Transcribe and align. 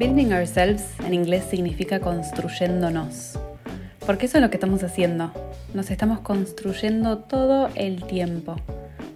Building 0.00 0.32
ourselves 0.32 0.94
en 1.04 1.12
inglés 1.12 1.44
significa 1.50 2.00
construyéndonos. 2.00 3.38
Porque 4.06 4.24
eso 4.24 4.38
es 4.38 4.42
lo 4.42 4.48
que 4.48 4.56
estamos 4.56 4.82
haciendo. 4.82 5.30
Nos 5.74 5.90
estamos 5.90 6.20
construyendo 6.20 7.18
todo 7.18 7.68
el 7.74 8.02
tiempo. 8.04 8.56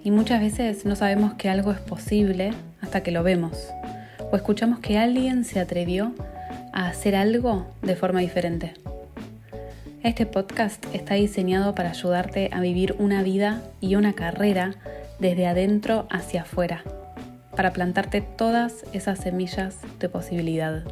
Y 0.04 0.10
muchas 0.10 0.42
veces 0.42 0.84
no 0.84 0.94
sabemos 0.94 1.32
que 1.38 1.48
algo 1.48 1.72
es 1.72 1.78
posible 1.78 2.52
hasta 2.82 3.02
que 3.02 3.12
lo 3.12 3.22
vemos. 3.22 3.70
O 4.30 4.36
escuchamos 4.36 4.80
que 4.80 4.98
alguien 4.98 5.46
se 5.46 5.58
atrevió 5.58 6.12
a 6.74 6.88
hacer 6.88 7.16
algo 7.16 7.66
de 7.80 7.96
forma 7.96 8.20
diferente. 8.20 8.74
Este 10.02 10.26
podcast 10.26 10.84
está 10.92 11.14
diseñado 11.14 11.74
para 11.74 11.92
ayudarte 11.92 12.50
a 12.52 12.60
vivir 12.60 12.94
una 12.98 13.22
vida 13.22 13.62
y 13.80 13.94
una 13.94 14.12
carrera 14.12 14.74
desde 15.18 15.46
adentro 15.46 16.06
hacia 16.10 16.42
afuera 16.42 16.84
para 17.54 17.72
plantarte 17.72 18.20
todas 18.20 18.84
esas 18.92 19.18
semillas 19.18 19.78
de 19.98 20.08
posibilidad. 20.08 20.84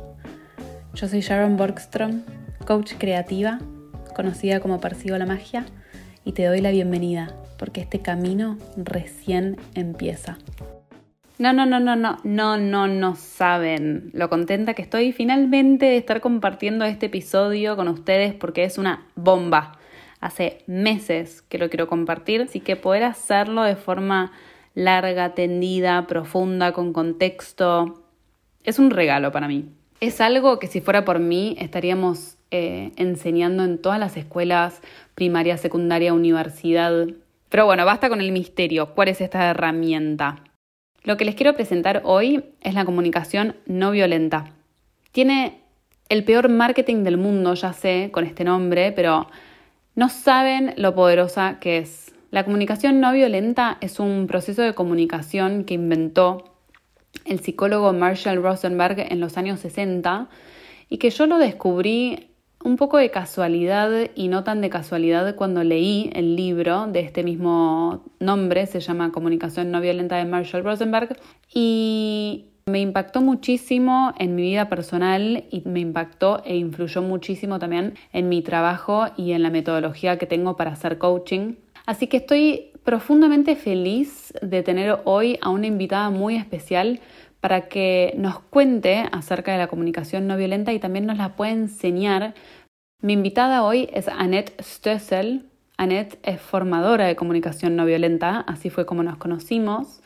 Yo 0.94 1.08
soy 1.08 1.20
Sharon 1.20 1.56
Borgstrom, 1.56 2.22
coach 2.66 2.94
creativa, 2.98 3.58
conocida 4.14 4.60
como 4.60 4.80
Persigo 4.80 5.16
la 5.18 5.26
Magia, 5.26 5.64
y 6.24 6.32
te 6.32 6.44
doy 6.44 6.60
la 6.60 6.70
bienvenida 6.70 7.34
porque 7.58 7.80
este 7.80 8.00
camino 8.00 8.58
recién 8.76 9.56
empieza. 9.74 10.38
No, 11.38 11.52
no, 11.52 11.66
no, 11.66 11.80
no, 11.80 11.96
no, 11.96 12.18
no, 12.22 12.56
no, 12.58 12.86
no 12.86 13.16
saben 13.16 14.10
lo 14.12 14.28
contenta 14.28 14.74
que 14.74 14.82
estoy 14.82 15.12
finalmente 15.12 15.86
de 15.86 15.96
estar 15.96 16.20
compartiendo 16.20 16.84
este 16.84 17.06
episodio 17.06 17.74
con 17.74 17.88
ustedes 17.88 18.34
porque 18.34 18.64
es 18.64 18.78
una 18.78 19.06
bomba. 19.16 19.78
Hace 20.20 20.62
meses 20.68 21.42
que 21.42 21.58
lo 21.58 21.68
quiero 21.68 21.88
compartir, 21.88 22.42
así 22.42 22.60
que 22.60 22.76
poder 22.76 23.02
hacerlo 23.02 23.64
de 23.64 23.74
forma 23.74 24.30
larga, 24.74 25.34
tendida, 25.34 26.06
profunda, 26.06 26.72
con 26.72 26.92
contexto. 26.92 28.02
Es 28.64 28.78
un 28.78 28.90
regalo 28.90 29.32
para 29.32 29.48
mí. 29.48 29.68
Es 30.00 30.20
algo 30.20 30.58
que 30.58 30.66
si 30.66 30.80
fuera 30.80 31.04
por 31.04 31.18
mí 31.18 31.56
estaríamos 31.58 32.36
eh, 32.50 32.92
enseñando 32.96 33.64
en 33.64 33.78
todas 33.78 33.98
las 33.98 34.16
escuelas, 34.16 34.82
primaria, 35.14 35.56
secundaria, 35.56 36.12
universidad. 36.12 37.06
Pero 37.48 37.66
bueno, 37.66 37.84
basta 37.84 38.08
con 38.08 38.20
el 38.20 38.32
misterio. 38.32 38.94
¿Cuál 38.94 39.08
es 39.08 39.20
esta 39.20 39.50
herramienta? 39.50 40.42
Lo 41.04 41.16
que 41.16 41.24
les 41.24 41.34
quiero 41.34 41.54
presentar 41.54 42.02
hoy 42.04 42.44
es 42.60 42.74
la 42.74 42.84
comunicación 42.84 43.56
no 43.66 43.90
violenta. 43.90 44.52
Tiene 45.12 45.62
el 46.08 46.24
peor 46.24 46.48
marketing 46.48 47.04
del 47.04 47.16
mundo, 47.16 47.54
ya 47.54 47.72
sé, 47.72 48.10
con 48.12 48.24
este 48.24 48.44
nombre, 48.44 48.92
pero 48.92 49.26
no 49.94 50.08
saben 50.08 50.74
lo 50.76 50.94
poderosa 50.94 51.58
que 51.58 51.78
es. 51.78 52.11
La 52.32 52.44
comunicación 52.44 52.98
no 52.98 53.12
violenta 53.12 53.76
es 53.82 54.00
un 54.00 54.26
proceso 54.26 54.62
de 54.62 54.72
comunicación 54.72 55.64
que 55.64 55.74
inventó 55.74 56.54
el 57.26 57.40
psicólogo 57.40 57.92
Marshall 57.92 58.42
Rosenberg 58.42 59.00
en 59.00 59.20
los 59.20 59.36
años 59.36 59.60
60 59.60 60.30
y 60.88 60.96
que 60.96 61.10
yo 61.10 61.26
lo 61.26 61.36
descubrí 61.36 62.30
un 62.64 62.76
poco 62.76 62.96
de 62.96 63.10
casualidad 63.10 63.90
y 64.14 64.28
no 64.28 64.44
tan 64.44 64.62
de 64.62 64.70
casualidad 64.70 65.36
cuando 65.36 65.62
leí 65.62 66.08
el 66.14 66.34
libro 66.34 66.86
de 66.86 67.00
este 67.00 67.22
mismo 67.22 68.02
nombre, 68.18 68.64
se 68.64 68.80
llama 68.80 69.12
Comunicación 69.12 69.70
no 69.70 69.82
violenta 69.82 70.16
de 70.16 70.24
Marshall 70.24 70.64
Rosenberg, 70.64 71.18
y 71.52 72.46
me 72.64 72.80
impactó 72.80 73.20
muchísimo 73.20 74.14
en 74.18 74.34
mi 74.36 74.40
vida 74.40 74.70
personal 74.70 75.44
y 75.50 75.64
me 75.66 75.80
impactó 75.80 76.42
e 76.46 76.56
influyó 76.56 77.02
muchísimo 77.02 77.58
también 77.58 77.92
en 78.14 78.30
mi 78.30 78.40
trabajo 78.40 79.08
y 79.18 79.32
en 79.32 79.42
la 79.42 79.50
metodología 79.50 80.16
que 80.16 80.24
tengo 80.24 80.56
para 80.56 80.72
hacer 80.72 80.96
coaching. 80.96 81.56
Así 81.86 82.06
que 82.06 82.18
estoy 82.18 82.72
profundamente 82.84 83.56
feliz 83.56 84.32
de 84.42 84.62
tener 84.62 85.00
hoy 85.04 85.38
a 85.40 85.50
una 85.50 85.66
invitada 85.66 86.10
muy 86.10 86.36
especial 86.36 87.00
para 87.40 87.68
que 87.68 88.14
nos 88.16 88.38
cuente 88.38 89.04
acerca 89.10 89.52
de 89.52 89.58
la 89.58 89.66
comunicación 89.66 90.26
no 90.26 90.36
violenta 90.36 90.72
y 90.72 90.78
también 90.78 91.06
nos 91.06 91.18
la 91.18 91.34
pueda 91.34 91.52
enseñar. 91.52 92.34
Mi 93.00 93.14
invitada 93.14 93.64
hoy 93.64 93.88
es 93.92 94.06
Annette 94.08 94.54
Stössel. 94.62 95.48
Annette 95.76 96.18
es 96.22 96.40
formadora 96.40 97.06
de 97.06 97.16
comunicación 97.16 97.74
no 97.74 97.84
violenta, 97.84 98.40
así 98.46 98.70
fue 98.70 98.86
como 98.86 99.02
nos 99.02 99.16
conocimos, 99.16 100.00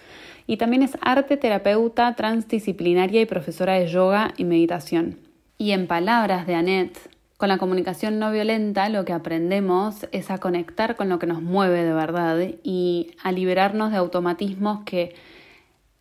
y 0.46 0.56
también 0.56 0.82
es 0.82 0.96
arte 1.02 1.36
terapeuta 1.36 2.14
transdisciplinaria 2.14 3.20
y 3.20 3.26
profesora 3.26 3.74
de 3.74 3.88
yoga 3.88 4.32
y 4.38 4.44
meditación. 4.44 5.18
Y 5.58 5.72
en 5.72 5.86
palabras 5.86 6.46
de 6.46 6.54
Annette, 6.54 6.98
con 7.36 7.48
la 7.48 7.58
comunicación 7.58 8.18
no 8.18 8.32
violenta 8.32 8.88
lo 8.88 9.04
que 9.04 9.12
aprendemos 9.12 10.06
es 10.12 10.30
a 10.30 10.38
conectar 10.38 10.96
con 10.96 11.08
lo 11.08 11.18
que 11.18 11.26
nos 11.26 11.42
mueve 11.42 11.84
de 11.84 11.92
verdad 11.92 12.38
y 12.62 13.14
a 13.22 13.32
liberarnos 13.32 13.90
de 13.90 13.98
automatismos 13.98 14.84
que 14.84 15.14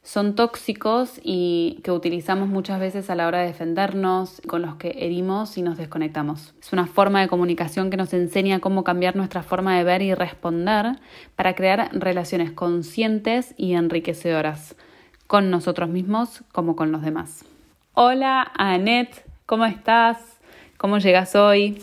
son 0.05 0.35
tóxicos 0.35 1.19
y 1.23 1.79
que 1.83 1.91
utilizamos 1.91 2.47
muchas 2.47 2.79
veces 2.79 3.09
a 3.09 3.15
la 3.15 3.25
hora 3.25 3.39
de 3.39 3.47
defendernos, 3.47 4.39
con 4.47 4.61
los 4.61 4.75
que 4.75 4.95
herimos 4.99 5.57
y 5.57 5.63
nos 5.63 5.79
desconectamos. 5.79 6.53
Es 6.61 6.71
una 6.71 6.85
forma 6.85 7.21
de 7.21 7.27
comunicación 7.27 7.89
que 7.89 7.97
nos 7.97 8.13
enseña 8.13 8.59
cómo 8.59 8.83
cambiar 8.83 9.15
nuestra 9.15 9.41
forma 9.41 9.75
de 9.75 9.83
ver 9.83 10.03
y 10.03 10.13
responder 10.13 10.99
para 11.35 11.55
crear 11.55 11.89
relaciones 11.91 12.51
conscientes 12.51 13.55
y 13.57 13.73
enriquecedoras 13.73 14.75
con 15.25 15.49
nosotros 15.49 15.89
mismos 15.89 16.43
como 16.51 16.75
con 16.75 16.91
los 16.91 17.01
demás. 17.01 17.43
Hola, 17.95 18.51
Annette, 18.55 19.25
¿cómo 19.47 19.65
estás? 19.65 20.34
¿Cómo 20.77 20.97
llegas 20.97 21.35
hoy? 21.35 21.81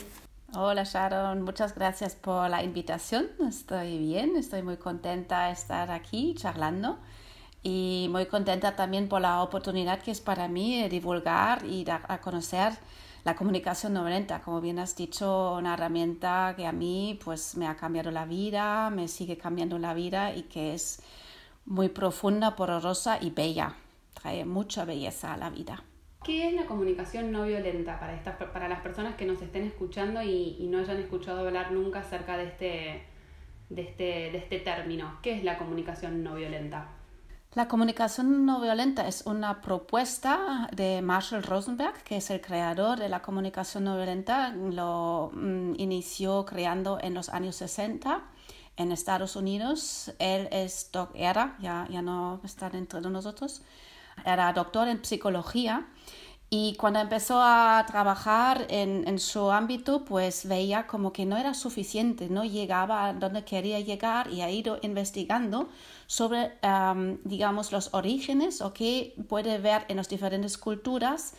Hola 0.55 0.85
Sharon, 0.85 1.41
muchas 1.43 1.75
gracias 1.75 2.15
por 2.15 2.51
la 2.51 2.63
invitación. 2.63 3.27
Estoy 3.49 3.97
bien, 3.97 4.37
estoy 4.37 4.63
muy 4.63 4.77
contenta 4.77 5.47
de 5.47 5.53
estar 5.53 5.91
aquí 5.91 6.35
charlando 6.37 6.99
y 7.63 8.09
muy 8.11 8.27
contenta 8.27 8.77
también 8.77 9.09
por 9.09 9.23
la 9.23 9.43
oportunidad 9.43 10.03
que 10.03 10.11
es 10.11 10.21
para 10.21 10.47
mí 10.47 10.83
de 10.83 10.91
divulgar 10.91 11.65
y 11.65 11.85
dar 11.85 12.05
a 12.09 12.21
conocer 12.21 12.75
la 13.25 13.35
comunicación 13.35 13.95
no 13.95 14.03
violenta. 14.03 14.43
Como 14.43 14.61
bien 14.61 14.79
has 14.79 14.95
dicho, 14.95 15.55
una 15.55 15.73
herramienta 15.73 16.53
que 16.55 16.67
a 16.67 16.73
mí 16.73 17.19
pues 17.25 17.57
me 17.57 17.67
ha 17.67 17.77
cambiado 17.77 18.11
la 18.11 18.27
vida, 18.27 18.91
me 18.91 19.09
sigue 19.09 19.39
cambiando 19.39 19.79
la 19.79 19.95
vida 19.95 20.35
y 20.35 20.43
que 20.43 20.75
es 20.75 21.01
muy 21.65 21.89
profunda, 21.89 22.57
pororosa 22.57 23.17
y 23.23 23.31
bella. 23.31 23.75
Trae 24.13 24.45
mucha 24.45 24.85
belleza 24.85 25.33
a 25.33 25.39
la 25.39 25.49
vida. 25.49 25.83
¿Qué 26.25 26.49
es 26.49 26.55
la 26.55 26.67
comunicación 26.67 27.33
no 27.33 27.45
violenta 27.45 27.99
para, 27.99 28.15
estas, 28.15 28.37
para 28.37 28.69
las 28.69 28.81
personas 28.81 29.17
que 29.17 29.25
nos 29.25 29.43
estén 29.43 29.65
escuchando 29.65 30.23
y, 30.23 30.69
no 30.71 30.79
hayan 30.79 30.99
escuchado 30.99 31.41
hablar 31.41 31.73
nunca 31.73 32.01
acerca 32.01 32.37
de 32.37 32.45
este, 32.45 33.03
de, 33.69 33.83
este, 33.83 34.05
de 34.31 34.39
este 34.39 34.59
término? 34.61 35.19
¿Qué 35.21 35.37
es 35.37 35.43
la 35.43 35.59
comunicación 35.59 36.23
no 36.23 36.35
violenta? 36.35 36.89
La 37.55 37.67
comunicación 37.67 38.47
no 38.47 38.61
violenta 38.61 39.07
es 39.09 39.27
una 39.27 39.61
propuesta 39.61 40.71
de 40.73 41.03
Marshall 41.03 41.43
Rosenberg, 41.43 42.03
que 42.05 42.17
es 42.17 42.31
el 42.31 42.41
creador 42.41 42.99
de 42.99 43.09
la 43.09 43.21
comunicación 43.21 43.85
no 43.85 43.97
violenta. 43.97 44.51
Lo 44.51 45.33
mm, 45.35 45.75
inició 45.77 46.47
creando 46.47 46.99
en 47.03 47.15
los 47.15 47.29
años 47.31 47.57
60 47.57 48.23
en 48.77 48.93
Estados 48.93 49.35
Unidos. 49.35 50.15
Él 50.19 50.49
es 50.53 50.91
era, 51.15 51.57
ya, 51.61 51.87
ya 51.91 52.01
no 52.01 52.41
está 52.45 52.71
dentro 52.71 53.01
de 53.01 53.11
nosotros, 53.11 53.63
era 54.25 54.53
doctor 54.53 54.89
en 54.89 55.05
psicología 55.05 55.87
y 56.55 56.75
cuando 56.75 57.01
empezó 57.01 57.41
a 57.41 57.83
trabajar 57.87 58.67
en, 58.69 59.09
en, 59.09 59.19
su 59.19 59.51
ámbito, 59.51 60.05
pues 60.05 60.47
veía 60.47 60.87
como 60.87 61.11
que 61.11 61.25
no 61.25 61.39
era 61.39 61.55
suficiente, 61.55 62.29
no 62.29 62.45
llegaba 62.45 63.07
a 63.07 63.15
donde 63.15 63.43
quería 63.43 63.81
llegar 63.81 64.31
y 64.31 64.43
ha 64.43 64.51
ido 64.51 64.79
investigando 64.83 65.71
sobre, 66.07 66.53
digamos, 67.25 67.73
los 67.73 67.95
orígenes 67.95 68.61
o 68.61 68.75
qué 68.75 69.15
puede 69.31 69.57
ver 69.57 69.87
en 69.89 69.97
las 69.97 70.11
diferentes 70.11 70.59
culturas, 70.59 71.33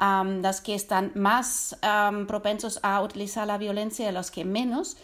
las 0.00 0.60
que 0.60 0.74
están 0.74 1.12
más 1.14 1.78
propensos 2.26 2.80
a 2.82 3.00
utilizar 3.02 3.46
la 3.46 3.58
violencia 3.58 4.10
y 4.10 4.12
los 4.12 4.32
que 4.32 4.44
menos, 4.44 4.96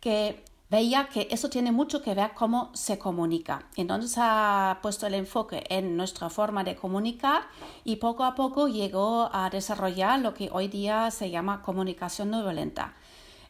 que 0.00 0.42
veía 0.70 1.08
que 1.08 1.28
eso 1.30 1.50
tiene 1.50 1.72
mucho 1.72 2.02
que 2.02 2.14
ver 2.14 2.32
cómo 2.34 2.70
se 2.74 2.98
comunica. 2.98 3.66
Entonces 3.76 4.16
ha 4.18 4.78
puesto 4.82 5.06
el 5.06 5.14
enfoque 5.14 5.64
en 5.68 5.96
nuestra 5.96 6.30
forma 6.30 6.64
de 6.64 6.76
comunicar 6.76 7.42
y 7.84 7.96
poco 7.96 8.24
a 8.24 8.34
poco 8.34 8.68
llegó 8.68 9.30
a 9.32 9.50
desarrollar 9.50 10.20
lo 10.20 10.34
que 10.34 10.48
hoy 10.52 10.68
día 10.68 11.10
se 11.10 11.30
llama 11.30 11.62
comunicación 11.62 12.30
no 12.30 12.42
violenta. 12.42 12.94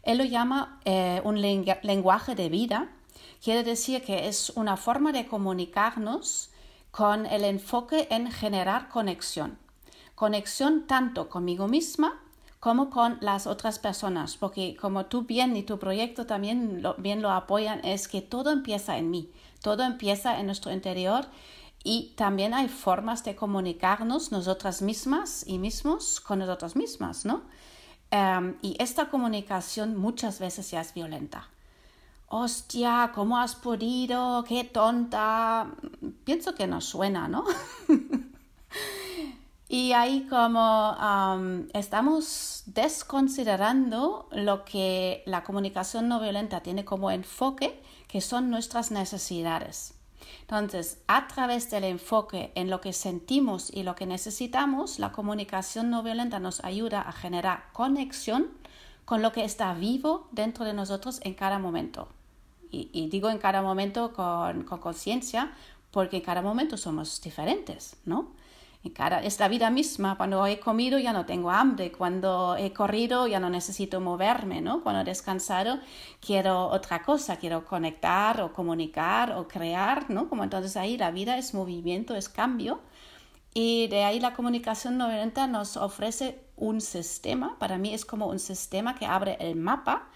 Él 0.02 0.18
lo 0.18 0.24
llama 0.24 0.80
eh, 0.84 1.22
un 1.24 1.40
lenguaje 1.40 2.34
de 2.34 2.48
vida. 2.48 2.88
Quiere 3.42 3.62
decir 3.62 4.02
que 4.02 4.28
es 4.28 4.50
una 4.50 4.76
forma 4.76 5.12
de 5.12 5.26
comunicarnos 5.26 6.50
con 6.90 7.26
el 7.26 7.44
enfoque 7.44 8.06
en 8.10 8.30
generar 8.30 8.88
conexión. 8.88 9.58
Conexión 10.14 10.86
tanto 10.86 11.28
conmigo 11.28 11.68
misma 11.68 12.20
como 12.64 12.88
con 12.88 13.18
las 13.20 13.46
otras 13.46 13.78
personas, 13.78 14.38
porque 14.38 14.74
como 14.80 15.04
tú 15.04 15.24
bien 15.24 15.54
y 15.54 15.64
tu 15.64 15.78
proyecto 15.78 16.24
también 16.24 16.82
bien 16.96 17.20
lo 17.20 17.30
apoyan, 17.30 17.84
es 17.84 18.08
que 18.08 18.22
todo 18.22 18.52
empieza 18.52 18.96
en 18.96 19.10
mí, 19.10 19.30
todo 19.60 19.82
empieza 19.82 20.40
en 20.40 20.46
nuestro 20.46 20.72
interior 20.72 21.26
y 21.82 22.14
también 22.16 22.54
hay 22.54 22.68
formas 22.68 23.22
de 23.22 23.36
comunicarnos 23.36 24.32
nosotras 24.32 24.80
mismas 24.80 25.44
y 25.46 25.58
mismos 25.58 26.22
con 26.22 26.38
nosotras 26.38 26.74
mismas, 26.74 27.26
¿no? 27.26 27.42
Em, 28.10 28.56
y 28.62 28.76
esta 28.78 29.10
comunicación 29.10 29.94
muchas 29.94 30.38
veces 30.38 30.70
ya 30.70 30.80
es 30.80 30.94
violenta. 30.94 31.50
Hostia, 32.28 33.12
¿cómo 33.14 33.36
has 33.36 33.56
podido? 33.56 34.42
Qué 34.48 34.64
tonta. 34.64 35.70
Pienso 36.24 36.54
que 36.54 36.66
nos 36.66 36.86
suena, 36.86 37.28
¿no? 37.28 37.44
Y 39.74 39.92
ahí 39.92 40.28
como 40.30 40.96
estamos 41.72 42.62
desconsiderando 42.66 44.28
lo 44.30 44.64
que 44.64 45.24
la 45.26 45.42
comunicación 45.42 46.06
no 46.06 46.20
violenta 46.20 46.60
tiene 46.60 46.84
como 46.84 47.10
enfoque, 47.10 47.82
que 48.06 48.20
son 48.20 48.50
nuestras 48.50 48.92
necesidades. 48.92 49.94
Entonces, 50.42 50.98
a 51.08 51.26
través 51.26 51.72
del 51.72 51.82
enfoque 51.82 52.52
en 52.54 52.70
lo 52.70 52.80
que 52.80 52.92
sentimos 52.92 53.68
y 53.74 53.82
lo 53.82 53.96
que 53.96 54.06
necesitamos, 54.06 55.00
la 55.00 55.10
comunicación 55.10 55.90
no 55.90 56.04
violenta 56.04 56.38
nos 56.38 56.62
ayuda 56.62 57.00
a 57.00 57.10
generar 57.10 57.64
conexión 57.72 58.50
con 59.04 59.22
lo 59.22 59.32
que 59.32 59.42
está 59.42 59.74
vivo 59.74 60.28
dentro 60.30 60.64
de 60.64 60.74
nosotros 60.74 61.18
en 61.24 61.34
cada 61.34 61.58
momento. 61.58 62.06
Y, 62.70 63.08
digo 63.08 63.28
en 63.28 63.38
cada 63.38 63.60
momento 63.60 64.12
con 64.12 64.62
conciencia, 64.62 65.52
porque 65.90 66.18
en 66.18 66.22
cada 66.22 66.42
momento 66.42 66.76
somos 66.76 67.20
diferentes, 67.20 67.96
¿no? 68.04 68.28
Es 69.22 69.40
la 69.40 69.48
vida 69.48 69.70
misma. 69.70 70.16
Cuando 70.16 70.46
he 70.46 70.60
comido 70.60 70.98
ya 70.98 71.12
no 71.12 71.24
tengo 71.24 71.50
hambre. 71.50 71.90
Cuando 71.90 72.56
he 72.56 72.72
corrido 72.72 73.26
ya 73.26 73.40
no 73.40 73.50
necesito 73.50 74.00
moverme, 74.00 74.60
¿no? 74.60 74.82
Cuando 74.82 75.00
he 75.00 75.04
descansado 75.04 75.78
quiero 76.20 76.66
otra 76.66 77.02
cosa, 77.02 77.36
quiero 77.36 77.64
conectar 77.64 78.40
o 78.40 78.52
comunicar 78.52 79.32
o 79.32 79.48
crear, 79.48 80.10
¿no? 80.10 80.28
Como 80.28 80.44
entonces 80.44 80.76
ahí 80.76 80.96
la 80.98 81.10
vida 81.10 81.38
es 81.38 81.54
movimiento, 81.54 82.14
es 82.14 82.28
cambio. 82.28 82.80
Y 83.54 83.86
de 83.88 84.04
ahí 84.04 84.20
la 84.20 84.34
comunicación 84.34 84.98
no 84.98 85.08
violenta 85.08 85.46
nos 85.46 85.76
ofrece 85.76 86.40
un 86.56 86.80
sistema, 86.80 87.56
para 87.58 87.78
mí 87.78 87.94
es 87.94 88.04
como 88.04 88.26
un 88.26 88.40
sistema 88.40 88.96
que 88.96 89.06
abre 89.06 89.36
el 89.38 89.54
mapa 89.54 90.08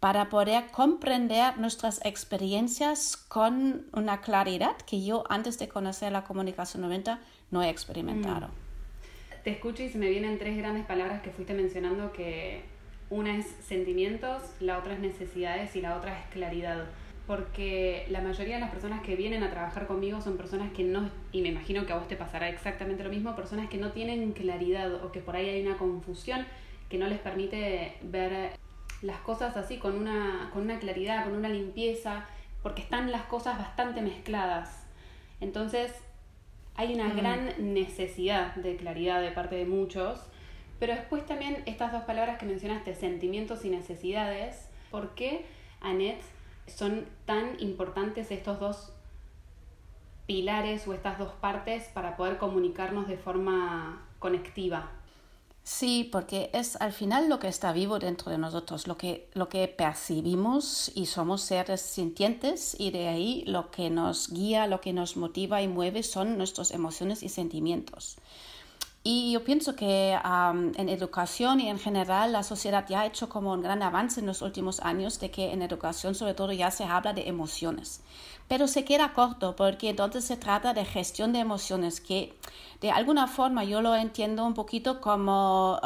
para 0.00 0.28
poder 0.28 0.70
comprender 0.70 1.58
nuestras 1.58 2.00
experiencias 2.04 3.16
con 3.16 3.86
una 3.92 4.20
claridad 4.20 4.76
que 4.86 5.02
yo 5.04 5.24
antes 5.28 5.58
de 5.58 5.68
conocer 5.68 6.12
la 6.12 6.24
comunicación 6.24 6.82
no 6.82 6.88
violenta 6.88 7.20
no 7.50 7.62
he 7.62 7.68
experimentado. 7.68 8.48
Mm. 8.48 9.42
Te 9.44 9.50
escucho 9.50 9.82
y 9.82 9.88
se 9.88 9.98
me 9.98 10.10
vienen 10.10 10.38
tres 10.38 10.56
grandes 10.56 10.84
palabras 10.86 11.22
que 11.22 11.30
fuiste 11.30 11.54
mencionando 11.54 12.12
que 12.12 12.62
una 13.10 13.36
es 13.36 13.46
sentimientos, 13.62 14.42
la 14.60 14.78
otra 14.78 14.94
es 14.94 15.00
necesidades 15.00 15.74
y 15.76 15.80
la 15.80 15.96
otra 15.96 16.18
es 16.18 16.26
claridad. 16.26 16.86
Porque 17.26 18.06
la 18.08 18.22
mayoría 18.22 18.54
de 18.54 18.60
las 18.60 18.70
personas 18.70 19.02
que 19.02 19.14
vienen 19.14 19.42
a 19.42 19.50
trabajar 19.50 19.86
conmigo 19.86 20.20
son 20.20 20.36
personas 20.36 20.72
que 20.72 20.82
no, 20.82 21.10
y 21.30 21.42
me 21.42 21.48
imagino 21.48 21.84
que 21.86 21.92
a 21.92 21.96
vos 21.96 22.08
te 22.08 22.16
pasará 22.16 22.48
exactamente 22.48 23.04
lo 23.04 23.10
mismo, 23.10 23.36
personas 23.36 23.68
que 23.68 23.76
no 23.76 23.92
tienen 23.92 24.32
claridad 24.32 24.94
o 25.04 25.12
que 25.12 25.20
por 25.20 25.36
ahí 25.36 25.48
hay 25.48 25.66
una 25.66 25.76
confusión 25.76 26.46
que 26.88 26.96
no 26.96 27.06
les 27.06 27.18
permite 27.18 27.96
ver 28.02 28.52
las 29.02 29.18
cosas 29.20 29.56
así 29.56 29.76
con 29.76 29.94
una, 29.94 30.50
con 30.52 30.62
una 30.62 30.78
claridad, 30.78 31.24
con 31.24 31.34
una 31.34 31.48
limpieza, 31.50 32.26
porque 32.62 32.82
están 32.82 33.12
las 33.12 33.22
cosas 33.24 33.58
bastante 33.58 34.00
mezcladas. 34.00 34.86
Entonces, 35.40 35.92
hay 36.78 36.94
una 36.94 37.08
mm. 37.08 37.16
gran 37.16 37.74
necesidad 37.74 38.54
de 38.54 38.76
claridad 38.76 39.20
de 39.20 39.32
parte 39.32 39.56
de 39.56 39.66
muchos, 39.66 40.20
pero 40.78 40.94
después 40.94 41.26
también 41.26 41.64
estas 41.66 41.90
dos 41.90 42.04
palabras 42.04 42.38
que 42.38 42.46
mencionaste, 42.46 42.94
sentimientos 42.94 43.64
y 43.64 43.68
necesidades, 43.68 44.68
¿por 44.92 45.16
qué, 45.16 45.44
Annette, 45.80 46.22
son 46.68 47.06
tan 47.24 47.60
importantes 47.60 48.30
estos 48.30 48.60
dos 48.60 48.92
pilares 50.26 50.86
o 50.86 50.94
estas 50.94 51.18
dos 51.18 51.32
partes 51.32 51.88
para 51.88 52.16
poder 52.16 52.38
comunicarnos 52.38 53.08
de 53.08 53.16
forma 53.16 54.06
conectiva? 54.20 54.92
Sí, 55.70 56.08
porque 56.10 56.48
es 56.54 56.76
al 56.76 56.94
final 56.94 57.28
lo 57.28 57.38
que 57.38 57.46
está 57.46 57.72
vivo 57.74 57.98
dentro 57.98 58.30
de 58.30 58.38
nosotros, 58.38 58.86
lo 58.86 58.96
que, 58.96 59.28
lo 59.34 59.50
que 59.50 59.68
percibimos 59.68 60.90
y 60.94 61.04
somos 61.04 61.42
seres 61.42 61.82
sintientes 61.82 62.74
y 62.78 62.90
de 62.90 63.08
ahí 63.08 63.44
lo 63.46 63.70
que 63.70 63.90
nos 63.90 64.32
guía, 64.32 64.66
lo 64.66 64.80
que 64.80 64.94
nos 64.94 65.18
motiva 65.18 65.60
y 65.60 65.68
mueve 65.68 66.02
son 66.02 66.38
nuestras 66.38 66.70
emociones 66.70 67.22
y 67.22 67.28
sentimientos. 67.28 68.16
Y 69.10 69.32
yo 69.32 69.42
pienso 69.42 69.74
que 69.74 70.18
en 70.22 70.88
educación 70.90 71.60
y 71.60 71.70
en 71.70 71.78
general 71.78 72.30
la 72.30 72.42
sociedad 72.42 72.84
ya 72.86 73.00
ha 73.00 73.06
hecho 73.06 73.30
como 73.30 73.54
un 73.54 73.62
gran 73.62 73.82
avance 73.82 74.20
en 74.20 74.26
los 74.26 74.42
últimos 74.42 74.80
años 74.80 75.18
de 75.18 75.30
que 75.30 75.50
en 75.50 75.62
educación 75.62 76.14
sobre 76.14 76.34
todo 76.34 76.52
ya 76.52 76.70
se 76.70 76.84
habla 76.84 77.14
de 77.14 77.26
emociones. 77.26 78.02
Pero 78.48 78.68
se 78.68 78.84
queda 78.84 79.14
corto 79.14 79.56
porque 79.56 79.88
entonces 79.88 80.26
se 80.26 80.36
trata 80.36 80.74
de 80.74 80.84
gestión 80.84 81.32
de 81.32 81.38
emociones 81.38 82.02
que 82.02 82.34
de 82.82 82.90
alguna 82.90 83.28
forma 83.28 83.64
yo 83.64 83.80
lo 83.80 83.94
entiendo 83.96 84.44
un 84.44 84.52
poquito 84.52 85.00
como 85.00 85.80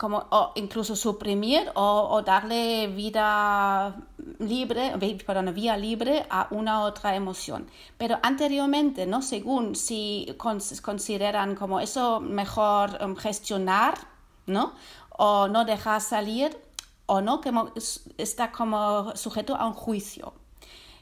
como 0.00 0.24
o 0.30 0.52
incluso 0.54 0.96
suprimir 0.96 1.70
o, 1.74 2.22
darle 2.24 2.86
vida 2.86 3.94
libre, 4.38 4.94
perdón, 5.26 5.52
vía 5.52 5.76
libre 5.76 6.24
a 6.30 6.48
una 6.52 6.80
otra 6.84 7.14
emoción. 7.14 7.68
Pero 7.98 8.18
anteriormente, 8.22 9.04
¿no? 9.04 9.20
Según 9.20 9.76
si 9.76 10.34
consideran 10.38 11.54
como 11.54 11.80
eso 11.80 12.18
mejor 12.18 12.96
um, 13.04 13.14
gestionar, 13.14 13.94
¿no? 14.46 14.72
O 15.18 15.48
no 15.48 15.66
dejar 15.66 16.00
salir, 16.00 16.56
o 17.04 17.20
no, 17.20 17.42
que 17.42 17.52
está 18.16 18.52
como 18.52 19.14
sujeto 19.14 19.54
a 19.54 19.66
un 19.66 19.74
juicio. 19.74 20.32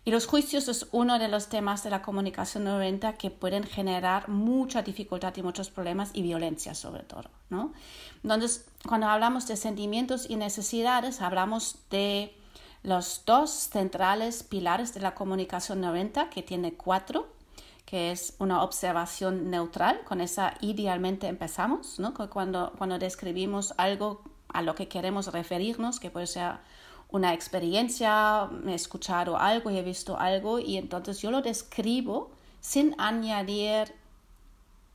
Y 0.09 0.11
los 0.11 0.27
juicios 0.27 0.69
es 0.69 0.87
uno 0.93 1.19
de 1.19 1.29
los 1.29 1.51
temas 1.51 1.85
de 1.85 1.91
la 1.91 2.01
comunicación 2.01 2.65
no 2.65 2.79
violenta 2.79 3.19
que 3.19 3.31
pueden 3.31 3.63
generar 3.63 4.31
mucha 4.31 4.81
dificultad 4.81 5.37
y 5.37 5.43
muchos 5.43 5.69
problemas 5.69 6.13
y 6.15 6.23
violencia 6.23 6.75
sobre 6.75 7.03
todo, 7.03 7.25
¿no? 7.51 7.75
Entonces, 8.23 8.65
cuando 8.89 9.07
hablamos 9.09 9.47
de 9.49 9.57
sentimientos 9.59 10.25
y 10.31 10.37
necesidades, 10.37 11.21
hablamos 11.21 11.77
de 11.91 12.35
los 12.83 13.25
dos 13.27 13.51
centrales 13.51 14.45
pilares 14.45 14.95
de 14.95 15.01
la 15.01 15.15
comunicación 15.15 15.83
no 15.83 15.93
violenta, 15.93 16.31
que 16.31 16.43
tiene 16.43 16.73
cuatro, 16.73 17.29
que 17.85 18.11
es 18.11 18.35
una 18.39 18.63
observación 18.63 19.51
neutral, 19.51 20.01
con 20.07 20.23
esa 20.23 20.55
idealmente 20.63 21.27
empezamos, 21.27 21.99
¿no? 21.99 22.15
Cuando, 22.15 22.73
cuando 22.79 22.99
describimos 22.99 23.75
algo 23.77 24.23
a 24.49 24.63
lo 24.63 24.75
que 24.75 24.89
queremos 24.89 25.31
referirnos, 25.31 26.01
que 26.01 26.11
puede 26.11 26.29
ser 26.29 26.53
una 27.11 27.33
experiencia, 27.33 28.51
he 28.67 28.75
escuchado 28.75 29.39
algo, 29.39 29.71
he 29.71 29.83
visto 29.83 30.19
algo 30.19 30.59
y 30.59 30.77
entonces 30.77 31.21
yo 31.21 31.31
lo 31.31 31.41
describo 31.41 32.31
sin 32.61 32.95
añadir 32.99 33.95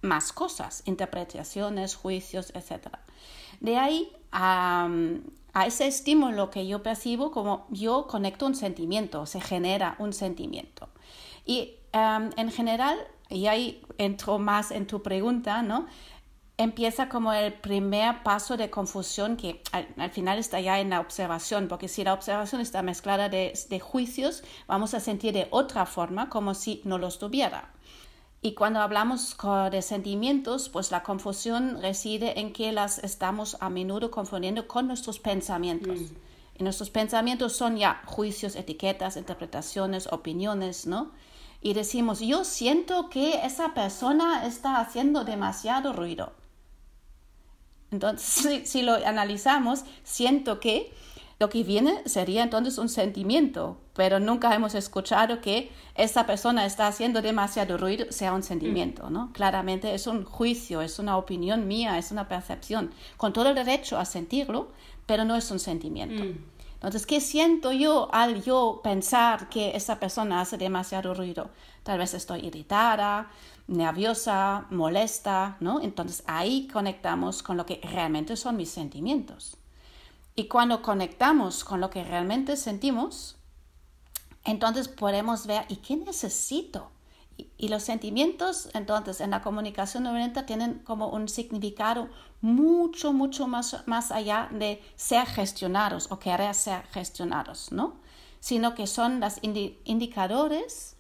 más 0.02 0.32
cosas, 0.32 0.84
interpretaciones, 0.86 1.96
juicios, 1.96 2.52
etc. 2.54 2.88
De 3.62 3.78
ahí 3.78 4.12
a, 4.32 4.90
ese 5.66 5.88
estímulo 5.88 6.50
que 6.50 6.68
yo 6.68 6.84
percibo, 6.84 7.32
como 7.32 7.66
yo 7.70 8.08
conecto 8.08 8.46
un 8.46 8.56
sentimiento, 8.56 9.26
se 9.26 9.40
genera 9.40 9.96
un 9.98 10.14
sentimiento. 10.14 10.90
Y 11.46 11.76
em, 11.94 12.32
en 12.38 12.52
general, 12.52 12.98
y 13.30 13.48
ahí 13.48 13.82
entro 13.98 14.40
más 14.40 14.72
en 14.72 14.88
tu 14.88 15.02
pregunta, 15.02 15.62
¿no? 15.62 15.88
Empieza 16.64 17.10
como 17.10 17.34
el 17.34 17.54
primer 17.54 18.24
paso 18.24 18.58
de 18.58 18.70
confusión 18.70 19.38
que 19.38 19.62
al, 19.72 20.10
final 20.12 20.40
está 20.40 20.60
ya 20.60 20.80
en 20.80 20.90
la 20.90 21.00
observación, 21.00 21.68
porque 21.68 21.88
si 21.88 22.04
la 22.04 22.14
observación 22.14 22.62
está 22.62 22.82
mezclada 22.82 23.30
de, 23.30 23.80
juicios, 23.82 24.44
vamos 24.68 24.94
a 24.94 25.00
sentir 25.00 25.34
de 25.34 25.48
otra 25.52 25.86
forma 25.86 26.30
como 26.30 26.54
si 26.54 26.82
no 26.86 26.98
los 26.98 27.20
tuviera. 27.20 27.70
Y 28.42 28.54
cuando 28.54 28.82
hablamos 28.82 29.38
de 29.72 29.82
sentimientos, 29.82 30.70
pues 30.70 30.92
la 30.92 31.04
confusión 31.04 31.82
reside 31.82 32.40
en 32.40 32.52
que 32.52 32.72
las 32.72 32.98
estamos 33.00 33.56
a 33.62 33.70
menudo 33.70 34.12
confundiendo 34.12 34.68
con 34.68 34.88
nuestros 34.88 35.20
pensamientos. 35.20 36.00
Mm. 36.00 36.16
Y 36.60 36.64
nuestros 36.64 36.90
pensamientos 36.90 37.56
son 37.56 37.78
ya 37.78 38.02
juicios, 38.06 38.56
etiquetas, 38.56 39.18
interpretaciones, 39.18 40.08
opiniones, 40.12 40.86
¿no? 40.86 41.12
Y 41.62 41.74
decimos, 41.74 42.20
yo 42.20 42.44
siento 42.44 43.10
que 43.10 43.46
esa 43.46 43.74
persona 43.74 44.46
está 44.46 44.80
haciendo 44.80 45.24
demasiado 45.24 45.94
ruido. 45.94 46.34
Entonces, 47.94 48.62
si, 48.70 48.82
lo 48.82 48.96
analizamos, 49.06 49.86
siento 50.04 50.60
que 50.60 50.92
lo 51.40 51.50
que 51.50 51.64
viene 51.64 52.02
sería 52.06 52.44
entonces 52.44 52.78
un 52.78 52.90
sentimiento, 52.90 53.78
pero 53.94 54.20
nunca 54.20 54.54
hemos 54.56 54.76
escuchado 54.76 55.42
que 55.42 55.72
esa 55.96 56.26
persona 56.26 56.66
está 56.66 56.88
haciendo 56.88 57.22
demasiado 57.22 57.78
ruido 57.78 58.06
sea 58.12 58.34
un 58.34 58.44
sentimiento, 58.44 59.10
¿no? 59.10 59.32
Claramente 59.34 59.94
es 59.94 60.08
un 60.08 60.24
juicio, 60.24 60.82
es 60.82 61.00
una 61.00 61.18
opinión 61.18 61.68
mía, 61.68 61.98
es 61.98 62.12
una 62.12 62.28
percepción, 62.28 62.92
con 63.18 63.34
todo 63.34 63.50
el 63.50 63.56
derecho 63.56 63.98
a 63.98 64.06
sentirlo, 64.06 64.70
pero 65.06 65.26
no 65.26 65.36
es 65.36 65.52
un 65.52 65.60
sentimiento. 65.60 66.24
Mm. 66.24 66.54
Entonces, 66.76 67.06
¿qué 67.06 67.22
siento 67.22 67.72
yo 67.72 68.10
al 68.12 68.44
yo 68.44 68.82
pensar 68.84 69.48
que 69.50 69.76
esa 69.76 70.00
persona 70.00 70.42
hace 70.42 70.58
demasiado 70.58 71.14
ruido? 71.14 71.50
Tal 71.84 71.98
vez 71.98 72.14
estoy 72.14 72.46
irritada, 72.46 73.30
nerviosa, 73.68 74.68
molesta, 74.70 75.58
¿no? 75.60 75.82
Entonces 75.82 76.24
ahí 76.28 76.68
conectamos 76.68 77.44
con 77.44 77.58
lo 77.58 77.66
que 77.66 77.80
realmente 77.84 78.36
son 78.36 78.58
mis 78.58 78.70
sentimientos. 78.70 79.58
Y 80.36 80.48
cuando 80.48 80.82
conectamos 80.82 81.64
con 81.64 81.80
lo 81.80 81.90
que 81.90 82.04
realmente 82.04 82.58
sentimos, 82.58 83.38
entonces 84.44 84.88
podemos 84.88 85.46
ver, 85.46 85.66
¿y 85.70 85.78
qué 85.78 85.96
necesito? 85.96 86.92
Y, 87.58 87.70
los 87.70 87.82
sentimientos, 87.82 88.70
entonces, 88.74 89.20
en 89.20 89.32
la 89.32 89.42
comunicación 89.42 90.04
violenta 90.04 90.46
tienen 90.46 90.80
como 90.80 91.08
un 91.10 91.28
significado 91.28 92.10
mucho, 92.42 93.12
mucho 93.12 93.48
más, 93.48 93.84
más 93.88 94.12
allá 94.12 94.50
de 94.52 94.84
ser 94.96 95.26
gestionados 95.26 96.12
o 96.12 96.20
querer 96.20 96.54
ser 96.54 96.84
gestionados, 96.92 97.72
¿no? 97.72 97.96
Sino 98.40 98.76
que 98.76 98.86
son 98.86 99.20
los 99.20 99.40
indicadores 99.42 100.96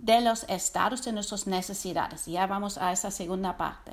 de 0.00 0.20
los 0.22 0.44
estados 0.48 1.04
de 1.04 1.12
nuestras 1.12 1.46
necesidades. 1.46 2.26
Ya 2.26 2.46
vamos 2.46 2.78
a 2.78 2.92
esa 2.92 3.10
segunda 3.10 3.56
parte. 3.56 3.92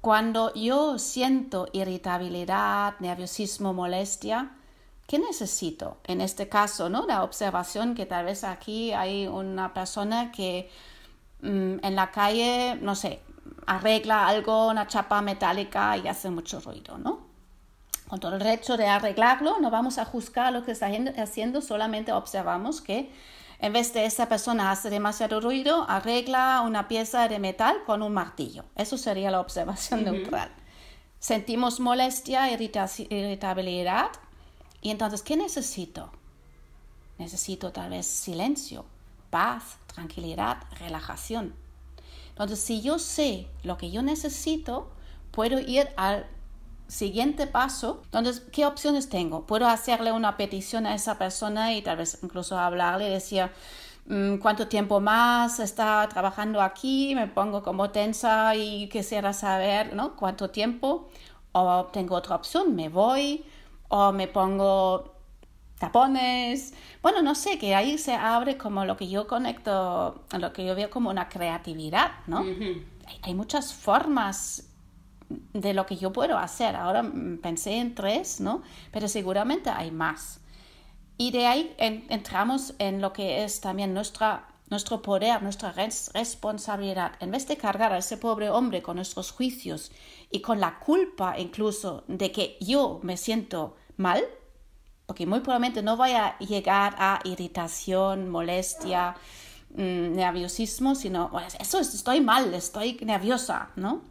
Cuando 0.00 0.52
yo 0.54 0.98
siento 0.98 1.68
irritabilidad, 1.72 2.94
nerviosismo, 2.98 3.72
molestia, 3.72 4.50
¿qué 5.06 5.18
necesito? 5.18 5.98
En 6.04 6.20
este 6.20 6.48
caso, 6.48 6.88
¿no? 6.88 7.06
La 7.06 7.22
observación 7.22 7.94
que 7.94 8.06
tal 8.06 8.24
vez 8.24 8.42
aquí 8.44 8.92
hay 8.92 9.26
una 9.26 9.72
persona 9.74 10.32
que 10.32 10.70
mm, 11.42 11.84
en 11.84 11.94
la 11.94 12.10
calle, 12.10 12.76
no 12.80 12.94
sé, 12.96 13.20
arregla 13.66 14.26
algo, 14.26 14.68
una 14.68 14.86
chapa 14.86 15.20
metálica 15.22 15.96
y 15.98 16.08
hace 16.08 16.30
mucho 16.30 16.60
ruido, 16.60 16.98
¿no? 16.98 17.20
Con 18.08 18.18
todo 18.18 18.32
el 18.32 18.38
derecho 18.40 18.76
de 18.76 18.86
arreglarlo, 18.86 19.60
no 19.60 19.70
vamos 19.70 19.98
a 19.98 20.04
juzgar 20.04 20.52
lo 20.52 20.64
que 20.64 20.72
está 20.72 20.88
haciendo, 21.18 21.60
solamente 21.60 22.12
observamos 22.12 22.80
que 22.80 23.10
en 23.62 23.72
vez 23.72 23.94
de 23.94 24.04
esa 24.04 24.28
persona 24.28 24.72
hace 24.72 24.90
demasiado 24.90 25.40
ruido, 25.40 25.86
arregla 25.88 26.62
una 26.62 26.88
pieza 26.88 27.28
de 27.28 27.38
metal 27.38 27.84
con 27.86 28.02
un 28.02 28.12
martillo. 28.12 28.64
Eso 28.74 28.98
sería 28.98 29.30
la 29.30 29.38
observación 29.38 30.02
neutral. 30.02 30.50
Sentimos 31.20 31.78
molestia, 31.78 32.50
irritabilidad. 32.50 34.10
Y 34.80 34.90
entonces, 34.90 35.22
¿qué 35.22 35.36
necesito? 35.36 36.10
Necesito 37.18 37.70
tal 37.70 37.90
vez 37.90 38.04
silencio, 38.04 38.84
paz, 39.30 39.76
tranquilidad, 39.86 40.64
relajación. 40.80 41.54
Entonces, 42.30 42.58
si 42.58 42.82
yo 42.82 42.98
sé 42.98 43.46
lo 43.62 43.78
que 43.78 43.92
yo 43.92 44.02
necesito, 44.02 44.90
puedo 45.30 45.60
ir 45.60 45.88
al 45.96 46.26
siguiente 46.92 47.46
paso, 47.46 48.02
entonces, 48.04 48.42
¿qué 48.52 48.66
opciones 48.66 49.08
tengo? 49.08 49.46
Puedo 49.46 49.66
hacerle 49.66 50.12
una 50.12 50.36
petición 50.36 50.86
a 50.86 50.94
esa 50.94 51.16
persona 51.16 51.74
y 51.74 51.80
tal 51.80 51.96
vez 51.96 52.18
incluso 52.22 52.58
hablarle, 52.58 53.08
decir, 53.08 53.50
mm, 54.06 54.36
cuánto 54.36 54.68
tiempo 54.68 55.00
más 55.00 55.58
está 55.58 56.06
trabajando 56.10 56.60
aquí, 56.60 57.14
me 57.14 57.26
pongo 57.28 57.62
como 57.62 57.90
tensa 57.90 58.54
y 58.56 58.90
quisiera 58.90 59.32
saber, 59.32 59.94
¿no? 59.94 60.16
¿Cuánto 60.16 60.50
tiempo? 60.50 61.08
O 61.52 61.86
tengo 61.92 62.14
otra 62.14 62.36
opción, 62.36 62.74
me 62.74 62.90
voy, 62.90 63.42
o 63.88 64.12
me 64.12 64.28
pongo 64.28 65.14
tapones. 65.78 66.74
Bueno, 67.00 67.22
no 67.22 67.34
sé, 67.34 67.58
que 67.58 67.74
ahí 67.74 67.96
se 67.96 68.14
abre 68.14 68.58
como 68.58 68.84
lo 68.84 68.98
que 68.98 69.08
yo 69.08 69.26
conecto, 69.26 70.22
lo 70.38 70.52
que 70.52 70.66
yo 70.66 70.74
veo 70.74 70.90
como 70.90 71.08
una 71.08 71.30
creatividad, 71.30 72.12
¿no? 72.26 72.40
hay, 72.40 73.18
hay 73.22 73.34
muchas 73.34 73.72
formas 73.72 74.71
de 75.52 75.74
lo 75.74 75.86
que 75.86 75.96
yo 75.96 76.12
puedo 76.12 76.38
hacer. 76.38 76.76
Ahora 76.76 77.04
pensé 77.42 77.78
en 77.78 77.94
tres, 77.94 78.40
¿no? 78.40 78.62
Pero 78.90 79.08
seguramente 79.08 79.70
hay 79.70 79.90
más. 79.90 80.40
Y 81.16 81.30
de 81.30 81.46
ahí 81.46 81.74
entramos 81.78 82.74
en 82.78 83.00
lo 83.00 83.12
que 83.12 83.44
es 83.44 83.60
también 83.60 83.94
nuestra, 83.94 84.48
nuestro 84.70 85.02
poder, 85.02 85.42
nuestra 85.42 85.72
responsabilidad. 85.72 87.12
En 87.20 87.30
vez 87.30 87.46
de 87.46 87.56
cargar 87.56 87.92
a 87.92 87.98
ese 87.98 88.16
pobre 88.16 88.50
hombre 88.50 88.82
con 88.82 88.96
nuestros 88.96 89.30
juicios 89.30 89.92
y 90.30 90.40
con 90.40 90.58
la 90.60 90.78
culpa 90.80 91.38
incluso 91.38 92.04
de 92.08 92.32
que 92.32 92.56
yo 92.60 92.98
me 93.02 93.16
siento 93.16 93.76
mal, 93.96 94.24
porque 95.06 95.26
muy 95.26 95.40
probablemente 95.40 95.82
no 95.82 95.96
vaya 95.96 96.26
a 96.26 96.38
llegar 96.38 96.94
a 96.98 97.20
irritación, 97.24 98.30
molestia, 98.30 99.14
mm, 99.76 100.14
nerviosismo, 100.14 100.94
sino, 100.94 101.30
pues, 101.30 101.54
eso 101.60 101.78
estoy 101.78 102.20
mal, 102.20 102.54
estoy 102.54 102.98
nerviosa, 103.04 103.70
¿no? 103.76 104.02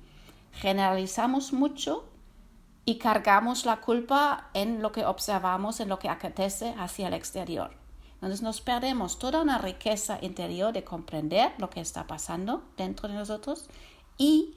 Generalizamos 0.53 1.53
mucho 1.53 2.05
y 2.85 2.97
cargamos 2.97 3.65
la 3.65 3.81
culpa 3.81 4.49
en 4.53 4.81
lo 4.81 4.91
que 4.91 5.05
observamos, 5.05 5.79
en 5.79 5.89
lo 5.89 5.99
que 5.99 6.09
acontece 6.09 6.73
hacia 6.77 7.07
el 7.07 7.13
exterior. 7.13 7.71
Entonces 8.15 8.41
nos 8.41 8.61
perdemos 8.61 9.17
toda 9.17 9.41
una 9.41 9.57
riqueza 9.57 10.19
interior 10.21 10.73
de 10.73 10.83
comprender 10.83 11.53
lo 11.57 11.69
que 11.69 11.81
está 11.81 12.05
pasando 12.05 12.63
dentro 12.77 13.07
de 13.07 13.15
nosotros 13.15 13.67
y 14.17 14.55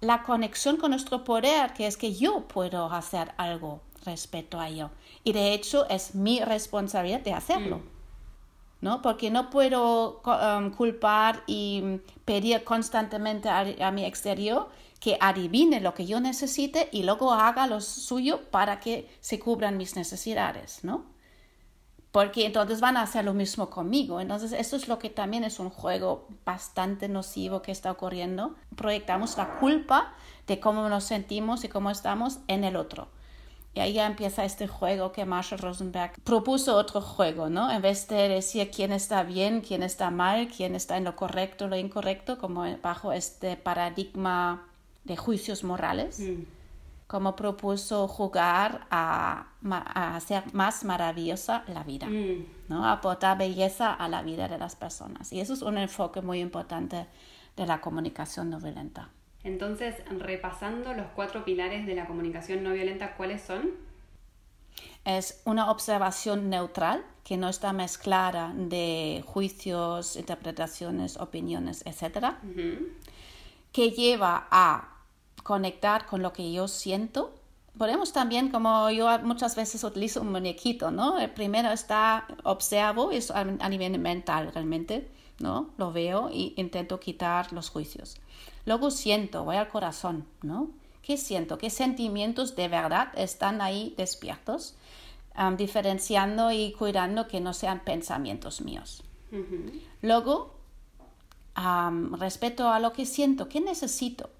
la 0.00 0.22
conexión 0.22 0.76
con 0.76 0.90
nuestro 0.90 1.24
poder, 1.24 1.72
que 1.72 1.86
es 1.86 1.96
que 1.96 2.14
yo 2.14 2.46
puedo 2.46 2.92
hacer 2.92 3.32
algo 3.36 3.80
respecto 4.04 4.60
a 4.60 4.68
ello. 4.68 4.90
Y 5.24 5.32
de 5.32 5.54
hecho 5.54 5.88
es 5.88 6.14
mi 6.14 6.40
responsabilidad 6.40 7.20
de 7.20 7.32
hacerlo. 7.32 7.78
Mm. 7.78 7.98
¿no? 8.80 9.02
Porque 9.02 9.30
no 9.30 9.50
puedo 9.50 10.22
um, 10.24 10.70
culpar 10.70 11.42
y 11.46 12.00
pedir 12.24 12.62
constantemente 12.64 13.48
a, 13.48 13.90
mi 13.90 14.04
exterior 14.04 14.68
que 15.00 15.16
adivine 15.20 15.80
lo 15.80 15.94
que 15.94 16.06
yo 16.06 16.20
necesite 16.20 16.88
y 16.92 17.04
luego 17.04 17.32
haga 17.32 17.66
lo 17.66 17.80
suyo 17.80 18.50
para 18.50 18.80
que 18.80 19.08
se 19.20 19.38
cubran 19.38 19.76
mis 19.76 19.96
necesidades, 19.96 20.80
¿no? 20.82 21.06
Porque 22.10 22.46
entonces 22.46 22.80
van 22.80 22.96
a 22.96 23.02
hacer 23.02 23.24
lo 23.24 23.34
mismo 23.34 23.68
conmigo. 23.68 24.20
Entonces, 24.20 24.52
eso 24.52 24.76
es 24.76 24.88
lo 24.88 24.98
que 24.98 25.10
también 25.10 25.44
es 25.44 25.60
un 25.60 25.70
juego 25.70 26.26
bastante 26.44 27.08
nocivo 27.08 27.60
que 27.62 27.70
está 27.70 27.92
ocurriendo. 27.92 28.54
Proyectamos 28.74 29.36
la 29.36 29.58
culpa 29.58 30.14
de 30.46 30.58
cómo 30.58 30.88
nos 30.88 31.04
sentimos 31.04 31.64
y 31.64 31.68
cómo 31.68 31.90
estamos 31.90 32.38
en 32.48 32.64
el 32.64 32.76
otro. 32.76 33.08
Y 33.74 33.80
ahí 33.80 33.92
ya 33.92 34.06
empieza 34.06 34.44
este 34.44 34.66
juego 34.66 35.12
que 35.12 35.26
Marshall 35.26 35.60
Rosenberg 35.60 36.12
propuso 36.24 36.74
otro 36.74 37.00
juego, 37.02 37.50
¿no? 37.50 37.70
En 37.70 37.82
vez 37.82 38.08
de 38.08 38.28
decir 38.28 38.70
quién 38.70 38.90
está 38.90 39.22
bien, 39.22 39.60
quién 39.60 39.82
está 39.82 40.10
mal, 40.10 40.48
quién 40.48 40.74
está 40.74 40.96
en 40.96 41.04
lo 41.04 41.14
correcto, 41.14 41.68
lo 41.68 41.76
incorrecto, 41.76 42.38
como 42.38 42.64
bajo 42.82 43.12
este 43.12 43.56
paradigma 43.56 44.67
de 45.08 45.16
juicios 45.16 45.64
morales, 45.64 46.20
mm. 46.20 46.42
como 47.08 47.34
propuso 47.34 48.06
jugar 48.06 48.86
a, 48.90 49.48
hacer 50.14 50.44
más 50.52 50.84
maravillosa 50.84 51.64
la 51.66 51.82
vida, 51.82 52.06
mm. 52.06 52.68
¿no? 52.68 52.86
Aportar 52.86 53.38
belleza 53.38 53.92
a 53.92 54.08
la 54.08 54.22
vida 54.22 54.46
de 54.46 54.58
las 54.58 54.76
personas. 54.76 55.32
Y 55.32 55.40
eso 55.40 55.54
es 55.54 55.62
un 55.62 55.78
enfoque 55.78 56.20
muy 56.20 56.40
importante 56.40 57.06
de 57.56 57.66
la 57.66 57.80
comunicación 57.80 58.50
no 58.50 58.60
violenta. 58.60 59.10
Entonces, 59.42 59.96
repasando 60.18 60.94
los 60.94 61.06
cuatro 61.14 61.44
pilares 61.44 61.86
de 61.86 61.94
la 61.94 62.06
comunicación 62.06 62.62
no 62.62 62.72
violenta, 62.72 63.16
¿cuáles 63.16 63.42
son? 63.42 63.70
Es 65.04 65.40
una 65.44 65.70
observación 65.70 66.50
neutral 66.50 67.04
que 67.24 67.36
no 67.36 67.48
está 67.48 67.72
mezclada 67.72 68.52
de 68.54 69.22
juicios, 69.26 70.16
interpretaciones, 70.16 71.16
opiniones, 71.16 71.82
etc. 71.86 72.34
Que 73.72 73.90
lleva 73.90 74.48
a 74.50 74.97
conectar 75.42 76.06
con 76.06 76.22
lo 76.22 76.32
que 76.32 76.52
yo 76.52 76.68
siento. 76.68 77.34
Podemos 77.76 78.12
también, 78.12 78.50
como 78.50 78.90
yo 78.90 79.06
muchas 79.20 79.54
veces 79.54 79.84
utilizo 79.84 80.20
un 80.20 80.32
muñequito, 80.32 80.90
¿no? 80.90 81.18
El 81.18 81.30
primero 81.30 81.70
está, 81.70 82.26
observo, 82.42 83.10
es 83.12 83.30
a 83.30 83.68
nivel 83.68 83.98
mental 83.98 84.50
realmente, 84.52 85.08
¿no? 85.38 85.70
Lo 85.76 85.92
veo 85.92 86.28
y 86.32 86.54
intento 86.56 86.98
quitar 86.98 87.52
los 87.52 87.70
juicios. 87.70 88.16
Luego 88.66 88.90
siento, 88.90 89.44
voy 89.44 89.56
al 89.56 89.68
corazón, 89.68 90.26
¿no? 90.42 90.70
¿Qué 91.02 91.16
siento? 91.16 91.56
¿Qué 91.56 91.70
sentimientos 91.70 92.56
de 92.56 92.68
verdad 92.68 93.08
están 93.14 93.60
ahí 93.60 93.94
despiertos? 93.96 94.74
diferenciando 95.56 96.50
y 96.50 96.72
cuidando 96.72 97.28
que 97.28 97.40
no 97.40 97.54
sean 97.54 97.84
pensamientos 97.84 98.60
míos. 98.60 99.04
Luego, 100.02 100.56
respecto 102.18 102.70
a 102.70 102.80
lo 102.80 102.92
que 102.92 103.06
siento, 103.06 103.48
¿qué 103.48 103.60
necesito? 103.60 104.30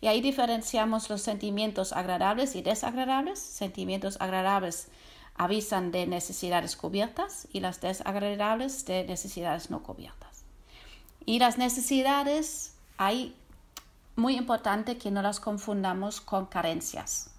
Y 0.00 0.08
ahí 0.08 0.20
diferenciamos 0.20 1.08
los 1.10 1.22
sentimientos 1.22 1.92
agradables 1.92 2.56
y 2.56 2.62
desagradables. 2.62 3.38
Sentimientos 3.38 4.16
agradables 4.20 4.88
avisan 5.34 5.92
de 5.92 6.06
necesidades 6.06 6.76
cubiertas 6.76 7.48
y 7.52 7.60
las 7.60 7.80
desagradables 7.80 8.84
de 8.84 9.04
necesidades 9.04 9.70
no 9.70 9.82
cubiertas. 9.82 10.44
Y 11.24 11.38
las 11.38 11.58
necesidades 11.58 12.74
hay 12.96 13.34
muy 14.16 14.36
importante 14.36 14.98
que 14.98 15.10
no 15.10 15.22
las 15.22 15.40
confundamos 15.40 16.20
con 16.20 16.46
carencias, 16.46 17.30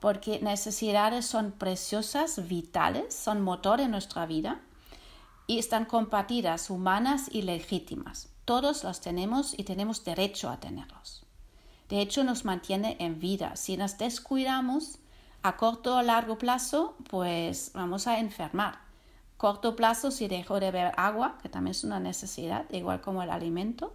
porque 0.00 0.40
necesidades 0.40 1.24
son 1.24 1.52
preciosas, 1.52 2.46
vitales, 2.48 3.14
son 3.14 3.40
motor 3.40 3.80
en 3.80 3.90
nuestra 3.90 4.26
vida 4.26 4.60
y 5.46 5.58
están 5.58 5.84
compartidas, 5.84 6.68
humanas 6.68 7.28
y 7.30 7.42
legítimas. 7.42 8.33
Todos 8.44 8.84
las 8.84 9.00
tenemos 9.00 9.58
y 9.58 9.64
tenemos 9.64 10.04
derecho 10.04 10.50
a 10.50 10.58
tenerlos. 10.58 11.24
De 11.88 12.00
hecho, 12.00 12.24
nos 12.24 12.44
mantiene 12.44 12.96
en 12.98 13.20
vida. 13.20 13.56
Si 13.56 13.76
nos 13.76 13.98
descuidamos 13.98 14.98
a 15.42 15.56
corto 15.56 15.96
o 15.96 16.02
largo 16.02 16.38
plazo, 16.38 16.96
pues 17.08 17.70
vamos 17.74 18.06
a 18.06 18.18
enfermar. 18.18 18.78
Corto 19.36 19.76
plazo, 19.76 20.10
si 20.10 20.28
dejo 20.28 20.60
de 20.60 20.70
beber 20.70 20.92
agua, 20.96 21.38
que 21.42 21.48
también 21.48 21.72
es 21.72 21.84
una 21.84 22.00
necesidad, 22.00 22.64
igual 22.70 23.00
como 23.00 23.22
el 23.22 23.30
alimento, 23.30 23.94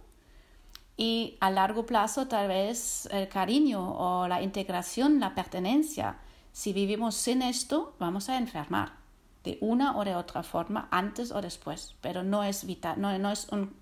y 0.96 1.36
a 1.40 1.50
largo 1.50 1.86
plazo 1.86 2.28
tal 2.28 2.48
vez 2.48 3.08
el 3.10 3.28
cariño 3.28 3.94
o 3.96 4.28
la 4.28 4.42
integración, 4.42 5.18
la 5.18 5.34
pertenencia. 5.34 6.18
Si 6.52 6.72
vivimos 6.72 7.14
sin 7.14 7.42
esto, 7.42 7.94
vamos 7.98 8.28
a 8.28 8.36
enfermar 8.36 8.92
de 9.44 9.56
una 9.60 9.96
o 9.96 10.04
de 10.04 10.14
otra 10.14 10.42
forma, 10.42 10.88
antes 10.90 11.32
o 11.32 11.40
después, 11.40 11.96
pero 12.00 12.22
no 12.22 12.44
es 12.44 12.66
vital, 12.66 13.00
no, 13.00 13.18
no 13.18 13.30
es 13.30 13.48
un, 13.50 13.74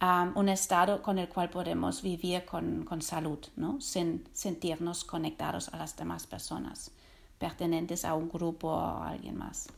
un, 0.00 0.48
estado 0.48 1.02
con 1.02 1.18
el 1.18 1.28
cual 1.28 1.48
podemos 1.48 2.02
vivir 2.02 2.44
con, 2.44 2.84
con 2.84 3.00
salud, 3.00 3.38
¿no? 3.56 3.80
sin 3.80 4.28
sentirnos 4.32 5.04
conectados 5.04 5.68
a 5.70 5.78
las 5.78 5.96
demás 5.96 6.26
personas, 6.26 6.90
pertenentes 7.38 8.04
a 8.04 8.14
un 8.14 8.28
grupo 8.28 8.68
o 8.68 8.78
a 8.78 9.08
alguien 9.08 9.36
más. 9.36 9.68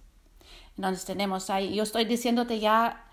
Entonces 0.77 1.05
tenemos 1.05 1.51
ahí, 1.51 1.75
yo 1.75 1.83
estoy 1.83 2.05
diciéndote 2.05 2.59
ya 2.59 3.05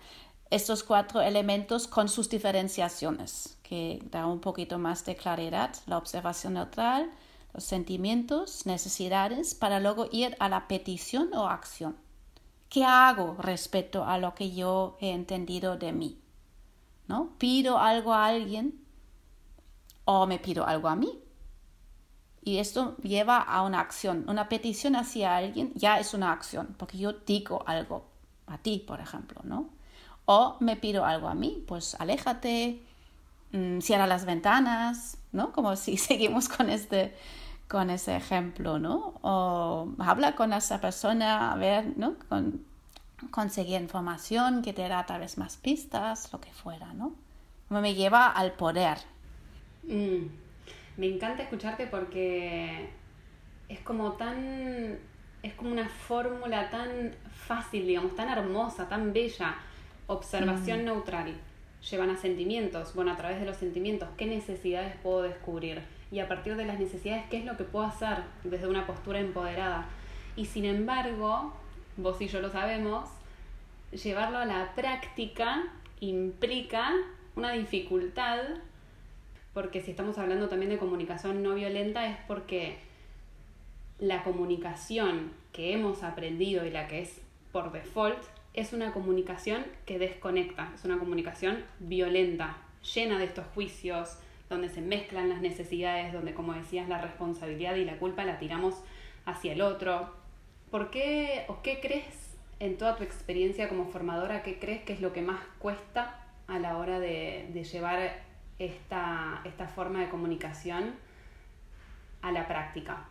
estos 0.50 0.82
cuatro 0.82 1.20
elementos 1.20 1.86
con 1.86 2.08
sus 2.08 2.28
diferenciaciones, 2.28 3.58
que 3.62 4.00
da 4.10 4.26
un 4.26 4.40
poquito 4.40 4.78
más 4.78 5.04
de 5.04 5.16
claridad, 5.16 5.74
la 5.86 5.98
observación 5.98 6.54
neutral, 6.54 7.10
los 7.52 7.64
sentimientos, 7.64 8.66
necesidades, 8.66 9.54
para 9.54 9.80
luego 9.80 10.08
ir 10.12 10.36
a 10.38 10.48
la 10.48 10.68
petición 10.68 11.32
o 11.34 11.48
acción. 11.48 11.96
¿Qué 12.68 12.84
hago 12.84 13.36
respecto 13.38 14.04
a 14.04 14.18
lo 14.18 14.34
que 14.34 14.54
yo 14.54 14.96
he 15.00 15.12
entendido 15.12 15.76
de 15.76 15.92
mí? 15.92 16.18
¿No? 17.08 17.30
¿Pido 17.38 17.78
algo 17.78 18.12
a 18.12 18.26
alguien 18.26 18.84
o 20.04 20.26
me 20.26 20.38
pido 20.38 20.66
algo 20.66 20.88
a 20.88 20.96
mí? 20.96 21.22
Y 22.42 22.58
esto 22.58 22.96
lleva 22.98 23.38
a 23.38 23.62
una 23.62 23.80
acción. 23.80 24.24
Una 24.28 24.48
petición 24.48 24.94
hacia 24.94 25.36
alguien 25.36 25.72
ya 25.74 25.98
es 25.98 26.14
una 26.14 26.30
acción, 26.30 26.76
porque 26.78 26.96
yo 26.96 27.12
digo 27.12 27.64
algo 27.66 28.04
a 28.46 28.58
ti, 28.58 28.84
por 28.86 29.00
ejemplo, 29.00 29.40
¿no? 29.42 29.68
O 30.26 30.56
me 30.60 30.76
pido 30.76 31.04
algo 31.04 31.28
a 31.28 31.34
mí, 31.34 31.64
pues 31.66 31.96
aléjate, 31.98 32.82
mm, 33.52 33.80
cierra 33.80 34.06
las 34.06 34.24
ventanas, 34.24 35.18
¿no? 35.32 35.52
Como 35.52 35.74
si 35.76 35.96
seguimos 35.96 36.48
con 36.48 36.70
este, 36.70 37.16
con 37.68 37.90
ese 37.90 38.16
ejemplo, 38.16 38.78
¿no? 38.78 39.14
O 39.22 39.88
habla 39.98 40.36
con 40.36 40.52
esa 40.52 40.80
persona, 40.80 41.52
a 41.52 41.56
ver, 41.56 41.96
¿no? 41.96 42.14
Con, 42.28 42.64
conseguir 43.30 43.80
información 43.80 44.62
que 44.62 44.72
te 44.72 44.88
da 44.88 45.06
tal 45.06 45.20
vez 45.20 45.38
más 45.38 45.56
pistas, 45.56 46.32
lo 46.32 46.40
que 46.40 46.52
fuera, 46.52 46.92
¿no? 46.92 47.14
Me 47.68 47.94
lleva 47.94 48.28
al 48.28 48.52
poder. 48.52 48.98
Mm. 49.84 50.26
Me 50.96 51.06
encanta 51.06 51.42
escucharte 51.42 51.86
porque 51.86 52.88
es 53.68 53.80
como 53.80 54.12
tan, 54.12 54.98
es 55.42 55.54
como 55.54 55.70
una 55.70 55.88
fórmula 55.88 56.70
tan 56.70 57.12
fácil, 57.32 57.86
digamos, 57.86 58.14
tan 58.14 58.28
hermosa, 58.28 58.88
tan 58.88 59.12
bella. 59.12 59.56
Observación 60.06 60.82
mm. 60.82 60.84
neutral. 60.84 61.34
Llevan 61.90 62.10
a 62.10 62.16
sentimientos. 62.16 62.94
Bueno, 62.94 63.12
a 63.12 63.16
través 63.16 63.40
de 63.40 63.46
los 63.46 63.56
sentimientos, 63.56 64.08
¿qué 64.16 64.26
necesidades 64.26 64.94
puedo 65.02 65.22
descubrir? 65.22 65.82
Y 66.10 66.20
a 66.20 66.28
partir 66.28 66.56
de 66.56 66.64
las 66.64 66.78
necesidades, 66.78 67.24
¿qué 67.28 67.38
es 67.38 67.44
lo 67.44 67.56
que 67.56 67.64
puedo 67.64 67.84
hacer 67.84 68.18
desde 68.44 68.68
una 68.68 68.86
postura 68.86 69.18
empoderada? 69.18 69.86
Y 70.36 70.46
sin 70.46 70.64
embargo, 70.64 71.52
vos 71.96 72.20
y 72.20 72.28
yo 72.28 72.40
lo 72.40 72.50
sabemos, 72.50 73.08
llevarlo 73.92 74.38
a 74.38 74.44
la 74.44 74.74
práctica 74.74 75.64
implica 76.00 76.92
una 77.34 77.52
dificultad, 77.52 78.40
porque 79.54 79.80
si 79.80 79.90
estamos 79.90 80.18
hablando 80.18 80.48
también 80.48 80.70
de 80.70 80.78
comunicación 80.78 81.42
no 81.42 81.54
violenta 81.54 82.06
es 82.06 82.16
porque 82.26 82.78
la 83.98 84.22
comunicación 84.22 85.32
que 85.52 85.72
hemos 85.72 86.02
aprendido 86.02 86.66
y 86.66 86.70
la 86.70 86.86
que 86.88 87.00
es 87.00 87.20
por 87.52 87.72
default 87.72 88.22
es 88.52 88.72
una 88.72 88.92
comunicación 88.92 89.64
que 89.84 89.98
desconecta, 89.98 90.70
es 90.74 90.84
una 90.84 90.98
comunicación 90.98 91.64
violenta, 91.78 92.56
llena 92.94 93.18
de 93.18 93.24
estos 93.24 93.46
juicios, 93.54 94.18
donde 94.48 94.68
se 94.68 94.80
mezclan 94.80 95.28
las 95.28 95.40
necesidades, 95.40 96.12
donde 96.12 96.34
como 96.34 96.54
decías 96.54 96.88
la 96.88 97.00
responsabilidad 97.00 97.74
y 97.76 97.84
la 97.84 97.98
culpa 97.98 98.24
la 98.24 98.38
tiramos 98.38 98.74
hacia 99.24 99.52
el 99.52 99.62
otro. 99.62 100.10
¿Por 100.70 100.90
qué 100.90 101.44
o 101.48 101.62
qué 101.62 101.80
crees 101.80 102.36
en 102.58 102.78
toda 102.78 102.96
tu 102.96 103.04
experiencia 103.04 103.68
como 103.68 103.86
formadora, 103.86 104.42
qué 104.42 104.58
crees 104.58 104.82
que 104.82 104.92
es 104.92 105.00
lo 105.00 105.12
que 105.12 105.22
más 105.22 105.40
cuesta 105.58 106.26
a 106.46 106.58
la 106.58 106.78
hora 106.78 106.98
de, 106.98 107.50
de 107.52 107.64
llevar 107.64 108.24
esta, 108.58 109.42
esta 109.44 109.68
forma 109.68 110.00
de 110.00 110.08
comunicación 110.08 110.94
a 112.22 112.32
la 112.32 112.48
práctica? 112.48 113.08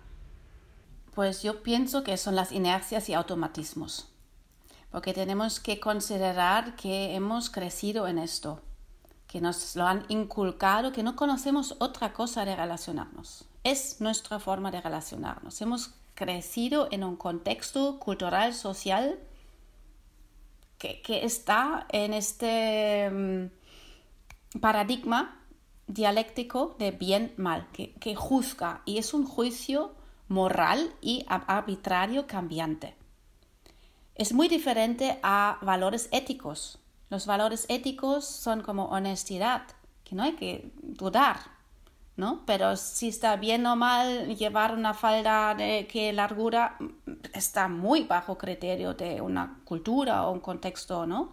Pues 1.14 1.44
yo 1.44 1.64
pienso 1.64 2.04
que 2.04 2.18
son 2.18 2.36
las 2.36 2.52
inercias 2.52 3.08
y 3.08 3.14
automatismos, 3.14 4.12
porque 4.92 5.14
tenemos 5.14 5.60
que 5.60 5.80
considerar 5.80 6.76
que 6.76 7.16
hemos 7.16 7.50
crecido 7.50 8.08
en 8.08 8.18
esto, 8.18 8.62
que 9.28 9.40
nos 9.40 9.76
lo 9.76 9.88
han 9.88 10.06
inculcado, 10.10 10.92
que 10.92 11.04
no 11.04 11.16
conocemos 11.16 11.76
otra 11.80 12.12
cosa 12.14 12.44
de 12.44 12.56
relacionarnos. 12.56 13.46
Es 13.64 14.02
nuestra 14.02 14.40
forma 14.40 14.72
de 14.72 14.82
relacionarnos. 14.82 15.62
Hemos 15.62 15.96
crecido 16.16 16.88
en 16.92 17.04
un 17.04 17.18
contexto 17.18 18.00
cultural, 18.00 18.54
social, 18.54 19.20
que, 20.78 21.01
está 21.25 21.86
en 21.90 22.14
este 22.14 23.10
mm, 23.10 24.60
paradigma 24.60 25.42
dialéctico 25.88 26.75
de 26.80 26.92
bien-mal, 26.92 27.68
que, 27.72 27.94
que 27.94 28.16
juzga 28.16 28.82
y 28.86 28.98
es 28.98 29.14
un 29.14 29.25
juicio 29.25 29.96
moral 30.28 30.94
y 31.01 31.25
arbitrario 31.28 32.28
cambiante. 32.28 32.96
Es 34.16 34.34
muy 34.34 34.48
diferente 34.48 35.20
a 35.24 35.60
valores 35.62 36.08
éticos. 36.12 36.80
Los 37.10 37.25
valores 37.25 37.66
éticos 37.70 38.25
son 38.25 38.62
como 38.62 38.86
honestidad, 38.86 39.64
que 40.04 40.16
no 40.16 40.24
hay 40.24 40.34
que 40.34 40.72
dudar, 40.82 41.54
¿no? 42.18 42.42
Pero 42.46 42.75
si 42.78 43.10
está 43.10 43.36
bien 43.36 43.66
o 43.66 43.75
mal 43.75 44.36
llevar 44.36 44.74
una 44.74 44.94
falda 44.94 45.54
de 45.56 45.88
qué 45.92 46.14
largura 46.14 46.78
está 47.34 47.68
muy 47.68 48.04
bajo 48.04 48.38
criterio 48.38 48.94
de 48.94 49.22
una 49.22 49.60
cultura 49.66 50.25
o 50.25 50.32
un 50.32 50.40
contexto, 50.40 51.06
¿no? 51.06 51.32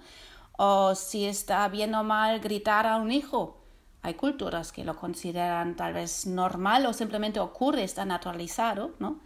O 0.56 0.94
si 0.94 1.24
está 1.24 1.68
bien 1.68 1.94
o 1.94 2.02
mal 2.02 2.40
gritar 2.40 2.86
a 2.86 2.96
un 2.96 3.12
hijo. 3.12 3.58
Hay 4.02 4.14
culturas 4.14 4.72
que 4.72 4.84
lo 4.84 4.96
consideran 4.96 5.76
tal 5.76 5.92
vez 5.92 6.26
normal 6.26 6.86
o 6.86 6.92
simplemente 6.92 7.38
ocurre, 7.38 7.84
está 7.84 8.04
naturalizado, 8.04 8.90
¿no? 8.98 9.20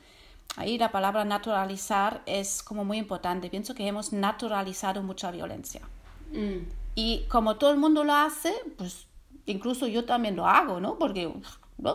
Ahí 0.57 0.79
la 0.79 0.93
palabra 0.93 1.25
naturalizar 1.25 2.23
es 2.27 2.63
como 2.63 2.85
muy 2.85 2.99
importante. 2.99 3.51
Pienso 3.51 3.75
que 3.75 3.87
hemos 3.87 4.13
naturalizado 4.13 5.03
mucha 5.03 5.31
violencia. 5.31 5.81
Mm. 6.33 6.69
Y 6.95 7.25
como 7.29 7.57
todo 7.57 7.71
el 7.71 7.79
mundo 7.79 8.05
lo 8.05 8.15
hace, 8.15 8.55
pues 8.79 9.07
incluso 9.47 9.87
yo 9.87 10.05
también 10.05 10.37
lo 10.37 10.47
hago, 10.47 10.81
¿no? 10.81 10.99
Porque 10.99 11.33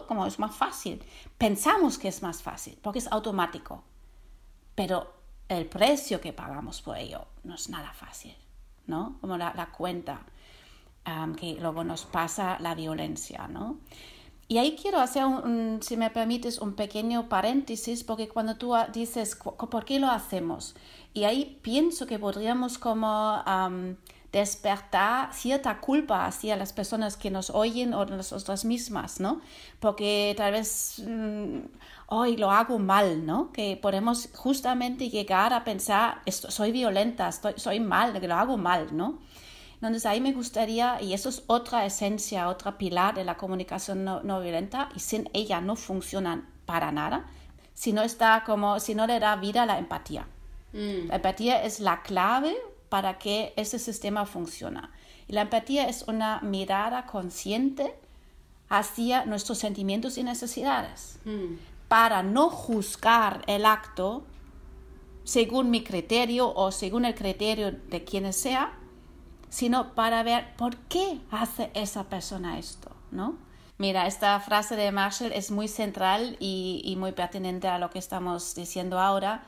como 0.08 0.26
es 0.26 0.40
más 0.40 0.56
fácil. 0.56 1.04
Pensamos 1.38 1.98
que 1.98 2.08
es 2.08 2.22
más 2.22 2.42
fácil, 2.42 2.78
porque 2.82 3.00
es 3.00 3.12
automático. 3.12 3.84
Pero 4.76 5.14
el 5.48 5.66
precio 5.66 6.22
que 6.22 6.34
pagamos 6.34 6.82
por 6.82 6.98
ello 6.98 7.26
no 7.44 7.56
es 7.56 7.70
nada 7.70 7.94
fácil, 7.94 8.36
¿no? 8.88 9.18
Como 9.22 9.38
la, 9.38 9.54
la 9.54 9.72
cuenta 9.72 10.22
que 11.38 11.58
luego 11.60 11.84
nos 11.84 12.06
pasa 12.06 12.58
la 12.60 12.76
violencia, 12.76 13.48
¿no? 13.48 13.80
Y 14.48 14.58
ahí 14.58 14.76
quiero 14.76 15.00
hacer, 15.00 15.26
un, 15.26 15.80
si 15.82 15.96
me 15.96 16.10
permites, 16.10 16.60
un 16.60 16.74
pequeño 16.74 17.30
paréntesis, 17.30 18.04
porque 18.04 18.28
cuando 18.28 18.58
tú 18.58 18.74
dices, 18.92 19.36
¿por 19.36 19.86
qué 19.86 20.00
lo 20.00 20.12
hacemos? 20.12 20.76
Y 21.14 21.24
ahí 21.24 21.60
pienso 21.62 22.06
que 22.06 22.20
podríamos 22.20 22.78
como 22.78 23.42
despertar 24.32 25.34
cierta 25.34 25.80
culpa 25.80 26.26
hacia 26.26 26.56
las 26.56 26.72
personas 26.72 27.18
que 27.18 27.30
nos 27.30 27.50
oyen 27.50 27.94
o 27.94 28.06
nosotras 28.06 28.64
mismas, 28.64 29.20
¿no? 29.20 29.42
Porque 29.80 30.34
tal 30.38 30.54
vez 30.54 31.04
mm, 31.06 31.60
hoy 32.08 32.38
lo 32.38 32.50
hago 32.50 32.80
mal, 32.80 33.26
¿no? 33.26 33.52
Que 33.52 33.78
podemos 33.82 34.30
justamente 34.34 35.10
llegar 35.10 35.52
a 35.54 35.66
pensar, 35.66 36.22
soy 36.28 36.72
violenta, 36.72 37.28
estoy, 37.28 37.54
soy 37.58 37.82
mal, 37.82 38.20
que 38.20 38.28
lo 38.28 38.36
hago 38.36 38.58
mal, 38.58 38.96
¿no? 38.96 39.20
Entonces 39.76 40.06
ahí 40.06 40.22
me 40.22 40.32
gustaría, 40.32 41.02
y 41.02 41.14
eso 41.14 41.28
es 41.28 41.44
otra 41.48 41.86
esencia, 41.86 42.48
otra 42.48 42.78
pilar 42.78 43.16
de 43.16 43.26
la 43.26 43.36
comunicación 43.36 44.06
no, 44.06 44.40
violenta, 44.40 44.90
y 44.96 45.00
sin 45.00 45.28
ella 45.34 45.60
no 45.60 45.76
funcionan 45.76 46.48
para 46.66 46.92
nada, 46.92 47.26
si 47.74 47.92
no 47.92 48.04
está 48.04 48.44
como, 48.46 48.80
si 48.80 48.94
no 48.94 49.08
le 49.08 49.20
da 49.20 49.36
vida 49.38 49.64
a 49.64 49.66
la 49.66 49.80
empatía. 49.80 50.28
Mm. 50.72 51.08
La 51.08 51.16
empatía 51.16 51.64
es 51.64 51.80
la 51.80 52.04
clave 52.04 52.56
para 52.92 53.18
que 53.18 53.54
ese 53.56 53.80
sistema 53.80 54.26
funcione. 54.26 54.82
Y 55.30 55.32
la 55.32 55.44
empatía 55.44 55.88
es 55.88 56.04
una 56.10 56.42
mirada 56.42 57.06
consciente 57.06 57.96
hacia 58.68 59.24
nuestros 59.26 59.60
sentimientos 59.60 60.18
y 60.18 60.24
necesidades, 60.24 61.18
mm. 61.24 61.56
para 61.88 62.22
no 62.22 62.50
juzgar 62.50 63.44
el 63.48 63.66
acto 63.66 64.26
según 65.24 65.72
mi 65.72 65.86
criterio 65.86 66.54
o 66.54 66.74
según 66.74 67.06
el 67.06 67.16
criterio 67.16 67.72
de 67.72 68.04
quien 68.04 68.34
sea, 68.34 68.74
sino 69.48 69.96
para 69.96 70.22
ver 70.24 70.54
por 70.58 70.76
qué 70.76 71.22
hace 71.32 71.72
esa 71.74 72.10
persona 72.10 72.60
esto, 72.60 72.92
¿no? 73.10 73.38
Mira, 73.78 74.06
esta 74.06 74.38
frase 74.42 74.76
de 74.76 74.92
Marshall 74.92 75.32
es 75.32 75.50
muy 75.50 75.70
central 75.70 76.36
y, 76.42 76.82
y 76.84 76.98
muy 76.98 77.14
pertinente 77.14 77.70
a 77.70 77.80
lo 77.80 77.90
que 77.90 78.00
estamos 78.00 78.54
diciendo 78.54 79.00
ahora 79.00 79.46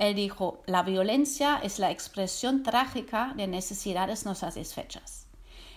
él 0.00 0.14
dijo, 0.14 0.62
la 0.64 0.82
violencia 0.82 1.60
es 1.62 1.78
la 1.78 1.90
expresión 1.90 2.62
trágica 2.62 3.34
de 3.36 3.46
necesidades 3.46 4.24
no 4.24 4.34
satisfechas. 4.34 5.26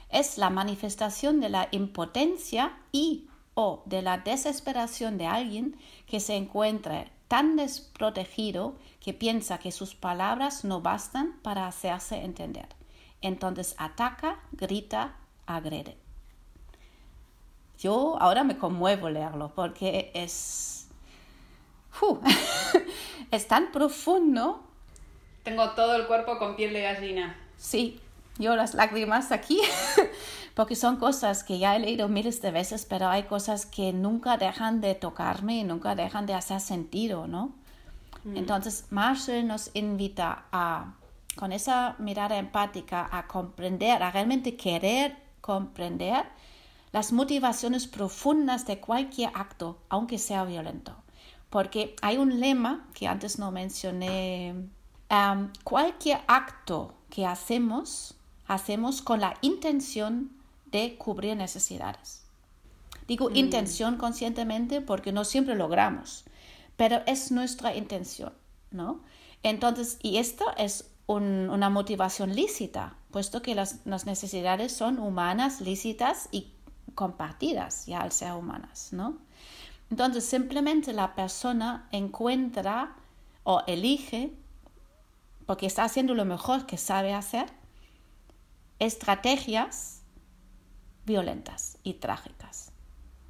Es 0.08 0.38
la 0.38 0.50
manifestación 0.50 1.42
de 1.42 1.50
la 1.50 1.68
impotencia 1.72 2.78
y 2.94 3.28
o 3.54 3.84
de 3.86 4.02
la 4.02 4.20
desesperación 4.20 5.18
de 5.18 5.28
alguien 5.28 5.76
que 6.08 6.22
se 6.22 6.38
encuentra 6.38 7.12
tan 7.28 7.58
desprotegido 7.58 8.76
que 9.02 9.14
piensa 9.14 9.58
que 9.58 9.74
sus 9.74 9.94
palabras 9.94 10.64
no 10.64 10.80
bastan 10.80 11.34
para 11.42 11.68
hacerse 11.68 12.24
entender. 12.24 12.70
Entonces 13.22 13.76
ataca, 13.78 14.40
grita, 14.54 15.18
agrede. 15.46 15.98
Yo 17.78 18.16
ahora 18.22 18.46
me 18.46 18.58
conmuevo 18.58 19.10
leerlo 19.10 19.52
porque 19.54 20.12
es 20.14 20.83
es 23.32 23.48
tan 23.48 23.72
profundo. 23.72 24.64
Tengo 25.44 25.72
todo 25.72 25.96
el 25.96 26.08
cuerpo 26.08 26.38
con 26.38 26.56
piel 26.56 26.74
de 26.74 26.82
gallina. 26.82 27.38
Sí, 27.58 28.00
yo 28.38 28.56
las 28.56 28.74
lágrimas 28.74 29.32
aquí, 29.32 29.60
porque 30.56 30.76
son 30.76 30.98
cosas 30.98 31.44
que 31.44 31.60
ya 31.60 31.76
he 31.76 31.80
leído 31.80 32.08
miles 32.08 32.42
de 32.42 32.52
veces, 32.52 32.86
pero 32.86 33.10
hay 33.10 33.24
cosas 33.24 33.66
que 33.66 33.94
nunca 33.94 34.38
dejan 34.38 34.82
de 34.82 34.96
tocarme 34.96 35.58
y 35.58 35.64
nunca 35.64 35.96
dejan 35.96 36.26
de 36.26 36.34
hacer 36.34 36.60
sentido, 36.60 37.28
¿no? 37.28 37.54
Mm. 38.24 38.38
Entonces, 38.38 38.86
Marshall 38.90 39.46
nos 39.46 39.70
invita 39.74 40.46
a, 40.52 40.94
con 41.36 41.52
esa 41.52 41.96
mirada 42.00 42.38
empática, 42.38 43.08
a 43.12 43.28
comprender, 43.28 44.02
a 44.02 44.12
realmente 44.12 44.56
querer 44.56 45.16
comprender 45.42 46.26
las 46.92 47.12
motivaciones 47.12 47.88
profundas 47.88 48.66
de 48.66 48.80
cualquier 48.80 49.32
acto, 49.34 49.80
aunque 49.90 50.18
sea 50.18 50.46
violento. 50.46 51.03
Porque 51.54 51.96
hay 52.02 52.18
un 52.18 52.40
lema 52.40 52.88
que 52.96 53.08
antes 53.08 53.38
no 53.38 53.52
mencioné, 53.52 54.56
um, 55.12 55.50
cualquier 55.64 56.22
acto 56.26 56.96
que 57.12 57.28
hacemos, 57.28 58.16
hacemos 58.48 59.04
con 59.04 59.22
la 59.22 59.36
intención 59.42 60.32
de 60.72 60.98
cubrir 60.98 61.38
necesidades. 61.38 62.24
Digo 63.08 63.30
mm. 63.30 63.36
intención 63.36 63.98
conscientemente 63.98 64.82
porque 64.82 65.12
no 65.12 65.26
siempre 65.26 65.54
logramos, 65.54 66.24
pero 66.76 67.04
es 67.06 67.32
nuestra 67.32 67.76
intención, 67.76 68.34
¿no? 68.72 69.02
Entonces, 69.44 70.00
y 70.02 70.18
esto 70.18 70.46
es 70.58 70.90
una 71.06 71.70
motivación 71.70 72.34
lícita, 72.34 72.96
puesto 73.12 73.44
que 73.44 73.54
las, 73.54 73.86
necesidades 73.86 74.74
son 74.74 74.98
humanas, 74.98 75.62
lícitas 75.62 76.30
y 76.32 76.52
compartidas 76.96 77.86
ya 77.86 78.02
al 78.02 78.12
ser 78.12 78.32
humanas, 78.32 78.90
¿no? 78.92 79.20
Entonces, 79.94 80.26
simplemente 80.26 80.92
la 80.92 81.14
persona 81.14 81.88
encuentra 81.92 82.96
o 83.44 83.62
elige, 83.68 84.34
porque 85.46 85.68
está 85.68 85.84
haciendo 85.84 86.16
lo 86.16 86.26
mejor 86.26 86.66
que 86.66 86.80
sabe 86.80 87.14
hacer, 87.14 87.46
estrategias 88.80 90.02
violentas 91.06 91.78
y 91.84 91.94
trágicas. 91.94 92.72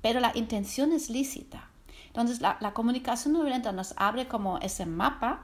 Pero 0.02 0.22
la 0.22 0.32
intención 0.36 0.94
es 0.94 1.10
lícita. 1.10 1.70
Entonces, 2.08 2.40
la, 2.40 2.58
comunicación 2.74 3.34
no 3.34 3.42
violenta 3.42 3.74
nos 3.74 3.94
abre 3.98 4.30
como 4.30 4.58
ese 4.60 4.86
mapa 4.86 5.42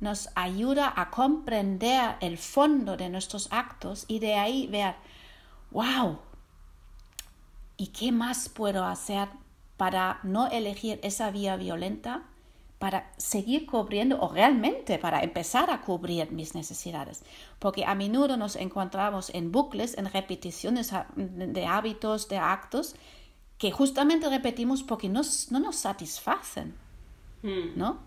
nos 0.00 0.30
ayuda 0.34 0.92
a 0.96 1.10
comprender 1.10 2.16
el 2.20 2.38
fondo 2.38 2.96
de 2.96 3.08
nuestros 3.08 3.46
actos 3.52 4.04
y 4.08 4.18
de 4.18 4.34
ahí 4.34 4.66
ver, 4.66 4.96
wow, 5.70 6.18
¿y 7.76 7.86
qué 7.86 8.10
más 8.10 8.48
puedo 8.48 8.84
hacer 8.84 9.28
para 9.80 10.20
no 10.24 10.46
elegir 10.48 11.00
esa 11.02 11.30
vía 11.30 11.56
violenta? 11.56 12.24
para 12.78 13.12
seguir 13.18 13.66
cubriendo 13.66 14.18
o 14.20 14.28
realmente 14.28 14.98
para 14.98 15.22
empezar 15.22 15.70
a 15.70 15.82
cubrir 15.82 16.32
mis 16.32 16.54
necesidades. 16.54 17.22
Porque 17.58 17.84
a 17.84 17.94
menudo 17.94 18.38
nos 18.38 18.56
encontramos 18.56 19.30
en 19.34 19.52
bucles, 19.52 19.98
en 19.98 20.06
repeticiones 20.10 20.90
de 21.16 21.66
hábitos, 21.66 22.28
de 22.30 22.38
actos, 22.38 22.94
que 23.58 23.70
justamente 23.70 24.30
repetimos 24.30 24.82
porque 24.82 25.10
no 25.10 25.20
nos 25.60 25.76
satisfacen. 25.76 26.74
Hmm. 27.42 27.76
¿no? 27.76 27.98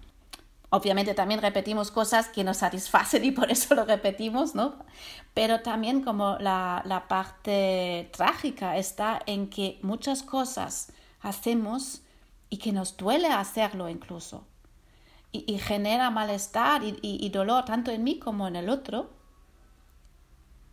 Obviamente 0.72 1.14
también 1.14 1.40
repetimos 1.40 1.92
cosas 1.92 2.30
que 2.30 2.44
nos 2.44 2.58
satisfacen 2.58 3.24
y 3.26 3.32
por 3.32 3.52
eso 3.52 3.76
lo 3.76 3.86
repetimos, 3.86 4.56
¿no? 4.56 4.76
Pero 5.36 5.60
también 5.62 6.02
como 6.02 6.38
la, 6.40 6.82
la 6.86 7.08
parte 7.08 8.10
trágica 8.12 8.76
está 8.78 9.22
en 9.28 9.52
que 9.52 9.78
muchas 9.84 10.24
cosas 10.24 10.92
hacemos 11.24 12.04
y 12.50 12.58
que 12.58 12.72
nos 12.72 12.96
duele 12.98 13.30
hacerlo 13.30 13.90
incluso. 13.90 14.46
Y, 15.32 15.58
genera 15.58 16.12
malestar 16.12 16.84
y, 16.84 17.30
dolor 17.30 17.66
tanto 17.66 17.90
en 17.90 18.04
mí 18.04 18.20
como 18.20 18.48
en 18.48 18.56
el 18.56 18.70
otro. 18.70 19.10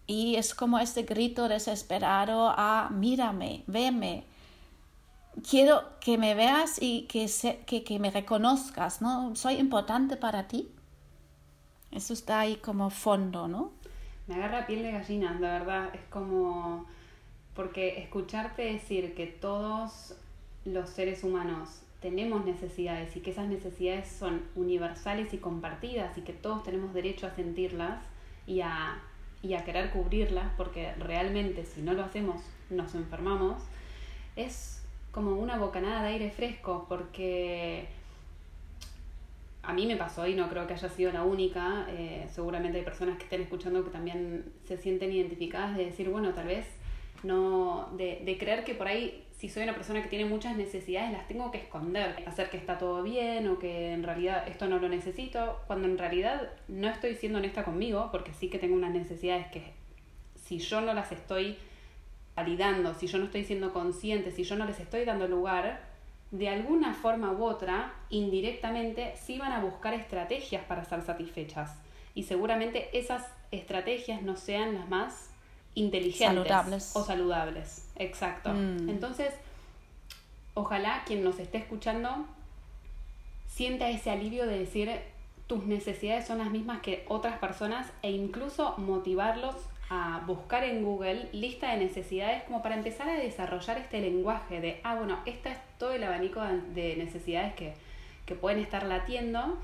Y 0.07 0.37
es 0.37 0.55
como 0.55 0.79
este 0.79 1.05
grito 1.05 1.49
desesperado 1.49 2.51
a 2.51 2.91
mírame, 2.91 3.65
veme, 3.67 4.27
quiero 5.49 5.99
que 6.01 6.19
me 6.19 6.35
veas 6.35 6.77
y 6.83 7.07
que, 7.07 7.31
que, 7.65 7.85
que, 7.85 7.99
me 7.99 8.11
reconozcas, 8.11 9.01
¿no? 9.01 9.35
Soy 9.35 9.55
importante 9.55 10.19
para 10.19 10.47
ti. 10.47 10.71
Eso 11.91 12.13
está 12.13 12.41
ahí 12.41 12.57
como 12.57 12.91
fondo, 12.91 13.49
¿no? 13.49 13.73
Me 14.27 14.35
agarra 14.35 14.67
piel 14.67 14.83
de 14.83 14.93
gallina, 14.93 15.39
la 15.41 15.53
verdad. 15.53 15.95
Es 15.95 16.03
como... 16.11 16.85
Porque 17.55 18.03
escucharte 18.03 18.63
decir 18.63 19.15
que 19.15 19.27
todos 19.27 20.15
los 20.65 20.91
seres 20.91 21.25
humanos 21.25 21.83
tenemos 22.01 22.45
necesidades 22.45 23.15
y 23.17 23.21
que 23.21 23.31
esas 23.31 23.49
necesidades 23.49 24.09
son 24.09 24.43
universales 24.55 25.33
y 25.35 25.39
compartidas 25.39 26.17
y 26.17 26.23
que 26.23 26.33
todos 26.33 26.63
tenemos 26.63 26.95
derecho 26.95 27.27
a 27.27 27.35
sentirlas 27.35 28.03
y 28.47 28.63
a, 28.63 29.01
y 29.43 29.55
a 29.55 29.65
querer 29.65 29.91
cubrirlas 29.91 30.51
porque 30.57 30.93
realmente 30.95 31.65
si 31.65 31.83
no 31.83 31.93
lo 31.93 32.03
hacemos 32.03 32.43
nos 32.71 32.95
enfermamos, 32.95 33.63
es 34.37 34.83
como 35.13 35.33
una 35.33 35.59
bocanada 35.59 36.03
de 36.03 36.09
aire 36.09 36.31
fresco, 36.31 36.87
porque 36.89 37.89
a 39.63 39.73
mí 39.73 39.87
me 39.87 39.97
pasó 39.97 40.27
y 40.27 40.35
no 40.35 40.49
creo 40.49 40.67
que 40.67 40.75
haya 40.75 40.89
sido 40.89 41.13
la 41.13 41.25
única, 41.25 41.87
eh, 41.91 42.27
seguramente 42.31 42.79
hay 42.79 42.85
personas 42.85 43.19
que 43.19 43.25
estén 43.25 43.43
escuchando 43.43 43.85
que 43.85 43.91
también 43.91 44.45
se 44.67 44.79
sienten 44.79 45.13
identificadas 45.13 45.77
de 45.77 45.87
decir, 45.87 46.09
bueno, 46.09 46.33
tal 46.33 46.47
vez 46.47 46.67
no, 47.23 47.91
de, 47.97 48.23
de 48.25 48.39
creer 48.39 48.65
que 48.65 48.75
por 48.75 48.87
ahí 48.87 49.25
si 49.41 49.49
soy 49.49 49.63
una 49.63 49.75
persona 49.75 50.03
que 50.03 50.11
tiene 50.11 50.27
muchas 50.27 50.55
necesidades, 50.55 51.13
las 51.13 51.27
tengo 51.27 51.51
que 51.51 51.57
esconder, 51.57 52.23
hacer 52.27 52.51
que 52.51 52.59
está 52.59 52.77
todo 52.77 53.03
bien 53.03 53.49
o 53.49 53.59
que 53.59 53.95
en 53.95 54.03
realidad 54.03 54.47
esto 54.47 54.67
no 54.69 54.79
lo 54.79 54.87
necesito, 54.91 55.63
cuando 55.67 55.89
en 55.89 55.97
realidad 55.97 56.51
no 56.69 56.89
estoy 56.89 57.15
siendo 57.15 57.39
honesta 57.39 57.65
conmigo, 57.65 58.11
porque 58.13 58.35
sí 58.35 58.51
que 58.51 58.59
tengo 58.59 58.75
unas 58.75 58.93
necesidades 58.93 59.47
que 59.47 59.73
si 60.35 60.59
yo 60.59 60.83
no 60.83 60.93
las 60.93 61.11
estoy 61.11 61.57
validando, 62.37 62.93
si 62.93 63.07
yo 63.07 63.17
no 63.17 63.25
estoy 63.25 63.45
siendo 63.45 63.73
consciente, 63.73 64.31
si 64.31 64.45
yo 64.45 64.57
no 64.57 64.67
les 64.67 64.79
estoy 64.79 65.07
dando 65.07 65.27
lugar, 65.27 65.89
de 66.31 66.51
alguna 66.51 66.93
forma 66.93 67.33
u 67.33 67.43
otra, 67.43 67.95
indirectamente, 68.11 69.15
sí 69.17 69.39
van 69.39 69.53
a 69.53 69.61
buscar 69.61 69.95
estrategias 69.95 70.65
para 70.65 70.85
ser 70.85 71.01
satisfechas. 71.01 71.79
Y 72.15 72.25
seguramente 72.25 72.91
esas 72.93 73.27
estrategias 73.53 74.21
no 74.21 74.37
sean 74.37 74.75
las 74.75 74.87
más 74.91 75.31
inteligentes 75.75 76.93
o 76.95 77.05
saludables. 77.05 77.90
Exacto. 78.01 78.51
Mm. 78.53 78.89
Entonces, 78.89 79.33
ojalá 80.55 81.03
quien 81.07 81.23
nos 81.23 81.39
esté 81.39 81.59
escuchando 81.59 82.27
sienta 83.47 83.91
ese 83.91 84.11
alivio 84.11 84.47
de 84.47 84.59
decir 84.59 84.91
tus 85.47 85.67
necesidades 85.67 86.27
son 86.27 86.39
las 86.39 86.51
mismas 86.51 86.81
que 86.81 87.05
otras 87.09 87.39
personas 87.39 87.93
e 88.03 88.11
incluso 88.11 88.75
motivarlos 88.79 89.55
a 89.91 90.23
buscar 90.27 90.65
en 90.65 90.85
Google 90.85 91.29
lista 91.33 91.73
de 91.73 91.79
necesidades 91.79 92.45
como 92.45 92.63
para 92.63 92.77
empezar 92.77 93.09
a 93.09 93.15
desarrollar 93.15 93.77
este 93.77 94.01
lenguaje 94.01 94.61
de, 94.61 94.81
ah, 94.85 94.95
bueno, 94.95 95.19
este 95.27 95.51
es 95.51 95.59
todo 95.79 95.93
el 95.93 96.05
abanico 96.05 96.41
de 96.73 96.97
necesidades 96.97 97.55
que, 97.55 97.75
que 98.25 98.35
pueden 98.35 98.61
estar 98.61 98.85
latiendo. 98.85 99.59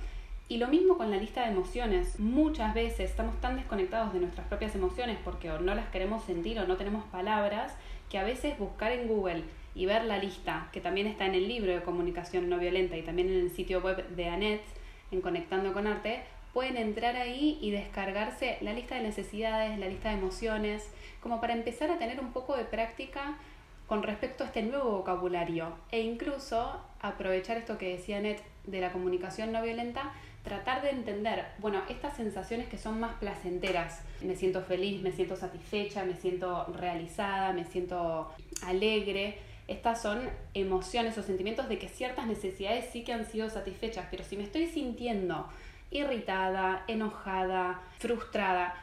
Y 0.49 0.59
lo 0.59 0.68
mismo 0.68 0.99
con 0.99 1.11
la 1.11 1.16
lista 1.16 1.42
de 1.42 1.53
emociones. 1.53 2.18
Muchas 2.18 2.75
veces 2.75 3.09
estamos 3.11 3.40
tan 3.40 3.57
desconectados 3.57 4.12
de 4.12 4.20
nuestras 4.20 4.46
propias 4.49 4.75
emociones 4.75 5.18
porque 5.25 5.51
o 5.51 5.61
no 5.61 5.75
las 5.75 5.88
queremos 5.88 6.25
sentir 6.25 6.59
o 6.59 6.66
no 6.66 6.77
tenemos 6.77 7.05
palabras 7.07 7.72
que 8.11 8.19
a 8.19 8.25
veces 8.25 8.59
buscar 8.59 8.92
en 8.92 9.09
Google 9.09 9.45
y 9.75 9.87
ver 9.87 10.05
la 10.05 10.19
lista, 10.19 10.69
que 10.73 10.81
también 10.81 11.07
está 11.07 11.27
en 11.27 11.35
el 11.35 11.49
libro 11.49 11.73
de 11.73 11.83
comunicación 11.83 12.49
no 12.49 12.59
violenta 12.59 12.97
y 12.97 13.03
también 13.03 13.29
en 13.29 13.40
el 13.40 13.51
sitio 13.51 13.81
web 13.81 14.09
de 14.09 14.29
Annette, 14.29 14.64
en 15.11 15.21
Conectando 15.21 15.73
con 15.73 15.87
Arte, 15.87 16.23
pueden 16.53 16.79
entrar 16.79 17.16
ahí 17.16 17.59
y 17.61 17.71
descargarse 17.71 18.57
la 18.62 18.73
lista 18.73 18.95
de 18.95 19.03
necesidades, 19.03 19.79
la 19.79 19.88
lista 19.88 20.09
de 20.09 20.16
emociones, 20.16 20.90
como 21.21 21.40
para 21.40 21.53
empezar 21.53 21.90
a 21.90 21.99
tener 21.99 22.19
un 22.19 22.33
poco 22.33 22.57
de 22.57 22.64
práctica 22.64 23.37
con 23.87 24.03
respecto 24.03 24.42
a 24.42 24.47
este 24.47 24.62
nuevo 24.62 24.90
vocabulario. 24.92 25.77
E 25.90 26.01
incluso 26.01 26.81
aprovechar 27.01 27.59
esto 27.59 27.77
que 27.77 27.97
decía 27.97 28.21
Net 28.21 28.40
de 28.64 28.81
la 28.81 28.90
comunicación 28.90 29.53
no 29.53 29.62
violenta, 29.62 30.12
tratar 30.47 30.81
de 30.81 30.91
entender, 30.91 31.45
bueno, 31.59 31.83
estas 31.89 32.17
sensaciones 32.17 32.69
que 32.69 32.79
son 32.79 33.01
más 33.01 33.17
placenteras, 33.17 34.01
me 34.23 34.37
siento 34.37 34.63
feliz, 34.63 35.03
me 35.03 35.11
siento 35.11 35.35
satisfecha, 35.35 36.05
me 36.05 36.15
siento 36.15 36.67
realizada, 36.67 37.53
me 37.53 37.65
siento 37.65 38.31
alegre, 38.63 39.39
estas 39.67 40.01
son 40.01 40.21
emociones 40.55 41.19
o 41.19 41.25
sentimientos 41.25 41.69
de 41.69 41.81
que 41.81 41.89
ciertas 41.89 42.29
necesidades 42.29 42.87
sí 42.93 43.03
que 43.03 43.13
han 43.13 43.27
sido 43.27 43.51
satisfechas, 43.51 44.07
pero 44.09 44.23
si 44.23 44.37
me 44.37 44.45
estoy 44.45 44.69
sintiendo 44.69 45.49
irritada, 45.91 46.85
enojada, 46.87 47.83
frustrada. 47.99 48.75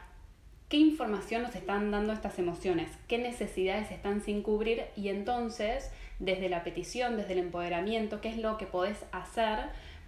¿Qué 0.68 0.76
información 0.76 1.42
nos 1.42 1.54
están 1.54 1.90
dando 1.90 2.12
estas 2.12 2.38
emociones? 2.38 2.90
¿Qué 3.08 3.16
necesidades 3.16 3.90
están 3.90 4.20
sin 4.20 4.42
cubrir? 4.42 4.84
Y 4.96 5.08
entonces, 5.08 5.90
desde 6.18 6.50
la 6.50 6.62
petición, 6.62 7.16
desde 7.16 7.32
el 7.32 7.38
empoderamiento, 7.38 8.20
¿qué 8.20 8.28
es 8.28 8.36
lo 8.36 8.58
que 8.58 8.66
podés 8.66 8.98
hacer 9.12 9.60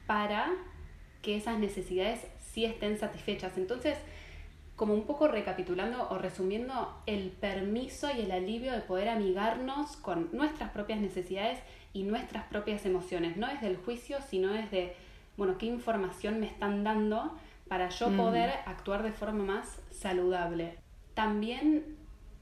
para 0.06 0.52
que 1.26 1.36
esas 1.36 1.58
necesidades 1.58 2.20
sí 2.52 2.64
estén 2.64 2.98
satisfechas? 2.98 3.58
Entonces, 3.58 3.98
como 4.76 4.94
un 4.94 5.06
poco 5.06 5.26
recapitulando 5.26 6.08
o 6.08 6.18
resumiendo, 6.18 6.94
el 7.06 7.30
permiso 7.30 8.08
y 8.16 8.20
el 8.20 8.30
alivio 8.30 8.70
de 8.70 8.80
poder 8.80 9.08
amigarnos 9.08 9.96
con 9.96 10.28
nuestras 10.32 10.70
propias 10.70 11.00
necesidades 11.00 11.58
y 11.92 12.04
nuestras 12.04 12.44
propias 12.44 12.86
emociones, 12.86 13.36
no 13.36 13.48
desde 13.48 13.66
el 13.66 13.76
juicio, 13.76 14.18
sino 14.30 14.52
desde 14.52 14.94
bueno, 15.36 15.58
qué 15.58 15.66
información 15.66 16.38
me 16.38 16.46
están 16.46 16.84
dando 16.84 17.36
para 17.66 17.88
yo 17.88 18.16
poder 18.16 18.50
actuar 18.64 19.02
de 19.02 19.12
forma 19.12 19.42
más 19.42 19.80
saludable. 19.90 20.78
también 21.14 21.96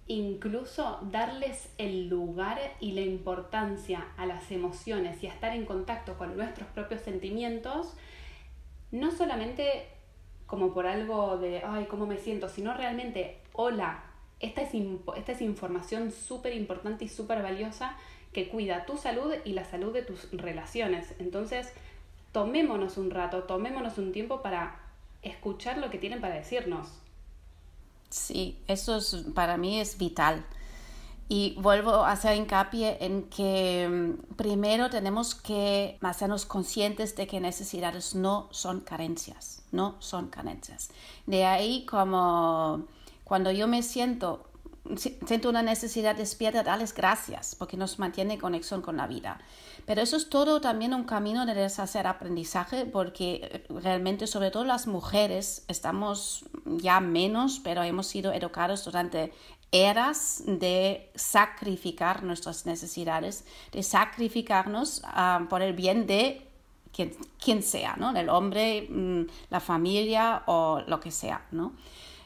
incluso 0.07 1.01
darles 1.11 1.73
el 1.79 2.09
lugar 2.09 2.59
y 2.81 2.93
la 2.93 3.01
importancia 3.01 4.07
a 4.19 4.27
las 4.27 4.51
emociones 4.51 5.23
y 5.23 5.29
a 5.29 5.33
estar 5.33 5.55
en 5.57 5.65
contacto 5.65 6.19
con 6.19 6.37
nuestros 6.37 6.69
propios 6.69 7.01
sentimientos, 7.01 7.95
no 8.95 9.11
solamente 9.11 9.89
como 10.47 10.73
por 10.73 10.87
algo 10.87 11.37
de, 11.37 11.63
ay, 11.65 11.87
¿cómo 11.87 12.07
me 12.07 12.17
siento? 12.17 12.49
Sino 12.49 12.75
realmente, 12.75 13.39
hola, 13.53 14.05
esta 14.39 14.63
es, 14.63 14.71
esta 15.17 15.33
es 15.33 15.41
información 15.41 16.13
súper 16.13 16.55
importante 16.55 17.05
y 17.05 17.09
súper 17.09 17.43
valiosa 17.43 17.97
que 18.33 18.49
cuida 18.49 18.87
tu 18.87 18.97
salud 18.97 19.35
y 19.45 19.53
la 19.53 19.65
salud 19.65 19.93
de 19.93 20.03
tus 20.03 20.31
relaciones. 20.31 21.13
Entonces, 21.19 21.73
tomémonos 22.31 22.97
un 22.97 23.11
rato, 23.11 23.43
tomémonos 23.43 23.99
un 23.99 24.13
tiempo 24.13 24.43
para 24.43 24.81
escuchar 25.23 25.79
lo 25.79 25.91
que 25.91 25.99
tienen 25.99 26.21
para 26.21 26.37
decirnos. 26.37 26.89
Sí, 28.11 28.59
eso 28.69 28.97
es, 28.97 29.27
para 29.35 29.57
mí 29.57 29.81
es 29.81 29.99
vital. 29.99 30.45
Y 31.29 31.57
vuelvo 31.59 32.05
a 32.05 32.13
hacer 32.13 32.37
hincapié 32.37 32.99
en 33.01 33.25
que 33.25 33.89
mm, 33.89 34.35
primero 34.35 34.91
tenemos 34.91 35.35
que 35.35 35.99
hacernos 36.03 36.45
conscientes 36.45 37.17
de 37.17 37.27
que 37.27 37.41
necesidades 37.41 38.15
no 38.15 38.49
son 38.51 38.81
carencias, 38.81 39.63
no 39.73 39.97
son 40.01 40.29
carencias. 40.29 40.91
De 41.27 41.45
ahí 41.47 41.87
como 41.87 42.85
cuando 43.25 43.51
yo 43.51 43.67
me 43.67 43.83
siento 43.83 44.51
siento 44.97 45.49
una 45.49 45.63
necesidad 45.63 46.15
despierta, 46.15 46.63
darles 46.63 46.95
gracias, 46.95 47.55
porque 47.55 47.77
nos 47.77 47.99
mantiene 47.99 48.35
en 48.35 48.41
conexión 48.41 48.83
con 48.83 48.97
la 48.97 49.07
vida. 49.07 49.41
Pero 49.87 50.03
eso 50.03 50.17
es 50.17 50.29
todo 50.29 50.61
también 50.61 50.95
un 50.95 51.05
camino 51.05 51.47
de 51.47 51.55
deshacer 51.55 52.07
aprendizaje, 52.07 52.85
porque 52.85 53.65
realmente, 53.69 54.27
sobre 54.27 54.51
todo 54.51 54.65
las 54.65 54.87
mujeres, 54.87 55.65
estamos 55.69 56.45
ya 56.67 57.01
menos, 57.01 57.61
pero 57.63 57.83
hemos 57.83 58.07
sido 58.07 58.33
educados 58.33 58.85
durante 58.85 59.33
eras 59.75 60.45
de 60.47 61.11
sacrificar 61.17 62.23
nuestras 62.23 62.65
necesidades, 62.65 63.45
de 63.73 63.83
sacrificarnos 63.83 65.03
ah, 65.05 65.47
por 65.51 65.63
el 65.63 65.73
bien 65.73 66.07
de 66.07 66.47
quien, 66.93 67.13
quien 67.43 67.61
sea, 67.61 67.97
¿no? 67.97 68.17
El 68.17 68.29
hombre, 68.29 68.87
mm, 68.89 69.23
la 69.51 69.59
familia 69.59 70.45
o 70.47 70.81
lo 70.87 71.01
que 71.01 71.11
sea, 71.11 71.45
¿no? 71.51 71.73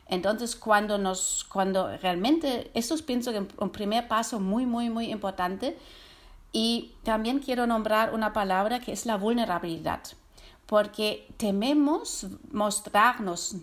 Entonces, 0.09 0.57
cuando 0.57 0.99
nos, 0.99 1.45
cuando 1.45 1.97
realmente, 1.97 2.71
eso 2.75 2.95
pienso 3.07 3.33
que 3.33 3.39
es 3.39 3.45
un 3.59 3.71
primer 3.71 4.09
paso 4.09 4.41
muy, 4.41 4.67
muy, 4.67 4.91
muy 4.91 5.11
importante. 5.11 5.79
Y 6.53 6.93
también 7.03 7.39
quiero 7.39 7.67
nombrar 7.67 8.13
una 8.13 8.35
palabra 8.35 8.81
que 8.81 8.93
es 8.93 9.07
la 9.07 9.17
vulnerabilidad, 9.17 10.03
porque 10.67 11.27
tememos 11.39 12.27
mostrarnos 12.53 13.57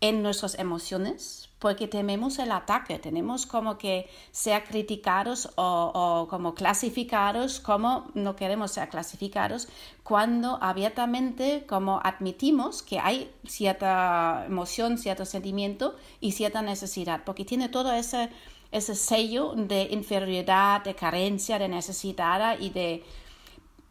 en 0.00 0.22
nuestras 0.22 0.58
emociones, 0.58 1.48
porque 1.64 1.88
tememos 1.88 2.38
el 2.40 2.52
ataque, 2.52 2.98
tenemos 2.98 3.46
como 3.46 3.78
que 3.78 4.06
ser 4.32 4.64
criticados 4.64 5.48
o, 5.56 6.26
como 6.28 6.54
clasificados 6.54 7.58
como 7.58 8.08
no 8.12 8.36
queremos 8.36 8.72
ser 8.72 8.90
clasificados 8.90 9.68
cuando 10.02 10.58
abiertamente 10.60 11.64
como 11.66 12.00
admitimos 12.04 12.82
que 12.82 12.98
hay 12.98 13.30
cierta 13.46 14.44
emoción, 14.46 14.98
cierto 14.98 15.24
sentimiento 15.24 15.96
y 16.20 16.32
cierta 16.32 16.60
necesidad, 16.60 17.22
porque 17.24 17.46
tiene 17.46 17.70
todo 17.70 17.94
ese, 17.94 18.28
ese 18.70 18.94
sello 18.94 19.54
de 19.56 19.84
inferioridad, 19.84 20.84
de 20.84 20.94
carencia, 20.94 21.58
de 21.58 21.68
necesidad 21.68 22.60
y 22.60 22.68
de 22.68 23.04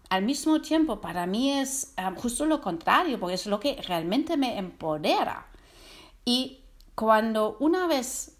al 0.10 0.22
mismo 0.22 0.62
tiempo 0.62 1.02
para 1.02 1.26
mí 1.26 1.50
es 1.54 1.92
ah, 1.98 2.14
justo 2.16 2.46
lo 2.46 2.62
contrario, 2.62 3.20
porque 3.20 3.34
es 3.34 3.48
lo 3.48 3.60
que 3.60 3.82
realmente 3.82 4.38
me 4.38 4.60
empodera. 4.60 5.48
Y 6.24 6.60
cuando 6.96 7.58
una 7.60 7.88
vez 7.88 8.38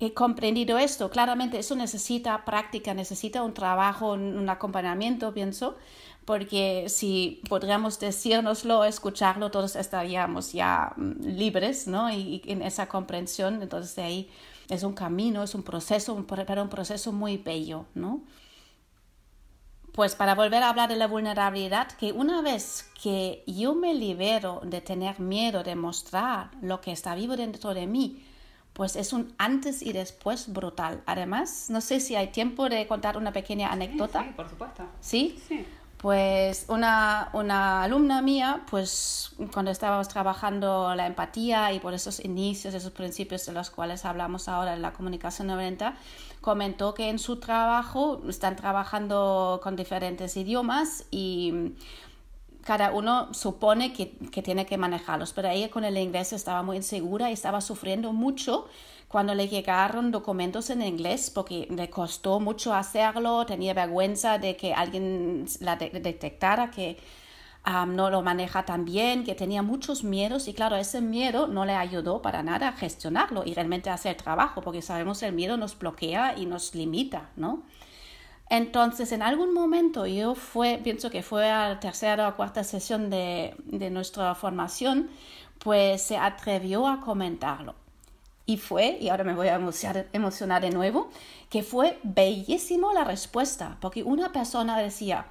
he 0.00 0.14
comprendido 0.14 0.78
esto, 0.78 1.10
claramente 1.10 1.58
eso 1.58 1.76
necesita 1.76 2.44
práctica, 2.44 2.94
necesita 2.94 3.42
un 3.42 3.52
trabajo, 3.52 4.12
un, 4.12 4.48
acompañamiento, 4.48 5.32
pienso, 5.34 5.76
porque 6.24 6.86
si 6.88 7.42
podríamos 7.48 8.00
decírnoslo, 8.00 8.84
escucharlo, 8.84 9.50
todos 9.50 9.76
estaríamos 9.76 10.52
ya 10.52 10.92
mm, 10.96 11.26
libres, 11.26 11.86
¿no? 11.86 12.10
Y, 12.10 12.42
en 12.46 12.62
esa 12.62 12.88
comprensión, 12.88 13.62
entonces 13.62 13.94
de 13.96 14.02
ahí 14.02 14.30
es 14.70 14.84
un 14.84 14.94
camino, 14.94 15.42
es 15.42 15.54
un 15.54 15.62
proceso, 15.62 16.24
pero 16.26 16.62
un 16.62 16.70
proceso 16.70 17.12
muy 17.12 17.36
bello, 17.36 17.84
¿no? 17.94 18.22
Pues 19.92 20.14
para 20.14 20.34
volver 20.34 20.62
a 20.62 20.70
hablar 20.70 20.88
de 20.88 20.96
la 20.96 21.06
vulnerabilidad, 21.06 21.88
que 21.92 22.12
una 22.12 22.42
vez 22.42 22.90
que 23.02 23.42
yo 23.46 23.74
me 23.74 23.94
libero 23.94 24.60
de 24.64 24.80
tener 24.80 25.20
miedo 25.20 25.62
de 25.62 25.74
mostrar 25.74 26.50
lo 26.62 26.80
que 26.80 26.92
está 26.92 27.14
vivo 27.14 27.36
dentro 27.36 27.74
de 27.74 27.86
mí, 27.86 28.24
pues 28.72 28.96
es 28.96 29.12
un 29.12 29.34
antes 29.36 29.82
y 29.82 29.92
después 29.92 30.52
brutal. 30.52 31.02
Además, 31.06 31.66
no 31.70 31.80
sé 31.80 32.00
si 32.00 32.14
hay 32.14 32.28
tiempo 32.28 32.68
de 32.68 32.86
contar 32.86 33.16
una 33.16 33.32
pequeña 33.32 33.70
anécdota. 33.70 34.22
Sí, 34.22 34.30
por 34.36 34.48
supuesto. 34.48 34.84
¿Sí? 35.00 35.38
Pues 35.96 36.64
una, 36.68 37.28
una, 37.34 37.82
alumna 37.82 38.22
mía, 38.22 38.62
pues 38.70 39.32
cuando 39.52 39.70
estábamos 39.70 40.08
trabajando 40.08 40.94
la 40.94 41.06
empatía 41.06 41.72
y 41.74 41.80
por 41.80 41.92
esos 41.92 42.24
inicios, 42.24 42.72
esos 42.72 42.92
principios 42.92 43.44
de 43.44 43.52
los 43.52 43.68
cuales 43.68 44.06
hablamos 44.06 44.48
ahora 44.48 44.72
en 44.72 44.80
la 44.80 44.94
comunicación 44.94 45.48
90, 45.48 45.94
comentó 46.40 46.94
que 46.94 47.08
en 47.08 47.18
su 47.18 47.36
trabajo 47.36 48.22
están 48.28 48.56
trabajando 48.56 49.60
con 49.62 49.76
diferentes 49.76 50.36
idiomas 50.36 51.04
y 51.10 51.74
cada 52.62 52.92
uno 52.92 53.32
supone 53.32 53.92
que, 53.92 54.12
que, 54.30 54.42
tiene 54.42 54.66
que 54.66 54.76
manejarlos, 54.76 55.32
pero 55.32 55.48
ella 55.48 55.70
con 55.70 55.84
el 55.84 55.96
inglés 55.96 56.32
estaba 56.32 56.62
muy 56.62 56.76
insegura 56.76 57.30
y 57.30 57.32
estaba 57.32 57.60
sufriendo 57.60 58.12
mucho 58.12 58.68
cuando 59.08 59.34
le 59.34 59.48
llegaron 59.48 60.12
documentos 60.12 60.70
en 60.70 60.82
inglés 60.82 61.30
porque 61.30 61.66
le 61.68 61.90
costó 61.90 62.38
mucho 62.38 62.72
hacerlo, 62.72 63.44
tenía 63.44 63.74
vergüenza 63.74 64.38
de 64.38 64.56
que 64.56 64.72
alguien 64.72 65.46
la 65.58 65.74
detectara 65.76 66.70
que 66.70 66.96
no 67.64 68.10
lo 68.10 68.22
maneja 68.22 68.64
tan 68.64 68.84
bien, 68.84 69.24
que 69.24 69.34
tenía 69.34 69.62
muchos 69.62 70.02
miedos 70.02 70.48
y 70.48 70.54
claro, 70.54 70.76
ese 70.76 71.00
miedo 71.00 71.46
no 71.46 71.64
le 71.64 71.74
ayudó 71.74 72.22
para 72.22 72.42
nada 72.42 72.68
a 72.68 72.72
gestionarlo 72.72 73.42
y 73.44 73.54
realmente 73.54 73.90
hacer 73.90 74.16
trabajo, 74.16 74.60
porque 74.62 74.82
sabemos 74.82 75.22
el 75.22 75.34
miedo 75.34 75.56
nos 75.56 75.78
bloquea 75.78 76.36
y 76.36 76.46
nos 76.46 76.74
limita, 76.74 77.30
¿no? 77.36 77.62
Entonces, 78.48 79.12
en 79.12 79.22
algún 79.22 79.54
momento 79.54 80.06
yo 80.06 80.34
fue, 80.34 80.80
pienso 80.82 81.10
que 81.10 81.22
fue 81.22 81.48
a 81.48 81.68
la 81.68 81.80
tercera 81.80 82.28
o 82.28 82.36
cuarta 82.36 82.64
sesión 82.64 83.08
de, 83.08 83.54
de 83.64 83.90
nuestra 83.90 84.34
formación, 84.34 85.08
pues 85.60 86.02
se 86.02 86.16
atrevió 86.16 86.88
a 86.88 87.00
comentarlo. 87.00 87.74
Y 88.46 88.56
fue, 88.56 88.98
y 89.00 89.08
ahora 89.10 89.22
me 89.22 89.34
voy 89.34 89.46
a 89.46 89.54
emocionar, 89.54 90.08
emocionar 90.12 90.62
de 90.62 90.70
nuevo, 90.70 91.10
que 91.48 91.62
fue 91.62 92.00
bellísimo 92.02 92.92
la 92.92 93.04
respuesta, 93.04 93.76
porque 93.80 94.02
una 94.02 94.32
persona 94.32 94.76
decía, 94.78 95.26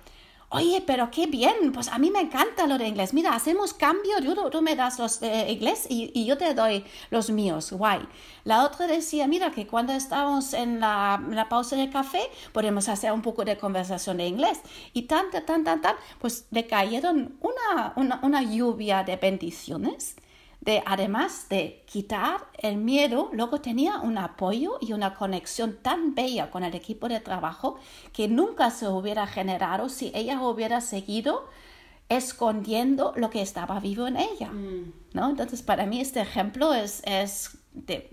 Oye, 0.52 0.82
pero 0.86 1.12
qué 1.12 1.28
bien, 1.28 1.72
pues 1.72 1.90
a 1.90 2.00
mí 2.00 2.10
me 2.10 2.22
encanta 2.22 2.66
lo 2.66 2.80
de 2.80 2.88
inglés. 2.88 3.14
Mira, 3.14 3.36
hacemos 3.36 3.72
cambio, 3.76 4.16
tú, 4.20 4.50
tú 4.50 4.62
me 4.64 4.76
das 4.76 4.98
los 4.98 5.20
de 5.20 5.52
inglés 5.52 5.86
y, 5.88 6.10
y, 6.20 6.26
yo 6.26 6.40
te 6.40 6.56
doy 6.56 6.84
los 7.12 7.30
míos, 7.30 7.72
guay. 7.72 8.00
La 8.46 8.64
otra 8.66 8.88
decía, 8.88 9.28
mira, 9.28 9.52
que 9.52 9.68
cuando 9.68 9.94
estamos 9.94 10.54
en 10.54 10.80
la, 10.80 11.22
la 11.30 11.48
pausa 11.50 11.76
de 11.76 11.92
café 11.92 12.22
podemos 12.52 12.90
hacer 12.90 13.12
un 13.12 13.22
poco 13.22 13.46
de 13.46 13.58
conversación 13.60 14.18
de 14.18 14.26
inglés. 14.26 14.60
Y 14.94 15.04
tan, 15.04 15.30
tan, 15.30 15.64
tan, 15.64 15.82
tan, 15.82 15.96
pues 16.20 16.48
le 16.50 16.66
cayeron 16.66 17.38
una, 17.42 17.94
una, 17.96 18.20
una 18.24 18.42
lluvia 18.42 19.04
de 19.04 19.18
bendiciones 19.18 20.16
de 20.62 20.84
además 20.86 21.48
de 21.50 21.84
quitar 21.86 22.48
el 22.58 22.78
miedo, 22.78 23.30
luego 23.32 23.62
tenía 23.62 24.00
un 24.00 24.17
apoyo 24.17 24.78
y 24.82 24.93
una 24.93 25.15
conexión 25.15 25.78
tan 25.82 26.15
bella 26.15 26.52
con 26.52 26.63
el 26.63 26.76
equipo 26.76 27.08
de 27.08 27.22
trabajo 27.22 27.80
que 28.12 28.28
nunca 28.28 28.69
se 28.69 28.88
hubiera 28.88 29.26
generado 29.26 29.88
si 29.88 30.12
ella 30.13 30.41
hubiera 30.41 30.82
seguido 30.82 31.48
escondiendo 32.10 33.13
lo 33.15 33.30
que 33.30 33.41
estaba 33.41 33.80
vivo 33.80 34.08
en 34.08 34.17
ella. 34.17 34.50
Mm. 34.50 34.93
¿no? 35.13 35.30
Entonces, 35.30 35.62
para 35.62 35.86
mí 35.86 36.02
este 36.02 36.19
ejemplo 36.22 36.74
es, 36.74 37.02
es 37.06 37.58
de 37.72 38.10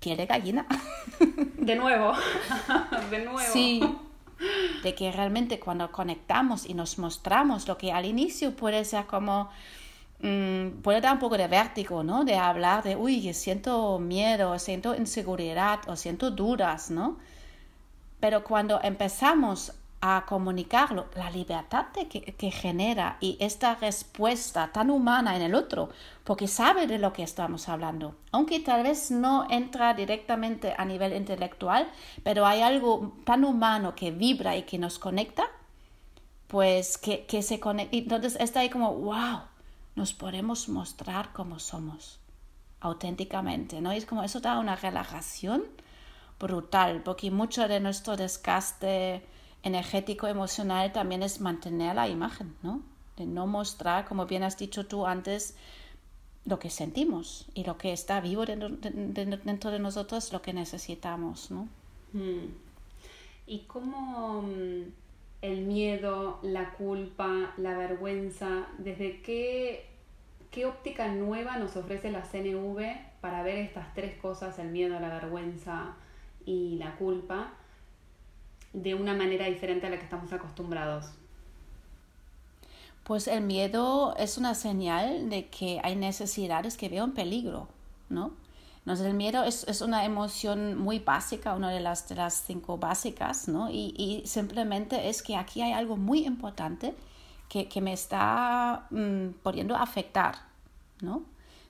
piel 0.00 0.16
de 0.16 0.26
gallina. 0.26 0.66
De 1.56 1.76
nuevo, 1.76 2.12
de 3.10 3.24
nuevo. 3.24 3.38
Sí, 3.52 3.82
de 4.82 4.94
que 4.94 5.12
realmente 5.12 5.60
cuando 5.60 5.92
conectamos 5.92 6.66
y 6.66 6.74
nos 6.74 6.98
mostramos 6.98 7.68
lo 7.68 7.78
que 7.78 7.92
al 7.92 8.04
inicio 8.04 8.56
puede 8.56 8.84
ser 8.84 9.06
como 9.06 9.50
Mm, 10.24 10.80
puede 10.80 11.02
dar 11.02 11.12
un 11.12 11.18
poco 11.18 11.36
de 11.36 11.48
vértigo, 11.48 12.02
¿no? 12.02 12.24
De 12.24 12.34
hablar 12.36 12.82
de, 12.82 12.96
uy, 12.96 13.34
siento 13.34 13.98
miedo, 13.98 14.58
siento 14.58 14.94
inseguridad 14.94 15.80
o 15.86 15.96
siento 15.96 16.30
dudas, 16.30 16.90
¿no? 16.90 17.18
Pero 18.20 18.42
cuando 18.42 18.80
empezamos 18.82 19.74
a 20.00 20.24
comunicarlo, 20.26 21.08
la 21.14 21.30
libertad 21.30 21.88
que, 21.92 22.22
que, 22.22 22.50
genera 22.50 23.18
y 23.20 23.36
esta 23.38 23.74
respuesta 23.74 24.70
tan 24.72 24.90
humana 24.90 25.36
en 25.36 25.42
el 25.42 25.54
otro, 25.54 25.90
porque 26.24 26.48
sabe 26.48 26.86
de 26.86 26.98
lo 26.98 27.12
que 27.12 27.22
estamos 27.22 27.68
hablando, 27.68 28.16
aunque 28.32 28.60
tal 28.60 28.82
vez 28.82 29.10
no 29.10 29.46
entra 29.50 29.92
directamente 29.92 30.74
a 30.78 30.86
nivel 30.86 31.12
intelectual, 31.14 31.86
pero 32.22 32.46
hay 32.46 32.62
algo 32.62 33.12
tan 33.24 33.44
humano 33.44 33.94
que 33.94 34.10
vibra 34.10 34.56
y 34.56 34.62
que 34.62 34.78
nos 34.78 34.98
conecta, 34.98 35.44
pues 36.48 36.96
que, 36.96 37.26
que 37.26 37.42
se 37.42 37.60
conecta. 37.60 37.96
Entonces 37.96 38.36
está 38.40 38.60
ahí 38.60 38.70
como, 38.70 38.92
wow, 38.94 39.40
nos 39.96 40.12
podemos 40.12 40.68
mostrar 40.68 41.32
como 41.32 41.58
somos. 41.58 42.20
auténticamente, 42.80 43.80
¿no? 43.80 43.94
Y 43.94 43.96
es 43.96 44.04
como 44.04 44.22
eso 44.24 44.40
da 44.40 44.58
una 44.58 44.76
relajación 44.76 45.62
brutal, 46.38 47.02
porque 47.02 47.30
mucho 47.30 47.66
de 47.66 47.80
nuestro 47.80 48.14
desgaste 48.14 49.24
energético, 49.62 50.26
emocional 50.26 50.92
también 50.92 51.22
es 51.22 51.40
mantener 51.40 51.94
la 51.94 52.08
imagen, 52.08 52.54
¿no? 52.62 52.82
De 53.16 53.24
no 53.24 53.46
mostrar, 53.46 54.04
como 54.06 54.26
bien 54.26 54.42
has 54.42 54.58
dicho 54.58 54.86
tú 54.86 55.06
antes, 55.06 55.56
lo 56.44 56.58
que 56.58 56.68
sentimos 56.68 57.46
y 57.54 57.64
lo 57.64 57.78
que 57.78 57.92
está 57.94 58.20
vivo 58.20 58.44
dentro 58.44 59.70
de, 59.70 59.78
nosotros, 59.78 60.32
lo 60.32 60.42
que 60.42 60.52
necesitamos, 60.52 61.50
¿no? 61.50 61.68
Hmm. 62.12 62.52
¿Y 63.46 63.60
cómo 63.60 64.42
mm, 64.42 64.82
el 65.44 65.60
miedo, 65.60 66.38
la 66.40 66.70
culpa, 66.70 67.52
la 67.58 67.76
vergüenza, 67.76 68.66
desde 68.78 69.20
qué, 69.20 69.84
qué 70.50 70.64
óptica 70.64 71.08
nueva 71.08 71.58
nos 71.58 71.76
ofrece 71.76 72.10
la 72.10 72.22
CNV 72.22 72.80
para 73.20 73.42
ver 73.42 73.58
estas 73.58 73.92
tres 73.92 74.16
cosas, 74.16 74.58
el 74.58 74.68
miedo, 74.68 74.98
la 74.98 75.10
vergüenza 75.10 75.96
y 76.46 76.76
la 76.76 76.96
culpa, 76.96 77.52
de 78.72 78.94
una 78.94 79.12
manera 79.12 79.44
diferente 79.44 79.86
a 79.86 79.90
la 79.90 79.98
que 79.98 80.04
estamos 80.04 80.32
acostumbrados? 80.32 81.12
Pues 83.02 83.28
el 83.28 83.42
miedo 83.42 84.16
es 84.16 84.38
una 84.38 84.54
señal 84.54 85.28
de 85.28 85.48
que 85.48 85.78
hay 85.84 85.94
necesidades 85.94 86.78
que 86.78 86.88
veo 86.88 87.04
en 87.04 87.12
peligro, 87.12 87.68
¿no? 88.08 88.32
Entonces 88.84 89.06
el 89.06 89.14
miedo 89.14 89.44
es, 89.44 89.64
es, 89.64 89.80
una 89.80 90.04
emoción 90.04 90.76
muy 90.76 90.98
básica, 90.98 91.54
una 91.54 91.70
de 91.70 91.80
las, 91.80 92.10
las 92.10 92.34
cinco 92.46 92.76
básicas, 92.76 93.48
¿no? 93.48 93.70
Y, 93.70 93.94
y, 93.96 94.26
simplemente 94.26 95.08
es 95.08 95.22
que 95.22 95.36
aquí 95.36 95.62
hay 95.62 95.72
algo 95.72 95.96
muy 95.96 96.26
importante 96.26 96.94
que, 97.48 97.66
que 97.66 97.80
me 97.80 97.94
está 97.94 98.86
mm, 98.90 99.28
pudiendo 99.42 99.74
afectar, 99.74 100.34
¿no? 101.00 101.22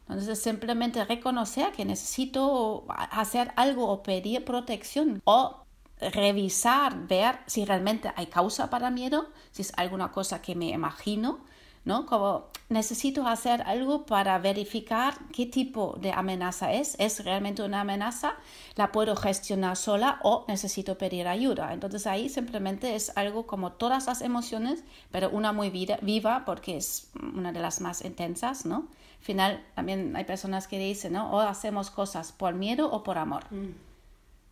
Entonces 0.08 0.28
es 0.28 0.42
simplemente 0.42 1.04
reconocer 1.04 1.72
que 1.72 1.84
necesito 1.84 2.84
hacer 2.88 3.52
algo 3.54 3.88
o 3.88 4.02
pedir 4.02 4.44
protección 4.44 5.22
o 5.24 5.64
revisar, 6.00 7.06
ver 7.06 7.38
si 7.46 7.64
realmente 7.64 8.12
hay 8.16 8.26
causa 8.26 8.70
para 8.70 8.90
miedo, 8.90 9.28
si 9.52 9.62
es 9.62 9.72
alguna 9.76 10.10
cosa 10.10 10.42
que 10.42 10.54
me 10.56 10.70
imagino, 10.70 11.38
¿no? 11.84 12.06
Como 12.06 12.48
necesito 12.68 13.26
hacer 13.26 13.62
algo 13.62 14.06
para 14.06 14.38
verificar 14.38 15.14
qué 15.32 15.46
tipo 15.46 15.96
de 16.00 16.12
amenaza 16.12 16.72
es. 16.72 16.96
¿Es 16.98 17.24
realmente 17.24 17.62
una 17.62 17.82
amenaza? 17.82 18.34
¿La 18.76 18.90
puedo 18.90 19.16
gestionar 19.16 19.76
sola 19.76 20.18
o 20.22 20.44
necesito 20.48 20.96
pedir 20.96 21.28
ayuda? 21.28 21.72
Entonces 21.72 22.06
ahí 22.06 22.28
simplemente 22.28 22.94
es 22.94 23.12
algo 23.16 23.46
como 23.46 23.72
todas 23.72 24.06
las 24.06 24.22
emociones, 24.22 24.82
pero 25.10 25.30
una 25.30 25.52
muy 25.52 25.70
viva 25.70 26.44
porque 26.44 26.76
es 26.76 27.10
una 27.34 27.52
de 27.52 27.60
las 27.60 27.80
más 27.80 28.04
intensas, 28.04 28.64
¿no? 28.64 28.88
Al 29.18 29.24
final 29.24 29.66
también 29.74 30.14
hay 30.16 30.24
personas 30.24 30.68
que 30.68 30.78
dicen, 30.78 31.14
¿no? 31.14 31.30
O 31.30 31.40
hacemos 31.40 31.90
cosas 31.90 32.32
por 32.32 32.54
miedo 32.54 32.90
o 32.90 33.02
por 33.02 33.18
amor. 33.18 33.44
Mm. 33.50 33.72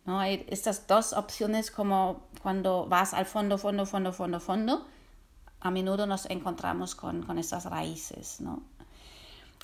¿no? 0.05 0.19
Hay 0.19 0.45
estas 0.49 0.87
dos 0.87 1.13
opciones 1.13 1.71
como 1.71 2.23
cuando 2.41 2.85
vas 2.87 3.13
al 3.13 3.25
fondo, 3.25 3.57
fondo, 3.57 3.85
fondo, 3.85 4.11
fondo, 4.11 4.39
fondo, 4.39 4.85
a 5.63 5.71
menudo 5.71 6.05
nos 6.05 6.25
encontramos 6.29 6.93
con, 6.93 7.23
con 7.23 7.39
estas 7.39 7.65
raíces, 7.65 8.41
¿no? 8.41 8.61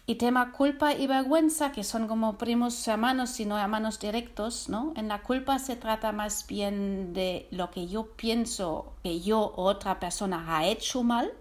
Y 0.08 0.16
tema 0.16 0.54
culpa 0.54 0.94
y 0.96 1.06
vergüenza, 1.06 1.72
que 1.72 1.84
son 1.84 2.08
como 2.08 2.40
primos 2.40 2.88
hermanos, 2.88 3.30
sino 3.30 3.60
hermanos 3.60 4.00
directos, 4.00 4.68
¿no? 4.68 4.92
En 4.96 5.08
la 5.08 5.22
culpa 5.22 5.60
se 5.60 5.76
trata 5.76 6.12
más 6.12 6.48
bien 6.48 7.14
de 7.14 7.48
lo 7.52 7.70
que 7.70 7.88
yo 7.88 8.08
pienso 8.16 8.94
que 9.04 9.20
yo 9.20 9.40
o 9.40 9.66
otra 9.66 10.00
persona 10.00 10.58
ha 10.58 10.66
hecho 10.66 11.04
mal, 11.04 11.32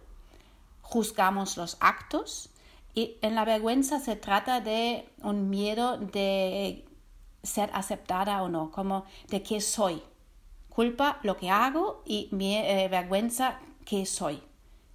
juzgamos 0.82 1.56
los 1.56 1.78
actos, 1.80 2.50
y 2.94 3.16
en 3.22 3.36
la 3.36 3.46
vergüenza 3.46 4.00
se 4.00 4.16
trata 4.16 4.60
de 4.60 5.08
un 5.22 5.48
miedo 5.48 5.96
de 5.96 6.84
ser 7.42 7.70
aceptada 7.72 8.42
o 8.42 8.48
no, 8.48 8.70
como 8.70 9.04
de 9.28 9.42
qué 9.42 9.60
soy. 9.60 10.02
Culpa 10.68 11.20
lo 11.22 11.36
que 11.36 11.48
hago 11.48 12.02
y 12.04 12.28
mi 12.32 12.56
eh, 12.56 12.88
vergüenza 12.90 13.60
qué 13.86 14.04
soy. 14.04 14.42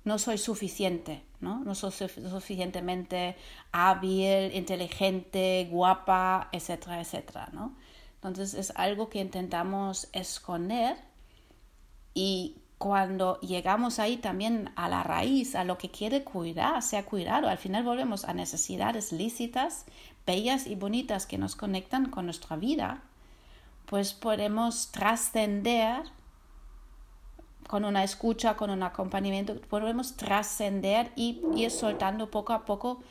No 0.03 0.19
soy 0.19 0.37
suficiente, 0.37 1.23
¿no? 1.39 1.63
No 1.63 1.75
soy 1.75 1.91
suficientemente 1.91 3.37
hábil, 3.71 4.53
inteligente, 4.53 5.67
guapa, 5.71 6.49
etcétera, 6.51 6.99
etcétera, 7.01 7.49
¿no? 7.53 7.75
Entonces 8.15 8.53
es 8.53 8.73
algo 8.75 9.09
que 9.09 9.19
intentamos 9.19 10.09
esconder 10.13 10.97
y 12.13 12.57
cuando 12.77 13.39
llegamos 13.39 13.99
ahí 13.99 14.17
también 14.17 14.69
a 14.75 14.89
la 14.89 15.03
raíz, 15.03 15.55
a 15.55 15.63
lo 15.63 15.77
que 15.77 15.89
quiere 15.89 16.25
cuidar, 16.25 16.81
sea 16.81 17.05
cuidado, 17.05 17.47
al 17.47 17.57
final 17.57 17.83
volvemos 17.83 18.25
a 18.25 18.33
necesidades 18.33 19.13
lícitas, 19.13 19.85
bellas 20.25 20.67
y 20.67 20.75
bonitas 20.75 21.25
que 21.25 21.37
nos 21.37 21.55
conectan 21.55 22.09
con 22.09 22.25
nuestra 22.25 22.57
vida, 22.57 23.03
pues 23.85 24.13
podemos 24.13 24.91
trascender 24.91 26.03
con 27.73 27.85
una 27.85 28.03
escucha, 28.03 28.55
con 28.55 28.69
un 28.69 28.83
acompañamiento, 28.83 29.59
podemos 29.59 30.15
trascender 30.15 31.11
y 31.15 31.41
ir 31.55 31.71
soltando 31.71 32.29
poco 32.29 32.53
a 32.53 32.65
poco 32.65 33.01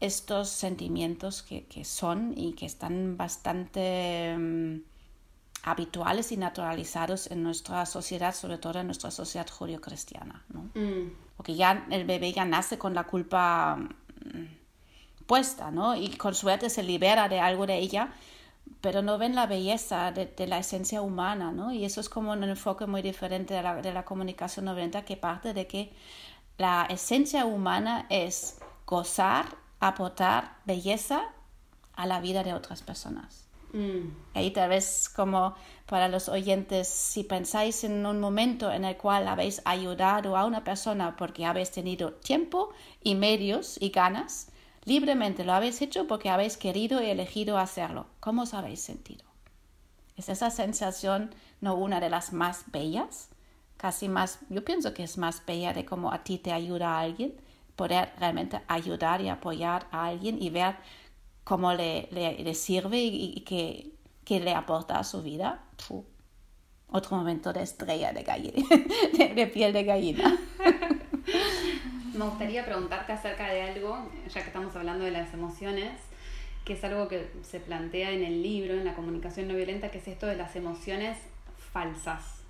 estos 0.00 0.48
sentimientos 0.48 1.44
que, 1.44 1.84
son 1.84 2.34
y 2.36 2.54
que 2.54 2.66
están 2.66 3.16
bastante 3.16 4.36
mm, 4.36 4.80
habituales 5.62 6.32
y 6.32 6.38
naturalizados 6.38 7.30
en 7.30 7.44
nuestra 7.44 7.86
sociedad, 7.86 8.34
sobre 8.34 8.58
todo 8.58 8.80
en 8.80 8.86
nuestra 8.86 9.12
sociedad 9.12 9.48
judio-cristiana. 9.48 10.44
¿no? 10.48 10.62
Mm. 10.74 11.12
Porque 11.36 11.54
ya 11.54 11.86
el 11.88 12.04
bebé 12.04 12.32
ya 12.32 12.44
nace 12.44 12.78
con 12.78 12.94
la 12.94 13.04
culpa 13.04 13.76
mm, 13.76 15.24
puesta, 15.28 15.70
¿no? 15.70 15.94
Y 15.94 16.16
con 16.16 16.34
suerte 16.34 16.68
se 16.68 16.82
libera 16.82 17.28
de 17.28 17.38
algo 17.38 17.64
de 17.64 17.78
ella, 17.78 18.12
pero 18.80 19.02
no 19.02 19.18
ven 19.18 19.34
la 19.34 19.46
belleza 19.46 20.10
de, 20.12 20.46
la 20.46 20.58
esencia 20.58 21.02
humana, 21.02 21.52
¿no? 21.52 21.72
Y 21.72 21.84
eso 21.84 22.00
es 22.00 22.08
como 22.08 22.32
un 22.32 22.44
enfoque 22.44 22.86
muy 22.86 23.02
diferente 23.02 23.54
de 23.54 23.62
la, 23.62 23.82
de 23.82 23.92
la 23.92 24.04
comunicación 24.04 24.64
no 24.64 24.74
violenta 24.74 25.04
que 25.04 25.16
parte 25.16 25.52
de 25.52 25.66
que 25.66 25.92
la 26.56 26.86
esencia 26.88 27.44
humana 27.44 28.06
es 28.08 28.58
gozar, 28.86 29.46
aportar 29.80 30.56
belleza 30.64 31.22
a 31.94 32.06
la 32.06 32.20
vida 32.20 32.42
de 32.42 32.54
otras 32.54 32.82
personas. 32.82 33.46
Mm. 33.72 34.08
Ahí 34.34 34.50
tal 34.50 34.68
vez 34.68 35.08
como 35.08 35.54
para 35.86 36.08
los 36.08 36.28
oyentes, 36.28 36.88
si 36.88 37.24
pensáis 37.24 37.84
en 37.84 38.04
un 38.04 38.20
momento 38.20 38.70
en 38.70 38.84
el 38.84 38.96
cual 38.96 39.28
habéis 39.28 39.62
ayudado 39.64 40.36
a 40.36 40.44
una 40.44 40.64
persona 40.64 41.16
porque 41.16 41.46
habéis 41.46 41.70
tenido 41.70 42.12
tiempo 42.14 42.70
y 43.02 43.14
medios 43.14 43.76
y 43.80 43.90
ganas, 43.90 44.48
Libremente 44.84 45.44
lo 45.44 45.52
habéis 45.52 45.82
hecho 45.82 46.06
porque 46.06 46.30
habéis 46.30 46.56
querido 46.56 47.02
y 47.02 47.10
elegido 47.10 47.58
hacerlo. 47.58 48.06
¿Cómo 48.20 48.42
os 48.42 48.54
habéis 48.54 48.80
sentido? 48.80 49.24
¿Es 50.16 50.28
esa 50.28 50.50
sensación 50.50 51.34
no 51.60 51.74
una 51.74 52.00
de 52.00 52.10
las 52.10 52.32
más 52.32 52.64
bellas? 52.72 53.28
Casi 53.76 54.08
más, 54.08 54.40
yo 54.48 54.64
pienso 54.64 54.92
que 54.92 55.02
es 55.02 55.16
más 55.16 55.44
bella 55.46 55.72
de 55.72 55.84
cómo 55.84 56.12
a 56.12 56.22
ti 56.22 56.38
te 56.38 56.52
ayuda 56.52 56.98
alguien, 56.98 57.34
poder 57.76 58.12
realmente 58.18 58.60
ayudar 58.68 59.22
y 59.22 59.28
apoyar 59.28 59.86
a 59.90 60.06
alguien 60.06 60.42
y 60.42 60.50
ver 60.50 60.76
cómo 61.44 61.72
le, 61.72 62.08
le, 62.10 62.54
sirve 62.54 62.98
y, 62.98 63.40
que, 63.40 64.38
le 64.38 64.54
aporta 64.54 64.98
a 64.98 65.04
su 65.04 65.22
vida. 65.22 65.64
Otro 66.88 67.16
momento 67.16 67.52
de 67.52 67.62
estrella 67.62 68.12
de 68.12 68.22
gallina, 68.22 68.68
de 69.34 69.46
piel 69.46 69.72
de 69.72 69.84
gallina. 69.84 70.38
me 72.14 72.24
gustaría 72.24 72.64
preguntarte 72.64 73.12
acerca 73.12 73.48
de 73.48 73.62
algo, 73.62 74.10
ya 74.28 74.40
que 74.40 74.48
estamos 74.48 74.74
hablando 74.76 75.04
de 75.04 75.10
las 75.10 75.32
emociones, 75.34 75.92
que 76.64 76.74
es 76.74 76.84
algo 76.84 77.08
que 77.08 77.30
se 77.42 77.60
plantea 77.60 78.10
en 78.10 78.22
el 78.22 78.42
libro, 78.42 78.74
en 78.74 78.84
la 78.84 78.94
comunicación 78.94 79.48
no 79.48 79.54
violenta, 79.54 79.90
que 79.90 79.98
es 79.98 80.08
esto 80.08 80.26
de 80.26 80.36
las 80.36 80.56
emociones 80.56 81.18
falsas. 81.72 82.42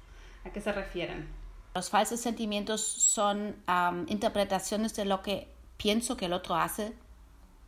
¿A 0.44 0.50
qué 0.50 0.60
se 0.60 0.72
refieren? 0.72 1.28
Los 1.74 1.90
falsos 1.90 2.20
sentimientos 2.20 2.80
son 2.80 3.56
interpretaciones 4.08 4.94
de 4.94 5.04
lo 5.04 5.22
que 5.22 5.48
pienso 5.76 6.16
que 6.16 6.26
el 6.26 6.32
otro 6.32 6.56
hace, 6.56 6.92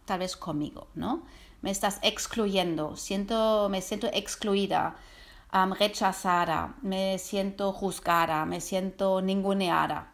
tal 0.04 0.18
vez 0.20 0.36
conmigo, 0.36 0.88
¿no? 0.94 1.22
Me 1.60 1.70
estás 1.70 2.00
excluyendo, 2.02 2.96
siento, 2.96 3.68
me 3.70 3.80
siento 3.80 4.08
excluida, 4.12 4.96
rechazada, 5.78 6.74
me 6.82 7.18
siento 7.18 7.72
juzgada, 7.72 8.44
me 8.44 8.60
siento 8.60 9.22
ninguneada. 9.22 10.11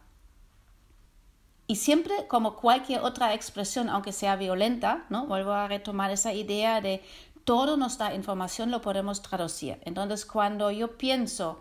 Y 1.71 1.77
siempre, 1.77 2.27
como 2.29 2.57
cualquier 2.57 3.03
otra 3.03 3.35
expresión, 3.35 3.91
aunque 3.91 4.13
sea 4.13 4.37
violenta, 4.37 5.05
¿no? 5.11 5.27
vuelvo 5.27 5.53
a 5.53 5.69
retomar 5.69 6.11
esa 6.11 6.33
idea 6.33 6.81
de 6.81 7.03
todo 7.45 7.77
nos 7.77 7.99
da 7.99 8.15
información, 8.15 8.71
lo 8.71 8.81
podemos 8.81 9.21
traducir. 9.21 9.79
Entonces, 9.85 10.25
cuando 10.25 10.71
yo 10.71 10.97
pienso 10.97 11.61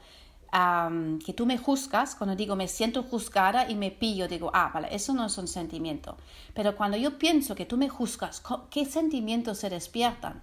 que 1.25 1.33
tú 1.33 1.45
me 1.45 1.57
juzgas, 1.57 2.15
cuando 2.15 2.35
digo 2.35 2.55
me 2.55 2.69
siento 2.69 3.03
juzgada 3.03 3.69
y 3.69 3.75
me 3.75 3.91
pillo, 3.91 4.27
digo, 4.27 4.49
ah, 4.53 4.71
vale, 4.73 4.87
eso 4.91 5.13
no 5.13 5.25
es 5.25 5.37
un 5.37 5.47
sentimiento. 5.47 6.17
Pero 6.53 6.75
cuando 6.75 6.97
yo 6.97 7.17
pienso 7.19 7.53
que 7.53 7.65
tú 7.65 7.77
me 7.77 7.89
juzgas, 7.89 8.41
¿qué 8.69 8.85
sentimientos 8.85 9.59
se 9.59 9.69
despiertan? 9.69 10.41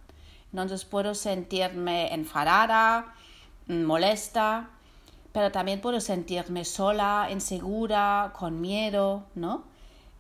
Entonces 0.53 0.85
puedo 0.85 1.15
sentirme 1.15 2.13
enfadada, 2.13 3.15
molesta, 3.67 4.71
pero 5.35 5.51
también 5.51 5.81
puedo 5.81 6.01
sentirme 6.01 6.65
sola, 6.65 7.27
insegura, 7.29 8.33
con 8.39 8.61
miedo, 8.61 9.25
¿no? 9.35 9.65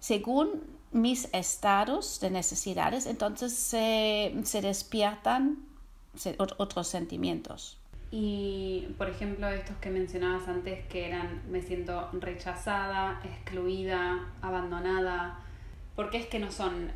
Según 0.00 0.64
mis 0.90 1.32
estados 1.32 2.18
de 2.18 2.30
necesidades, 2.30 3.06
entonces 3.06 3.54
se, 3.54 4.60
despiertan 4.60 5.58
otros 6.38 6.88
sentimientos. 6.88 7.78
Y, 8.10 8.88
por 8.98 9.08
ejemplo, 9.08 9.46
estos 9.46 9.76
que 9.76 9.90
mencionabas 9.90 10.48
antes, 10.48 10.84
que 10.86 11.06
eran 11.06 11.42
me 11.48 11.62
siento 11.62 12.10
rechazada, 12.14 13.20
excluida, 13.22 14.32
abandonada, 14.42 15.38
¿por 15.94 16.10
qué 16.10 16.18
es 16.18 16.26
que 16.26 16.40
no 16.40 16.50
son 16.50 16.90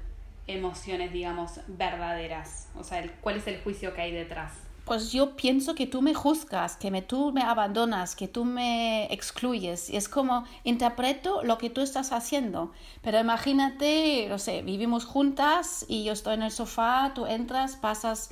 emociones, 0.48 1.12
digamos, 1.12 1.60
verdaderas? 1.68 2.68
O 2.74 2.82
sea, 2.82 3.08
¿cuál 3.20 3.36
es 3.36 3.46
el 3.46 3.60
juicio 3.60 3.94
que 3.94 4.00
hay 4.00 4.10
detrás? 4.10 4.67
Pues 4.88 5.12
yo 5.12 5.36
pienso 5.36 5.74
que 5.74 5.86
tú 5.86 6.00
me 6.00 6.14
juzgas, 6.14 6.76
que 6.76 6.90
me, 6.90 7.02
tú 7.02 7.30
me 7.30 7.42
abandonas, 7.42 8.16
que 8.16 8.26
tú 8.26 8.46
me 8.46 9.04
excluyes. 9.12 9.90
Y 9.90 9.98
es 9.98 10.08
como 10.08 10.44
interpreto 10.64 11.42
lo 11.42 11.58
que 11.58 11.68
tú 11.68 11.82
estás 11.82 12.10
haciendo. 12.10 12.72
Pero 13.02 13.20
imagínate, 13.20 14.26
no 14.30 14.38
sé, 14.38 14.62
vivimos 14.62 15.04
juntas 15.04 15.84
y 15.88 16.04
yo 16.04 16.14
estoy 16.14 16.34
en 16.34 16.42
el 16.42 16.50
sofá, 16.50 17.12
tú 17.14 17.26
entras, 17.26 17.76
pasas 17.76 18.30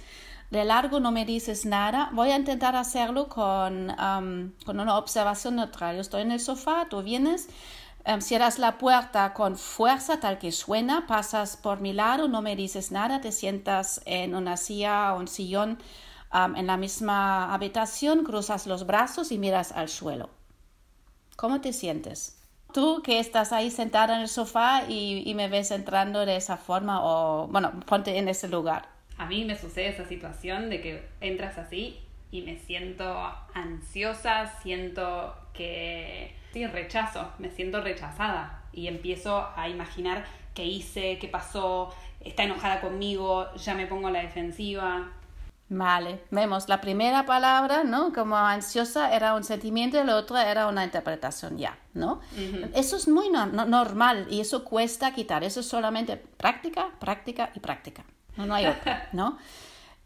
de 0.51 0.65
largo 0.65 0.99
no 0.99 1.13
me 1.13 1.27
dices 1.27 1.67
nada. 1.67 2.09
Voy 2.13 2.31
a 2.31 2.37
intentar 2.37 2.75
hacerlo 2.75 3.29
con, 3.29 3.95
con 4.65 4.81
una 4.81 4.97
observación 4.97 5.57
neutral. 5.57 5.97
Yo 5.97 6.01
estoy 6.01 6.23
en 6.23 6.33
el 6.33 6.41
sofá, 6.41 6.87
tú 6.89 7.03
vienes, 7.03 7.49
cierras 8.21 8.59
la 8.59 8.79
puerta 8.79 9.35
con 9.35 9.57
fuerza 9.57 10.21
tal 10.21 10.39
que 10.39 10.53
suena, 10.53 11.07
pasas 11.07 11.57
por 11.57 11.81
mi 11.81 11.93
lado, 11.93 12.29
no 12.29 12.41
me 12.41 12.57
dices 12.57 12.93
nada, 12.93 13.21
te 13.21 13.33
sientas 13.33 14.01
en 14.07 14.35
una 14.35 14.57
silla 14.57 15.13
o 15.15 15.19
un 15.19 15.29
sillón 15.29 15.79
en 16.33 16.67
la 16.67 16.77
misma 16.77 17.53
habitación, 17.55 18.25
cruzas 18.25 18.67
los 18.67 18.87
brazos 18.87 19.33
y 19.33 19.39
miras 19.39 19.73
al 19.73 19.89
suelo. 19.89 20.31
¿Cómo 21.37 21.61
te 21.61 21.73
sientes? 21.73 22.43
Tú 22.73 23.03
que 23.03 23.21
estás 23.21 23.53
ahí 23.53 23.71
sentada 23.71 24.17
en 24.17 24.23
el 24.23 24.29
sofá 24.29 24.85
y, 24.89 25.23
y 25.25 25.35
me 25.35 25.49
ves 25.49 25.71
entrando 25.71 26.27
de 26.27 26.37
esa 26.37 26.57
forma 26.57 27.01
o, 27.03 27.47
bueno, 27.49 27.81
ponte 27.87 28.19
en 28.19 28.29
ese 28.29 28.49
lugar 28.49 28.97
a 29.19 29.27
mí 29.27 29.45
me 29.45 29.57
sucede 29.57 29.89
esa 29.89 30.07
situación 30.07 30.69
de 30.69 30.81
que 30.81 31.03
entras 31.21 31.59
así 31.59 31.99
y 32.31 32.43
me 32.43 32.59
siento 32.59 33.33
ansiosa, 33.55 34.47
siento 34.63 35.35
que 35.55 36.35
sí, 36.53 36.67
rechazo, 36.67 37.33
me 37.39 37.51
siento 37.51 37.81
rechazada 37.81 38.65
y 38.73 38.89
empiezo 38.89 39.49
a 39.57 39.69
imaginar 39.69 40.25
qué 40.55 40.65
hice, 40.65 41.19
qué 41.19 41.29
pasó, 41.29 41.95
está 42.21 42.45
enojada 42.45 42.81
conmigo, 42.81 43.47
ya 43.55 43.75
me 43.75 43.87
pongo 43.87 44.09
a 44.09 44.11
la 44.11 44.21
defensiva. 44.21 45.13
Vale, 45.69 46.23
vemos, 46.31 46.69
la 46.69 46.81
primera 46.81 47.27
palabra, 47.27 47.83
¿no? 47.83 48.13
Como 48.13 48.37
ansiosa 48.37 49.13
era 49.13 49.35
un 49.35 49.43
sentimiento 49.43 50.01
y 50.01 50.05
la 50.05 50.17
otra 50.17 50.49
era 50.49 50.69
una 50.69 50.85
interpretación 50.85 51.59
ya, 51.59 51.77
¿no? 51.93 52.21
Eso 52.75 52.97
es 52.97 53.09
muy 53.09 53.31
normal 53.31 54.27
y 54.31 54.41
eso 54.41 54.65
cuesta 54.65 55.13
quitar, 55.13 55.43
eso 55.43 55.61
es 55.61 55.67
solamente 55.67 56.17
práctica, 56.17 56.91
práctica 57.01 57.51
y 57.55 57.61
práctica 57.61 58.05
no, 58.37 58.47
no 58.47 58.55
hay 58.55 58.67
otra, 58.67 59.09
¿no? 59.13 59.39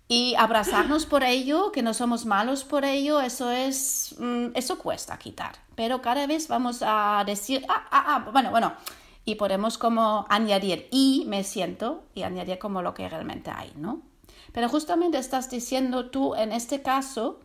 Y 0.09 0.35
abrazarnos 0.37 1.07
por 1.07 1.23
ello, 1.23 1.71
que 1.71 1.83
no 1.83 1.95
somos 1.95 2.27
malos 2.27 2.65
por 2.65 2.85
ello, 2.85 3.21
eso 3.21 3.51
es, 3.51 4.17
mm, 4.19 4.49
eso 4.55 4.79
cuesta 4.79 5.17
quitar. 5.19 5.53
Pero 5.77 6.03
cada 6.03 6.27
vez 6.27 6.49
vamos 6.49 6.83
a 6.85 7.23
decir, 7.25 7.65
ah, 7.69 7.87
ah, 7.93 8.05
ah, 8.07 8.31
bueno, 8.33 8.51
bueno, 8.51 8.73
y 9.25 9.37
podemos 9.37 9.79
como 9.79 10.27
añadir 10.29 10.89
y 10.91 11.25
me 11.29 11.45
siento 11.45 12.05
y 12.15 12.23
añadir 12.23 12.59
como 12.59 12.83
lo 12.83 12.93
que 12.93 13.09
realmente 13.09 13.53
hay, 13.55 13.73
¿no? 13.77 14.03
Pero 14.53 14.69
justamente 14.69 15.19
estás 15.19 15.51
diciendo 15.51 16.11
tú, 16.11 16.35
en 16.35 16.53
este 16.53 16.83
caso, 16.83 17.41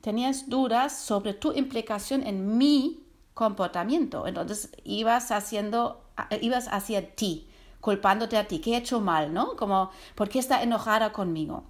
tenías 0.00 0.48
dudas 0.48 0.98
sobre 0.98 1.34
tu 1.34 1.52
implicación 1.52 2.26
en 2.26 2.56
mi 2.56 3.04
comportamiento. 3.34 4.26
Entonces 4.26 4.70
ibas 4.84 5.30
haciendo, 5.30 6.02
ibas 6.40 6.68
hacia 6.68 7.14
ti 7.14 7.46
culpándote 7.80 8.36
a 8.36 8.46
ti, 8.46 8.60
¿qué 8.60 8.74
he 8.74 8.76
hecho 8.76 9.00
mal? 9.00 9.32
¿No? 9.32 9.56
Como, 9.56 9.90
¿por 10.14 10.28
qué 10.28 10.38
está 10.38 10.62
enojada 10.62 11.12
conmigo? 11.12 11.64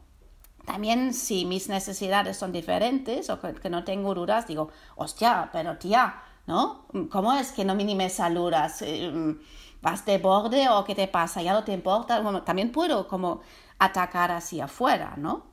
También 0.67 1.15
si 1.15 1.45
mis 1.45 1.69
necesidades 1.69 2.37
son 2.37 2.53
diferentes 2.53 3.31
o 3.31 3.41
que, 3.41 3.71
no 3.71 3.85
tengo 3.85 4.15
dudas, 4.15 4.47
digo, 4.47 4.71
hostia, 4.97 5.51
pero 5.53 5.79
tía, 5.79 6.23
¿no? 6.47 6.87
¿Cómo 7.11 7.33
es 7.33 7.53
que 7.53 7.65
no 7.65 7.75
me 7.75 8.11
saludas? 8.11 8.83
Eh, 8.83 9.37
¿Vas 9.83 10.05
de 10.05 10.19
borde 10.19 10.69
o 10.69 10.85
qué 10.85 10.95
te 10.95 11.09
pasa? 11.09 11.43
¿Ya 11.43 11.53
no 11.55 11.65
te 11.65 11.73
importa? 11.73 12.23
también 12.45 12.71
puedo 12.71 13.09
como 13.09 13.41
atacar 13.81 14.31
hacia 14.31 14.67
afuera, 14.67 15.15
¿no? 15.17 15.51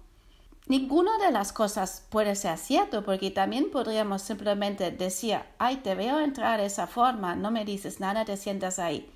Ninguna 0.67 1.17
de 1.17 1.31
las 1.31 1.53
cosas 1.53 2.05
puede 2.09 2.35
ser 2.35 2.57
cierto 2.57 3.03
porque 3.03 3.31
también 3.31 3.71
podríamos 3.71 4.21
simplemente 4.21 4.91
decir, 4.91 5.39
ay, 5.57 5.77
te 5.77 5.95
veo 5.95 6.19
entrar 6.19 6.59
de 6.59 6.65
esa 6.65 6.87
forma, 6.87 7.35
no 7.35 7.51
me 7.51 7.63
dices 7.63 8.01
nada, 8.01 8.25
te 8.25 8.35
sientas 8.35 8.77
ahí. 8.77 9.09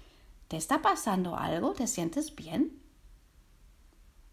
¿Te 0.47 0.55
está 0.55 0.81
pasando 0.81 1.35
algo? 1.35 1.73
¿Te 1.73 1.87
sientes 1.87 2.35
bien? 2.35 2.81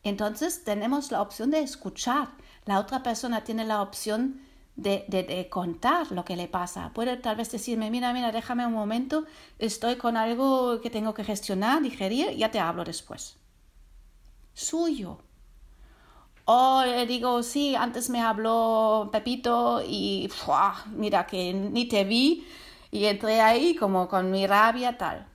Entonces 0.04 0.62
tenemos 0.62 1.10
la 1.10 1.20
opción 1.20 1.50
de 1.50 1.60
escuchar. 1.60 2.28
La 2.64 2.78
otra 2.78 3.02
persona 3.02 3.42
tiene 3.42 3.64
la 3.64 3.82
opción 3.82 4.40
de, 4.76 5.48
contar 5.50 6.12
lo 6.12 6.24
que 6.24 6.36
le 6.36 6.46
pasa. 6.46 6.92
Puede 6.94 7.16
tal 7.16 7.34
vez 7.34 7.50
decirme, 7.50 7.90
mira, 7.90 8.12
mira, 8.12 8.30
déjame 8.30 8.64
un 8.64 8.74
momento, 8.74 9.24
estoy 9.58 9.96
con 9.96 10.16
algo 10.16 10.80
que 10.80 10.90
tengo 10.90 11.14
que 11.14 11.24
gestionar, 11.24 11.82
digerir, 11.82 12.36
ya 12.36 12.52
te 12.52 12.60
hablo 12.60 12.84
después. 12.84 13.38
Suyo. 14.58 15.18
O 16.44 16.82
le 16.84 17.06
digo, 17.06 17.42
sí, 17.42 17.76
antes 17.76 18.10
me 18.10 18.20
habló 18.20 19.10
Pepito 19.12 19.82
y 19.86 20.30
mira 20.96 21.26
que 21.26 21.52
ni 21.52 21.86
te 21.86 22.04
vi 22.04 22.46
y 22.90 23.04
entré 23.04 23.40
ahí 23.40 23.74
como 23.76 24.08
con 24.08 24.30
mi 24.30 24.46
rabia 24.46 24.96
tal 24.96 25.26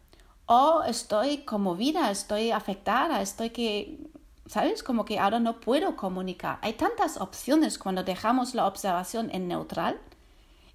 o 0.45 0.84
estoy 0.84 1.39
conmovida, 1.39 2.11
estoy 2.11 2.51
afectada, 2.51 3.21
estoy 3.21 3.51
que, 3.51 3.99
¿sabes? 4.45 4.84
Como 4.84 5.05
que 5.05 5.19
ahora 5.19 5.39
no 5.39 5.59
puedo 5.59 5.95
comunicar. 5.95 6.59
Hay 6.61 6.74
tantas 6.74 7.17
opciones 7.17 7.78
cuando 7.78 8.03
dejamos 8.03 8.53
la 8.55 8.67
observación 8.67 9.30
en 9.32 9.47
neutral 9.47 9.99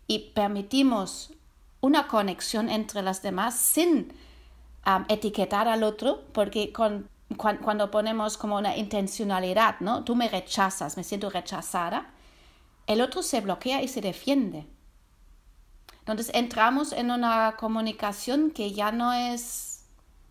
y 0.06 0.30
permitimos 0.30 1.32
una 1.80 2.08
conexión 2.08 2.70
entre 2.70 3.02
las 3.02 3.22
demás 3.22 3.54
sin 3.56 4.12
etiquetar 5.08 5.68
al 5.68 5.82
otro, 5.82 6.24
porque 6.32 6.72
cuando 7.36 7.90
ponemos 7.90 8.38
como 8.38 8.56
una 8.56 8.76
intencionalidad, 8.76 9.80
¿no? 9.80 10.04
Tú 10.04 10.16
me 10.16 10.28
rechazas, 10.28 10.96
me 10.96 11.04
siento 11.04 11.28
rechazada, 11.28 12.10
el 12.86 13.02
otro 13.02 13.22
se 13.22 13.40
bloquea 13.40 13.82
y 13.82 13.88
se 13.88 14.00
defiende. 14.00 14.66
Entonces 16.00 16.30
entramos 16.34 16.92
en 16.92 17.10
una 17.10 17.56
comunicación 17.58 18.50
que 18.50 18.72
ya 18.72 18.92
no 18.92 19.12
es, 19.12 19.84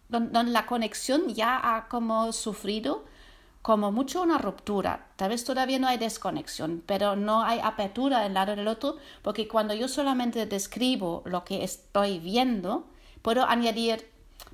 donde 0.09 0.43
la 0.45 0.65
conexión 0.65 1.27
ya 1.27 1.59
ha 1.61 1.87
como 1.87 2.33
sufrido 2.33 3.05
como 3.61 3.91
mucho 3.91 4.21
una 4.21 4.37
ruptura. 4.37 5.07
Tal 5.17 5.29
vez 5.29 5.43
todavía 5.43 5.77
no 5.77 5.87
hay 5.87 5.97
desconexión, 5.97 6.81
pero 6.85 7.17
no 7.17 7.43
hay 7.43 7.59
apertura 7.59 8.21
del 8.21 8.33
lado 8.33 8.55
del 8.55 8.67
otro, 8.67 8.95
porque 9.21 9.49
cuando 9.49 9.73
yo 9.73 9.89
solamente 9.89 10.45
describo 10.45 11.21
lo 11.25 11.43
que 11.43 11.65
estoy 11.65 12.17
viendo, 12.19 12.87
puedo 13.21 13.45
añadir 13.45 14.09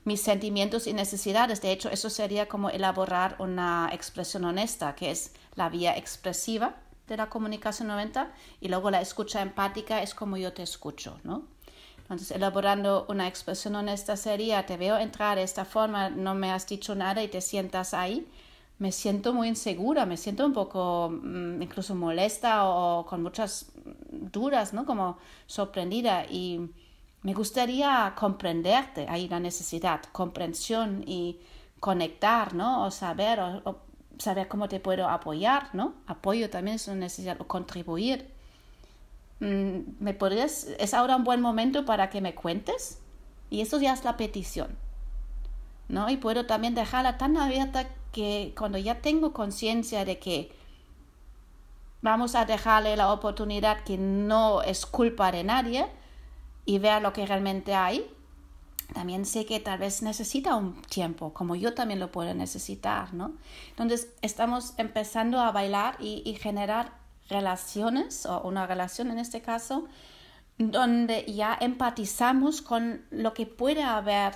mis 0.05 0.21
sentimientos 0.21 0.87
y 0.87 0.93
necesidades. 0.93 1.61
De 1.61 1.71
hecho, 1.71 1.89
eso 1.89 2.09
sería 2.09 2.47
como 2.47 2.69
elaborar 2.69 3.35
una 3.39 3.89
expresión 3.93 4.45
honesta, 4.45 4.95
que 4.95 5.11
es 5.11 5.33
la 5.55 5.69
vía 5.69 5.97
expresiva 5.97 6.75
de 7.07 7.17
la 7.17 7.29
comunicación 7.29 7.89
90 7.89 8.31
y 8.61 8.69
luego 8.69 8.89
la 8.91 9.01
escucha 9.01 9.41
empática 9.41 10.01
es 10.01 10.13
como 10.13 10.37
yo 10.37 10.53
te 10.53 10.63
escucho, 10.63 11.19
¿no? 11.23 11.43
Entonces, 12.03 12.31
elaborando 12.31 13.05
una 13.09 13.27
expresión 13.27 13.75
honesta 13.75 14.17
sería, 14.17 14.65
te 14.65 14.77
veo 14.77 14.97
entrar 14.97 15.37
de 15.37 15.43
esta 15.43 15.63
forma, 15.65 16.09
no 16.09 16.35
me 16.35 16.51
has 16.51 16.67
dicho 16.67 16.95
nada 16.95 17.23
y 17.23 17.29
te 17.29 17.39
sientas 17.39 17.93
ahí, 17.93 18.27
me 18.77 18.91
siento 18.91 19.33
muy 19.33 19.47
insegura, 19.47 20.05
me 20.05 20.17
siento 20.17 20.45
un 20.45 20.53
poco 20.53 21.09
mm, 21.09 21.61
incluso 21.61 21.95
molesta 21.95 22.65
o 22.67 23.05
con 23.05 23.23
muchas 23.23 23.71
dudas, 24.11 24.73
¿no? 24.73 24.85
Como 24.85 25.17
sorprendida 25.47 26.25
y 26.29 26.69
me 27.23 27.33
gustaría 27.33 28.13
comprenderte, 28.17 29.07
ahí 29.09 29.29
la 29.29 29.39
necesidad, 29.39 30.01
comprensión 30.11 31.03
y 31.07 31.39
conectar, 31.79 32.53
¿no? 32.53 32.85
O 32.85 32.91
saber, 32.91 33.39
o 33.39 33.77
saber 34.17 34.49
cómo 34.49 34.67
te 34.67 34.81
puedo 34.81 35.07
apoyar, 35.09 35.73
¿no? 35.73 35.93
Apoyo 36.05 36.49
también 36.49 36.75
es 36.75 36.87
una 36.87 36.97
necesidad, 36.97 37.39
o 37.39 37.47
contribuir. 37.47 38.29
Mm, 39.39 39.79
¿Me 39.99 40.13
podrías, 40.13 40.67
es 40.79 40.93
ahora 40.93 41.15
un 41.15 41.23
buen 41.23 41.41
momento 41.41 41.85
para 41.85 42.09
que 42.09 42.19
me 42.19 42.35
cuentes? 42.35 42.99
Y 43.49 43.61
eso 43.61 43.79
ya 43.79 43.93
es 43.93 44.03
la 44.03 44.17
petición, 44.17 44.77
¿no? 45.87 46.09
Y 46.09 46.17
puedo 46.17 46.45
también 46.45 46.75
dejarla 46.75 47.17
tan 47.17 47.37
abierta 47.37 47.87
que 48.11 48.53
cuando 48.57 48.77
ya 48.77 49.01
tengo 49.01 49.31
conciencia 49.31 50.03
de 50.03 50.19
que 50.19 50.51
vamos 52.01 52.35
a 52.35 52.45
dejarle 52.45 52.97
la 52.97 53.13
oportunidad 53.13 53.83
que 53.85 53.97
no 53.97 54.61
es 54.61 54.85
culpa 54.85 55.31
de 55.31 55.45
nadie 55.45 55.87
y 56.65 56.79
ver 56.79 57.01
lo 57.01 57.13
que 57.13 57.25
realmente 57.25 57.73
hay, 57.75 58.09
también 58.93 59.25
sé 59.25 59.45
que 59.45 59.59
tal 59.59 59.79
vez 59.79 60.01
necesita 60.01 60.55
un 60.55 60.81
tiempo, 60.83 61.33
como 61.33 61.55
yo 61.55 61.73
también 61.73 61.99
lo 61.99 62.11
puedo 62.11 62.33
necesitar, 62.33 63.13
¿no? 63.13 63.33
Entonces 63.69 64.13
estamos 64.21 64.73
empezando 64.77 65.39
a 65.39 65.51
bailar 65.51 65.97
y, 65.99 66.37
generar 66.39 66.91
relaciones, 67.29 68.25
o 68.25 68.41
una 68.41 68.67
relación 68.67 69.09
en 69.09 69.19
este 69.19 69.41
caso, 69.41 69.87
donde 70.57 71.25
ya 71.25 71.57
empatizamos 71.59 72.61
con 72.61 73.03
lo 73.09 73.33
que 73.33 73.47
puede 73.47 73.81
haber 73.81 74.35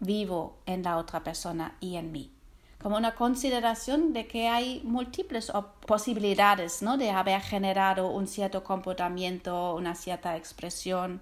vivo 0.00 0.58
en 0.64 0.82
la 0.82 0.96
otra 0.96 1.22
persona 1.22 1.76
y 1.80 1.96
en 1.96 2.12
mí. 2.12 2.32
Como 2.80 2.96
una 2.96 3.16
consideración 3.16 4.12
de 4.12 4.28
que 4.28 4.48
hay 4.48 4.80
múltiples 4.84 5.52
posibilidades 5.84 6.80
¿no? 6.80 6.96
de 6.96 7.10
haber 7.10 7.40
generado 7.40 8.08
un 8.08 8.28
cierto 8.28 8.62
comportamiento, 8.62 9.74
una 9.74 9.96
cierta 9.96 10.36
expresión. 10.36 11.20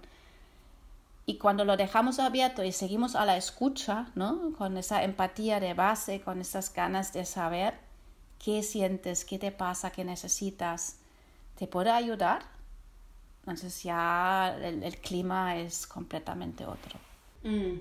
Y 1.29 1.39
cuando 1.39 1.65
lo 1.65 1.77
dejamos 1.77 2.21
abierto 2.21 2.63
y 2.63 2.71
seguimos 2.71 3.17
a 3.17 3.25
la 3.25 3.37
escucha, 3.37 4.07
¿no? 4.15 4.53
con 4.57 4.77
esa 4.77 5.03
empatía 5.03 5.59
de 5.59 5.75
base, 5.75 6.21
con 6.21 6.41
esas 6.41 6.73
ganas 6.73 7.13
de 7.13 7.25
saber 7.25 7.75
qué 8.39 8.63
sientes, 8.63 9.25
qué 9.25 9.37
te 9.39 9.51
pasa, 9.51 9.91
qué 9.91 10.05
necesitas, 10.05 10.99
te 11.57 11.67
puede 11.67 11.91
ayudar, 11.91 12.43
entonces 13.41 13.83
ya 13.83 14.57
el, 14.63 14.97
clima 14.99 15.57
es 15.57 15.89
completamente 15.89 16.65
otro. 16.65 16.99
Mm, 17.43 17.79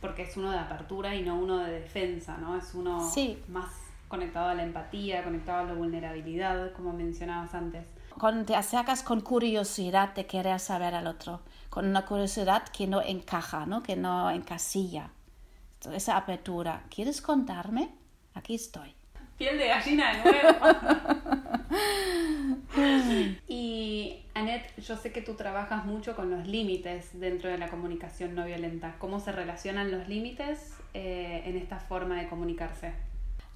porque 0.00 0.22
es 0.22 0.36
uno 0.36 0.52
de 0.52 0.58
apertura 0.58 1.16
y 1.16 1.22
no 1.22 1.36
uno 1.36 1.58
de 1.58 1.80
defensa, 1.80 2.36
¿no? 2.38 2.56
Es 2.56 2.74
uno 2.74 3.10
más 3.48 3.72
conectado 4.06 4.48
a 4.48 4.54
la 4.54 4.62
empatía, 4.62 5.24
conectado 5.24 5.60
a 5.60 5.64
la 5.64 5.74
vulnerabilidad, 5.74 6.72
como 6.72 6.92
mencionabas 6.92 7.54
antes. 7.54 7.86
Cuando 8.18 8.44
te 8.44 8.56
acercas 8.56 9.02
con 9.02 9.20
curiosidad 9.20 10.14
de 10.14 10.26
querer 10.26 10.58
saber 10.60 10.94
al 10.94 11.06
otro, 11.06 11.40
con 11.68 11.86
una 11.86 12.06
curiosidad 12.06 12.68
que 12.68 12.86
no 12.86 13.02
encaja, 13.02 13.66
¿no? 13.66 13.82
que 13.82 13.96
no 13.96 14.30
encasilla. 14.30 15.10
Esa 15.92 16.16
apertura. 16.16 16.84
¿Quieres 16.90 17.20
contarme? 17.20 17.90
Aquí 18.34 18.54
estoy. 18.54 18.94
Piel 19.36 19.56
de 19.56 19.68
gallina 19.68 20.12
de 20.12 20.24
nuevo. 20.24 20.58
y 23.48 24.24
Annette, 24.34 24.80
yo 24.80 24.96
sé 24.96 25.12
que 25.12 25.20
tú 25.20 25.34
trabajas 25.34 25.84
mucho 25.84 26.16
con 26.16 26.30
los 26.30 26.46
límites 26.46 27.10
dentro 27.18 27.48
de 27.48 27.58
la 27.58 27.68
comunicación 27.68 28.34
no 28.34 28.44
violenta. 28.44 28.96
¿Cómo 28.98 29.20
se 29.20 29.30
relacionan 29.30 29.92
los 29.92 30.08
límites 30.08 30.74
eh, 30.94 31.42
en 31.44 31.56
esta 31.56 31.78
forma 31.78 32.20
de 32.20 32.28
comunicarse? 32.28 32.92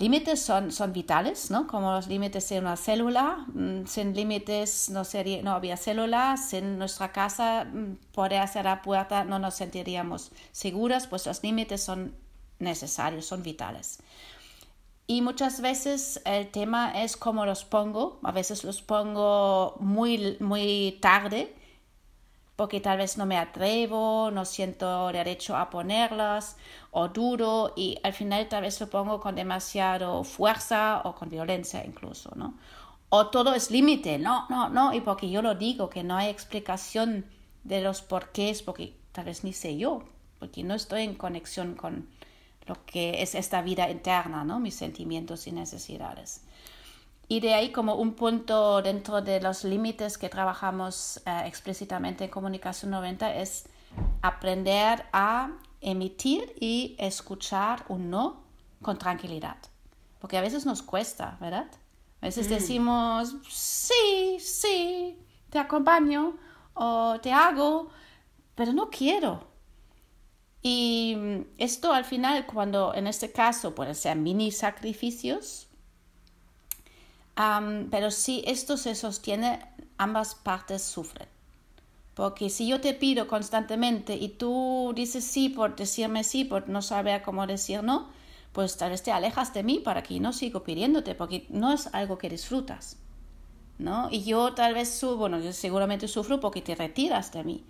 Límites 0.03 0.43
son, 0.43 0.73
son 0.73 0.93
vitales, 0.93 1.53
¿no? 1.53 1.69
Como 1.69 1.93
los 1.93 2.09
límites 2.09 2.49
de 2.49 2.59
una 2.59 2.77
célula. 2.77 3.47
Mm, 3.55 3.87
sin 3.87 4.17
límites 4.17 4.91
no, 4.91 5.05
sería, 5.05 5.41
no 5.45 5.53
había 5.53 5.77
célula. 5.77 6.37
Sin 6.37 6.77
nuestra 6.77 7.13
casa 7.13 7.67
mm, 7.67 7.99
poder 8.11 8.49
la 8.65 8.83
puerta 8.83 9.23
no 9.23 9.39
nos 9.39 9.55
sentiríamos 9.55 10.33
seguras, 10.51 11.07
pues 11.07 11.25
los 11.27 11.41
límites 11.45 11.85
son 11.85 12.17
necesarios, 12.59 13.27
son 13.27 13.45
vitales. 13.45 14.01
Y 15.07 15.23
muchas 15.23 15.61
veces 15.61 16.21
el 16.25 16.51
tema 16.51 17.01
es 17.01 17.17
cómo 17.17 17.47
los 17.47 17.65
pongo. 17.65 18.19
A 18.25 18.33
veces 18.33 18.65
los 18.65 18.83
pongo 18.83 19.77
muy, 19.79 20.37
muy 20.41 20.99
tarde 21.01 21.55
porque 22.63 22.81
tal 22.81 22.99
vez 22.99 23.19
no 23.19 23.27
me 23.27 23.39
atrevo, 23.39 24.31
no 24.31 24.45
siento 24.45 25.09
derecho 25.09 25.57
a 25.57 25.69
ponerlas 25.69 26.57
o 26.93 27.09
duro 27.09 27.73
y 27.75 27.99
al 28.05 28.13
final 28.13 28.49
tal 28.49 28.63
vez 28.63 28.81
lo 28.81 28.89
pongo 28.89 29.19
con 29.19 29.35
demasiado 29.35 30.23
fuerza 30.23 31.03
o 31.05 31.13
con 31.17 31.29
violencia 31.29 31.85
incluso, 31.85 32.31
¿no? 32.37 32.55
O 33.09 33.27
todo 33.31 33.53
es 33.53 33.73
límite, 33.73 34.17
no, 34.21 34.47
no, 34.49 34.69
no, 34.69 34.95
y 34.95 35.01
porque 35.01 35.29
yo 35.29 35.43
lo 35.43 35.57
digo, 35.57 35.91
que 35.91 36.05
no 36.05 36.17
hay 36.17 36.29
explicación 36.29 37.27
de 37.65 37.81
los 37.81 38.01
porqués, 38.01 38.63
porque 38.63 38.95
tal 39.11 39.25
vez 39.25 39.43
ni 39.43 39.53
sé 39.53 39.77
yo, 39.77 40.05
porque 40.39 40.63
no 40.63 40.75
estoy 40.75 41.03
en 41.03 41.17
conexión 41.17 41.75
con, 41.75 42.07
lo 42.67 42.77
que 42.87 43.23
es 43.23 43.35
esta 43.35 43.63
vida 43.63 43.91
interna, 43.91 44.45
¿no? 44.45 44.61
mis 44.61 44.75
sentimientos 44.75 45.47
y 45.47 45.53
necesidades. 45.53 46.43
Y 47.33 47.41
de 47.41 47.55
ahí 47.55 47.73
como 47.73 47.95
un 47.95 48.13
punto 48.13 48.83
dentro 48.83 49.23
de 49.23 49.41
los 49.41 49.65
límites 49.65 50.19
que 50.19 50.29
trabajamos 50.29 51.17
eh, 51.25 51.45
explícitamente 51.47 52.25
en 52.25 52.31
Comunicación 52.31 52.91
90 52.91 53.37
es 53.37 53.65
aprender 54.21 55.07
a 55.15 55.53
emitir 55.81 56.55
y 56.61 56.95
escuchar 56.99 57.87
un 57.89 58.11
no 58.11 58.43
con 58.83 58.99
tranquilidad. 58.99 59.57
Porque 60.19 60.37
a 60.37 60.43
veces 60.43 60.67
nos 60.67 60.83
cuesta, 60.83 61.39
¿verdad? 61.41 61.69
A 62.21 62.27
veces 62.27 62.49
mm. 62.49 62.51
decimos, 62.51 63.37
sí, 63.49 64.37
sí, 64.39 65.19
te 65.49 65.59
acompaño 65.59 66.37
o 66.75 67.19
te 67.23 67.33
hago, 67.33 67.89
pero 68.55 68.75
no 68.75 68.91
quiero. 68.91 69.49
Y 70.61 71.17
esto 71.57 71.95
al 71.95 72.05
final, 72.05 72.45
cuando 72.45 72.93
en 72.95 73.07
este 73.07 73.33
caso 73.33 73.75
pueden 73.75 73.95
ser 73.95 74.19
mini 74.19 74.53
sacrificios, 74.53 75.72
pero 77.35 78.11
si 78.11 78.43
esto 78.47 78.77
se 78.77 78.95
sostiene, 78.95 79.61
ambas 79.99 80.35
partes 80.35 80.83
sufren. 80.83 81.29
Porque 82.15 82.51
si 82.51 82.69
yo 82.69 82.81
te 82.81 82.93
pido 82.93 83.27
constantemente 83.27 84.17
y 84.17 84.29
tú 84.29 84.93
dices 84.95 85.25
sí 85.25 85.49
por 85.49 85.77
decirme 85.77 86.25
sí, 86.25 86.45
por 86.45 86.69
no 86.69 86.83
saber 86.83 87.23
cómo 87.23 87.47
decir 87.47 87.83
no, 87.83 88.09
pues 88.53 88.77
tal 88.77 88.91
vez 88.91 89.03
te 89.03 89.13
alejas 89.13 89.55
de 89.55 89.63
mí 89.63 89.79
para 89.79 90.03
que 90.03 90.21
no 90.21 90.33
sigo 90.33 90.63
pidiéndote, 90.63 91.15
porque 91.15 91.47
no 91.49 91.73
es 91.73 91.89
algo 91.95 92.19
que 92.19 92.29
disfrutas. 92.29 92.99
¿no? 93.79 94.09
Y 94.11 94.23
yo 94.25 94.55
tal 94.55 94.75
vez, 94.75 95.03
bueno, 95.17 95.41
yo 95.41 95.53
seguramente 95.53 96.09
sufro 96.09 96.41
porque 96.41 96.63
te 96.63 96.75
retiras 96.75 97.33
de 97.33 97.45
mí 97.45 97.65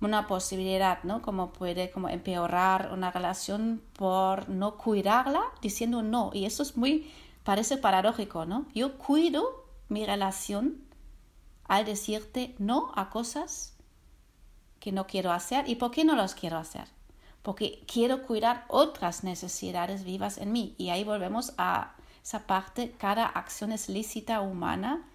una 0.00 0.26
posibilidad, 0.26 1.02
¿no? 1.02 1.22
Como 1.22 1.52
puede 1.52 1.90
como 1.90 2.08
empeorar 2.08 2.90
una 2.92 3.10
relación 3.10 3.82
por 3.94 4.48
no 4.48 4.76
cuidarla 4.76 5.42
diciendo 5.60 6.02
no. 6.02 6.30
Y 6.32 6.44
eso 6.44 6.62
es 6.62 6.76
muy, 6.76 7.10
parece 7.48 7.78
paradójico, 7.78 8.44
¿no? 8.44 8.66
Yo 8.74 8.98
cuido 8.98 9.64
mi 9.88 10.04
relación 10.04 10.84
al 11.64 11.86
decirte 11.86 12.54
no 12.58 12.92
a 12.94 13.08
cosas 13.08 13.74
que 14.80 14.92
no 14.92 15.06
quiero 15.06 15.32
hacer. 15.32 15.66
¿Y 15.66 15.76
por 15.76 15.90
qué 15.90 16.04
no 16.04 16.14
las 16.14 16.34
quiero 16.34 16.58
hacer? 16.58 16.84
Porque 17.40 17.82
quiero 17.90 18.24
cuidar 18.24 18.66
otras 18.68 19.24
necesidades 19.24 20.04
vivas 20.04 20.36
en 20.36 20.52
mí. 20.52 20.74
Y 20.76 20.90
ahí 20.90 21.04
volvemos 21.04 21.54
a 21.56 21.94
esa 22.22 22.46
parte, 22.46 22.94
cada 22.98 23.24
acción 23.24 23.72
es 23.72 23.88
lícita, 23.88 24.42
humana 24.42 25.08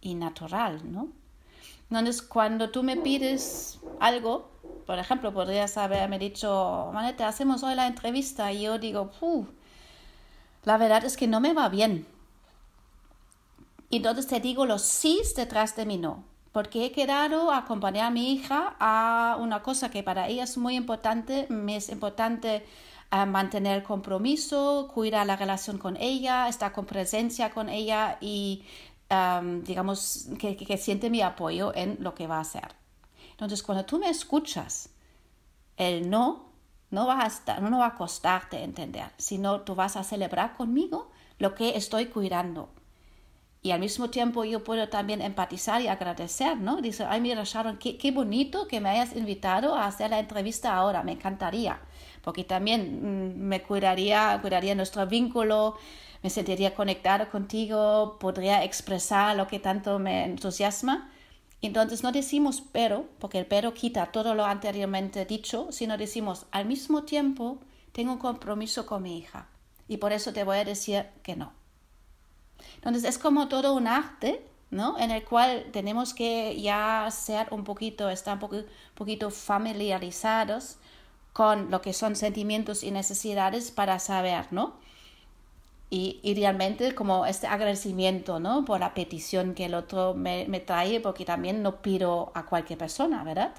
y 0.00 0.14
natural, 0.14 0.90
¿no? 0.90 1.08
Entonces, 1.90 2.22
cuando 2.22 2.70
tú 2.70 2.82
me 2.82 2.96
pides 2.96 3.80
algo, 3.98 4.50
por 4.86 4.98
ejemplo, 4.98 5.30
podrías 5.34 5.76
haberme 5.76 6.18
dicho, 6.18 6.90
Manete, 6.94 7.22
hacemos 7.22 7.62
hoy 7.64 7.74
la 7.74 7.86
entrevista 7.86 8.50
y 8.50 8.62
yo 8.62 8.78
digo, 8.78 9.10
la 10.64 10.76
verdad 10.76 11.04
es 11.04 11.16
que 11.16 11.26
no 11.26 11.40
me 11.40 11.52
va 11.52 11.68
bien. 11.68 12.06
Entonces 13.90 14.26
te 14.26 14.40
digo 14.40 14.66
los 14.66 14.82
sís 14.82 15.34
detrás 15.34 15.74
de 15.76 15.86
mi 15.86 15.96
no, 15.96 16.24
porque 16.52 16.84
he 16.84 16.92
quedado 16.92 17.50
a 17.50 17.58
acompañar 17.58 18.06
a 18.06 18.10
mi 18.10 18.32
hija 18.32 18.76
a 18.78 19.36
una 19.40 19.62
cosa 19.62 19.90
que 19.90 20.02
para 20.02 20.28
ella 20.28 20.44
es 20.44 20.56
muy 20.56 20.76
importante, 20.76 21.46
me 21.48 21.76
es 21.76 21.88
importante 21.88 22.64
eh, 23.10 23.26
mantener 23.26 23.82
compromiso, 23.82 24.90
cuidar 24.94 25.26
la 25.26 25.36
relación 25.36 25.78
con 25.78 25.96
ella, 25.96 26.48
estar 26.48 26.72
con 26.72 26.86
presencia 26.86 27.50
con 27.50 27.68
ella 27.68 28.18
y 28.20 28.62
digamos, 29.64 30.28
que, 30.38 30.78
siente 30.78 31.10
mi 31.10 31.20
apoyo 31.20 31.74
en 31.74 31.96
lo 32.00 32.14
que 32.14 32.26
va 32.26 32.36
a 32.36 32.42
hacer. 32.42 32.68
Entonces, 33.32 33.62
cuando 33.62 33.84
tú 33.84 33.98
me 33.98 34.08
escuchas, 34.08 34.90
el 35.76 36.08
no 36.08 36.49
no 36.90 37.06
va 37.06 37.22
a, 37.22 37.26
estar, 37.26 37.62
no 37.62 37.78
va 37.78 37.86
a 37.86 37.94
costarte 37.94 38.62
entender, 38.62 39.06
sino 39.16 39.60
tú 39.62 39.74
vas 39.74 39.96
a 39.96 40.04
celebrar 40.04 40.56
conmigo 40.56 41.10
lo 41.38 41.54
que 41.54 41.76
estoy 41.76 42.06
cuidando. 42.06 42.68
Y 43.62 43.72
al 43.72 43.80
mismo 43.80 44.08
tiempo 44.08 44.44
yo 44.44 44.64
puedo 44.64 44.88
también 44.88 45.20
empatizar 45.20 45.82
y 45.82 45.88
agradecer, 45.88 46.56
¿no? 46.56 46.80
Dice, 46.80 47.04
ay, 47.06 47.20
mira, 47.20 47.42
Sharon, 47.44 47.76
qué, 47.76 47.98
qué 47.98 48.10
bonito 48.10 48.66
que 48.66 48.80
me 48.80 48.88
hayas 48.88 49.14
invitado 49.14 49.74
a 49.74 49.86
hacer 49.86 50.10
la 50.10 50.18
entrevista 50.18 50.74
ahora, 50.74 51.02
me 51.02 51.12
encantaría, 51.12 51.78
porque 52.22 52.42
también 52.44 53.34
mm, 53.34 53.38
me 53.38 53.62
cuidaría, 53.62 54.38
cuidaría 54.40 54.74
nuestro 54.74 55.06
vínculo, 55.06 55.76
me 56.22 56.30
sentiría 56.30 56.74
conectado 56.74 57.28
contigo, 57.30 58.16
podría 58.18 58.64
expresar 58.64 59.36
lo 59.36 59.46
que 59.46 59.58
tanto 59.58 59.98
me 59.98 60.24
entusiasma. 60.24 61.10
Entonces 61.62 62.02
no 62.02 62.12
decimos 62.12 62.62
pero, 62.72 63.06
porque 63.18 63.38
el 63.38 63.46
pero 63.46 63.74
quita 63.74 64.06
todo 64.12 64.34
lo 64.34 64.44
anteriormente 64.44 65.24
dicho, 65.26 65.68
sino 65.70 65.98
decimos 65.98 66.46
al 66.50 66.66
mismo 66.66 67.04
tiempo 67.04 67.58
tengo 67.92 68.12
un 68.12 68.18
compromiso 68.18 68.86
con 68.86 69.02
mi 69.02 69.18
hija 69.18 69.48
y 69.88 69.98
por 69.98 70.12
eso 70.12 70.32
te 70.32 70.44
voy 70.44 70.58
a 70.58 70.64
decir 70.64 71.06
que 71.22 71.36
no. 71.36 71.52
Entonces 72.76 73.04
es 73.04 73.18
como 73.18 73.48
todo 73.48 73.74
un 73.74 73.86
arte, 73.86 74.46
¿no? 74.70 74.98
En 74.98 75.10
el 75.10 75.24
cual 75.24 75.66
tenemos 75.72 76.14
que 76.14 76.60
ya 76.60 77.08
ser 77.10 77.48
un 77.50 77.64
poquito, 77.64 78.08
estar 78.08 78.34
un 78.34 78.40
poquito, 78.40 78.68
poquito 78.94 79.30
familiarizados 79.30 80.78
con 81.32 81.70
lo 81.70 81.80
que 81.82 81.92
son 81.92 82.16
sentimientos 82.16 82.82
y 82.82 82.90
necesidades 82.90 83.70
para 83.70 83.98
saber, 83.98 84.46
¿no? 84.50 84.74
Y 85.90 86.20
idealmente 86.22 86.94
como 86.94 87.26
este 87.26 87.48
agradecimiento 87.48 88.38
¿no? 88.38 88.64
por 88.64 88.78
la 88.78 88.94
petición 88.94 89.54
que 89.54 89.66
el 89.66 89.74
otro 89.74 90.14
me, 90.14 90.46
me 90.46 90.60
trae, 90.60 91.00
porque 91.00 91.24
también 91.24 91.62
no 91.62 91.82
pido 91.82 92.30
a 92.34 92.46
cualquier 92.46 92.78
persona, 92.78 93.24
¿verdad? 93.24 93.52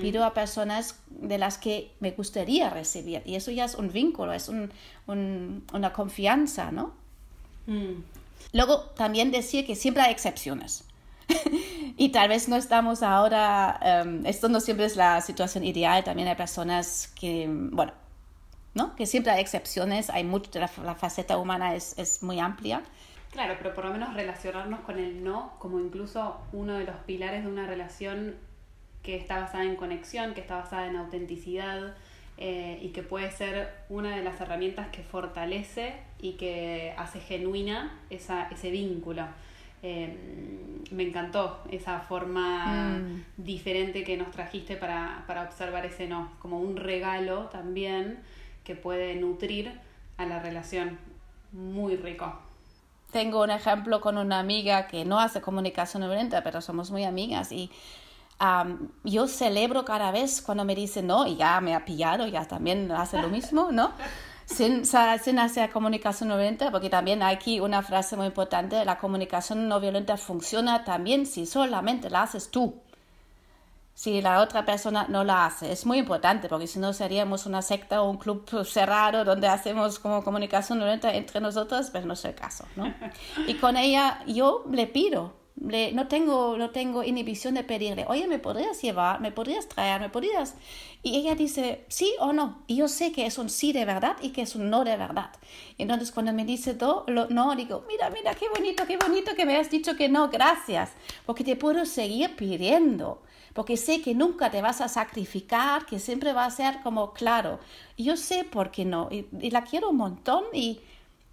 Pido 0.00 0.24
a 0.24 0.34
personas 0.34 0.98
de 1.10 1.38
las 1.38 1.56
que 1.56 1.92
me 2.00 2.10
gustaría 2.10 2.70
recibir 2.70 3.22
y 3.24 3.36
eso 3.36 3.52
ya 3.52 3.64
es 3.64 3.76
un 3.76 3.92
vínculo, 3.92 4.32
es 4.32 4.48
un, 4.48 4.72
un, 5.06 5.64
una 5.72 5.92
confianza, 5.92 6.72
¿no? 6.72 6.92
Mm. 7.68 8.02
Luego 8.52 8.80
también 8.96 9.30
decir 9.30 9.64
que 9.64 9.76
siempre 9.76 10.02
hay 10.02 10.10
excepciones. 10.10 10.82
y 11.96 12.08
tal 12.08 12.28
vez 12.30 12.48
no 12.48 12.56
estamos 12.56 13.04
ahora, 13.04 13.78
em, 13.80 14.26
esto 14.26 14.48
no 14.48 14.58
siempre 14.58 14.86
es 14.86 14.96
la 14.96 15.20
situación 15.20 15.62
ideal, 15.62 16.02
también 16.02 16.26
hay 16.26 16.34
personas 16.34 17.06
que, 17.14 17.46
bueno, 17.48 17.92
¿no? 18.74 18.94
Que 18.96 19.06
siempre 19.06 19.32
hay 19.32 19.40
excepciones, 19.40 20.10
hay 20.10 20.24
mucho, 20.24 20.58
la, 20.58 20.70
la 20.84 20.94
faceta 20.94 21.38
humana 21.38 21.74
es, 21.74 21.98
es 21.98 22.22
muy 22.22 22.38
amplia. 22.40 22.82
Claro, 23.30 23.54
pero 23.58 23.74
por 23.74 23.84
lo 23.84 23.92
menos 23.92 24.14
relacionarnos 24.14 24.80
con 24.80 24.98
el 24.98 25.22
no 25.22 25.52
como 25.58 25.78
incluso 25.78 26.40
uno 26.52 26.74
de 26.74 26.84
los 26.84 26.96
pilares 27.06 27.44
de 27.44 27.50
una 27.50 27.66
relación 27.66 28.34
que 29.02 29.16
está 29.16 29.40
basada 29.40 29.64
en 29.64 29.76
conexión, 29.76 30.34
que 30.34 30.40
está 30.40 30.56
basada 30.56 30.86
en 30.88 30.96
autenticidad 30.96 31.94
eh, 32.38 32.78
y 32.82 32.88
que 32.88 33.02
puede 33.02 33.30
ser 33.30 33.72
una 33.88 34.16
de 34.16 34.22
las 34.22 34.40
herramientas 34.40 34.88
que 34.88 35.02
fortalece 35.02 35.94
y 36.20 36.32
que 36.32 36.92
hace 36.96 37.20
genuina 37.20 37.98
esa, 38.10 38.48
ese 38.48 38.70
vínculo. 38.70 39.26
Eh, 39.82 40.14
me 40.90 41.04
encantó 41.04 41.62
esa 41.70 42.00
forma 42.00 42.98
mm. 42.98 43.24
diferente 43.38 44.04
que 44.04 44.16
nos 44.16 44.30
trajiste 44.30 44.76
para, 44.76 45.24
para 45.26 45.44
observar 45.44 45.86
ese 45.86 46.06
no, 46.06 46.32
como 46.40 46.60
un 46.60 46.76
regalo 46.76 47.46
también 47.46 48.18
que 48.70 48.76
puede 48.76 49.16
nutrir 49.16 49.72
a 50.16 50.26
la 50.26 50.38
relación. 50.38 50.96
Muy 51.50 51.96
rico. 51.96 52.32
Tengo 53.10 53.42
un 53.42 53.50
ejemplo 53.50 54.00
con 54.00 54.16
una 54.16 54.38
amiga 54.38 54.86
que 54.86 55.04
no 55.04 55.18
hace 55.18 55.40
comunicación 55.40 56.04
violenta, 56.04 56.44
pero 56.44 56.60
somos 56.60 56.92
muy 56.92 57.02
amigas 57.02 57.50
y 57.50 57.68
yo 59.02 59.26
celebro 59.26 59.84
cada 59.84 60.12
vez 60.12 60.40
cuando 60.40 60.64
me 60.64 60.76
dicen 60.76 61.08
no 61.08 61.26
y 61.26 61.34
ya 61.34 61.60
me 61.60 61.74
ha 61.74 61.84
pillado, 61.84 62.28
ya 62.28 62.46
también 62.46 62.92
hace 62.92 63.20
lo 63.20 63.28
mismo, 63.28 63.72
¿no? 63.72 63.90
Sin, 64.46 64.84
sin 64.84 65.38
hacer 65.38 65.70
comunicación 65.70 66.28
no 66.28 66.36
violenta, 66.36 66.72
porque 66.72 66.90
también 66.90 67.22
hay 67.22 67.36
aquí 67.36 67.60
una 67.60 67.82
frase 67.82 68.16
muy 68.16 68.26
importante, 68.26 68.84
la 68.84 68.98
comunicación 68.98 69.68
no 69.68 69.78
violenta 69.78 70.16
funciona 70.16 70.84
también 70.84 71.24
si 71.26 71.46
solamente 71.46 72.10
la 72.10 72.22
haces 72.22 72.50
tú 72.50 72.80
si 74.00 74.22
la 74.22 74.40
otra 74.40 74.64
persona 74.64 75.04
no 75.10 75.24
la 75.24 75.44
hace. 75.44 75.70
Es 75.70 75.84
muy 75.84 75.98
importante 75.98 76.48
porque 76.48 76.66
si 76.66 76.78
no 76.78 76.94
seríamos 76.94 77.44
una 77.44 77.60
secta 77.60 78.00
o 78.00 78.08
un 78.08 78.16
club 78.16 78.48
cerrado 78.64 79.26
donde 79.26 79.46
hacemos 79.46 79.98
como 79.98 80.24
comunicación 80.24 80.82
entre 80.82 81.40
nosotros, 81.42 81.90
pero 81.92 82.06
no 82.06 82.14
es 82.14 82.24
el 82.24 82.34
caso, 82.34 82.64
¿no? 82.76 82.94
Y 83.46 83.56
con 83.56 83.76
ella 83.76 84.20
yo 84.26 84.64
le 84.72 84.86
pido, 84.86 85.34
le, 85.60 85.92
no, 85.92 86.08
tengo, 86.08 86.56
no 86.56 86.70
tengo 86.70 87.04
inhibición 87.04 87.52
de 87.52 87.62
pedirle, 87.62 88.06
oye, 88.08 88.26
¿me 88.26 88.38
podrías 88.38 88.80
llevar? 88.80 89.20
¿Me 89.20 89.32
podrías 89.32 89.68
traer? 89.68 90.00
¿Me 90.00 90.08
podrías? 90.08 90.54
Y 91.02 91.16
ella 91.16 91.34
dice 91.34 91.84
sí 91.88 92.14
o 92.20 92.32
no. 92.32 92.62
Y 92.68 92.76
yo 92.76 92.88
sé 92.88 93.12
que 93.12 93.26
es 93.26 93.36
un 93.36 93.50
sí 93.50 93.74
de 93.74 93.84
verdad 93.84 94.16
y 94.22 94.30
que 94.30 94.40
es 94.40 94.54
un 94.54 94.70
no 94.70 94.82
de 94.82 94.96
verdad. 94.96 95.28
Entonces 95.76 96.10
cuando 96.10 96.32
me 96.32 96.46
dice 96.46 96.72
do, 96.72 97.04
lo, 97.06 97.28
no, 97.28 97.54
digo, 97.54 97.84
mira, 97.86 98.08
mira, 98.08 98.34
qué 98.34 98.48
bonito, 98.48 98.86
qué 98.86 98.96
bonito 98.96 99.34
que 99.34 99.44
me 99.44 99.58
has 99.58 99.68
dicho 99.68 99.94
que 99.94 100.08
no, 100.08 100.30
gracias. 100.30 100.92
Porque 101.26 101.44
te 101.44 101.54
puedo 101.54 101.84
seguir 101.84 102.34
pidiendo 102.34 103.20
porque 103.52 103.76
sé 103.76 104.02
que 104.02 104.14
nunca 104.14 104.50
te 104.50 104.62
vas 104.62 104.80
a 104.80 104.88
sacrificar, 104.88 105.86
que 105.86 105.98
siempre 105.98 106.32
va 106.32 106.44
a 106.44 106.50
ser 106.50 106.80
como 106.82 107.12
claro. 107.12 107.58
Y 107.96 108.04
yo 108.04 108.16
sé 108.16 108.44
por 108.44 108.70
qué 108.70 108.84
no, 108.84 109.08
y, 109.10 109.50
la 109.50 109.64
quiero 109.64 109.90
un 109.90 109.96
montón 109.96 110.44
y 110.52 110.80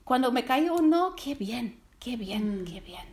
cuando 0.04 0.32
me 0.32 0.46
cae 0.46 0.70
un 0.72 0.90
no, 0.90 1.16
qué 1.16 1.36
bien, 1.36 1.80
qué 2.00 2.16
bien, 2.16 2.62
mm. 2.62 2.66
qué 2.66 2.82
bien. 2.82 3.06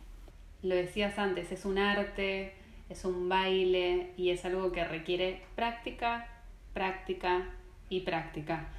Lo 0.63 0.75
decías 0.75 1.19
antes, 1.19 1.51
es 1.51 1.65
un 1.65 1.77
arte, 1.77 2.53
es 2.89 3.05
un 3.05 3.29
baile 3.29 4.11
y 4.17 4.31
es 4.31 4.45
algo 4.45 4.71
que 4.71 4.83
requiere 4.83 5.41
práctica, 5.55 6.27
práctica 6.73 7.49
y 7.89 8.01
práctica. 8.01 8.69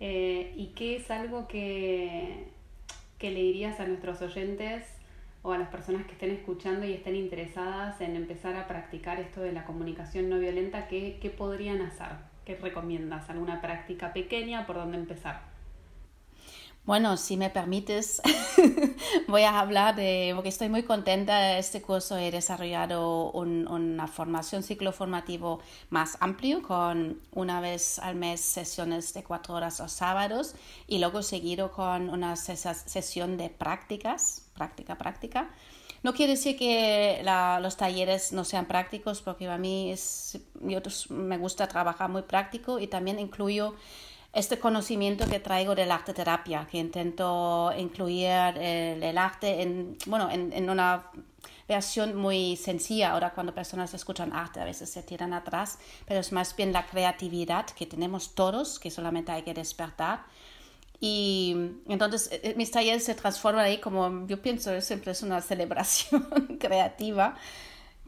Eh, 0.00 0.54
¿Y 0.56 0.68
qué 0.68 0.96
es 0.96 1.10
algo 1.10 1.48
que, 1.48 2.46
que 3.18 3.30
le 3.30 3.42
dirías 3.42 3.80
a 3.80 3.86
nuestros 3.86 4.22
oyentes 4.22 4.84
o 5.42 5.52
a 5.52 5.58
las 5.58 5.68
personas 5.68 6.06
que 6.06 6.12
estén 6.12 6.30
escuchando 6.30 6.86
y 6.86 6.92
estén 6.92 7.16
interesadas 7.16 8.00
en 8.00 8.16
empezar 8.16 8.56
a 8.56 8.66
practicar 8.66 9.20
esto 9.20 9.40
de 9.40 9.52
la 9.52 9.64
comunicación 9.64 10.28
no 10.28 10.38
violenta, 10.38 10.88
¿qué, 10.88 11.18
qué 11.20 11.30
podrían 11.30 11.80
hacer? 11.82 12.08
¿Qué 12.44 12.56
recomiendas? 12.56 13.28
¿Alguna 13.30 13.60
práctica 13.60 14.12
pequeña 14.12 14.66
por 14.66 14.76
dónde 14.76 14.98
empezar? 14.98 15.58
Bueno, 16.88 17.18
si 17.18 17.36
me 17.36 17.50
permites, 17.50 18.22
voy 19.28 19.42
a 19.42 19.60
hablar 19.60 19.94
de, 19.94 20.32
porque 20.34 20.48
estoy 20.48 20.70
muy 20.70 20.84
contenta 20.84 21.58
este 21.58 21.82
curso, 21.82 22.16
he 22.16 22.30
desarrollado 22.30 23.30
una 23.32 24.06
formación, 24.06 24.62
ciclo 24.62 24.90
formativo 24.92 25.60
más 25.90 26.16
amplio, 26.20 26.62
con 26.62 27.20
una 27.32 27.60
vez 27.60 27.98
al 27.98 28.14
mes 28.16 28.40
sesiones 28.40 29.12
de 29.12 29.22
cuatro 29.22 29.56
horas 29.56 29.78
los 29.80 29.92
sábados 29.92 30.54
y 30.86 30.98
luego 30.98 31.22
seguido 31.22 31.72
con 31.72 32.08
una 32.08 32.36
sesión 32.36 33.36
de 33.36 33.50
prácticas, 33.50 34.47
práctica, 34.58 34.96
práctica. 34.98 35.40
No 36.02 36.12
quiere 36.14 36.32
decir 36.32 36.56
que 36.56 37.20
los 37.60 37.76
talleres 37.76 38.32
no 38.32 38.44
sean 38.44 38.66
prácticos, 38.66 39.20
porque 39.20 39.48
a 39.48 39.58
mí 39.58 39.90
es, 39.90 40.38
yo 40.60 40.80
me 41.10 41.38
gusta 41.38 41.66
trabajar 41.66 42.08
muy 42.08 42.22
práctico 42.22 42.78
y 42.78 42.86
también 42.86 43.18
incluyo 43.18 43.74
este 44.32 44.58
conocimiento 44.58 45.26
que 45.28 45.40
traigo 45.40 45.74
del 45.74 45.90
arte 45.90 46.12
terapia, 46.14 46.68
que 46.70 46.78
intento 46.78 47.72
incluir 47.76 48.30
el, 48.30 49.18
arte 49.18 49.62
en, 49.62 49.96
bueno, 50.06 50.30
en, 50.30 50.52
en, 50.52 50.70
una 50.70 51.10
versión 51.66 52.14
muy 52.14 52.56
sencilla. 52.56 53.12
Ahora 53.12 53.30
cuando 53.30 53.54
personas 53.54 53.92
escuchan 53.94 54.32
arte 54.32 54.60
a 54.60 54.64
veces 54.64 54.90
se 54.90 55.02
tiran 55.02 55.32
atrás, 55.32 55.78
pero 56.06 56.20
es 56.20 56.30
más 56.30 56.54
bien 56.54 56.72
la 56.72 56.86
creatividad 56.86 57.66
que 57.66 57.86
tenemos 57.86 58.34
todos, 58.34 58.78
que 58.78 58.90
solamente 58.90 59.32
hay 59.32 59.42
que 59.42 59.54
despertar. 59.54 60.20
Y 61.00 61.54
entonces 61.88 62.28
eh, 62.32 62.54
mis 62.56 62.70
talleres 62.70 63.04
se 63.04 63.14
transforman 63.14 63.64
ahí 63.64 63.78
como, 63.78 64.26
yo 64.26 64.42
pienso, 64.42 64.80
siempre 64.80 65.12
es 65.12 65.22
una 65.22 65.40
celebración 65.42 66.22
creativa 66.58 67.36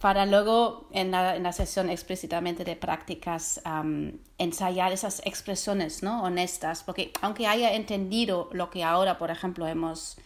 para 0.01 0.24
luego 0.24 0.88
en 0.93 1.11
la, 1.11 1.53
sesión 1.53 1.91
explícitamente 1.91 2.64
de 2.64 2.74
prácticas 2.74 3.61
ensayar 4.38 4.93
esas 4.93 5.20
expresiones 5.26 6.03
¿no? 6.03 6.22
honestas, 6.22 6.82
porque 6.82 7.12
aunque 7.20 7.47
haya 7.47 7.74
entendido 7.74 8.49
lo 8.53 8.70
que 8.70 8.82
ahora, 8.82 9.18
por 9.18 9.30
ejemplo, 9.30 9.66
hemos 9.66 10.16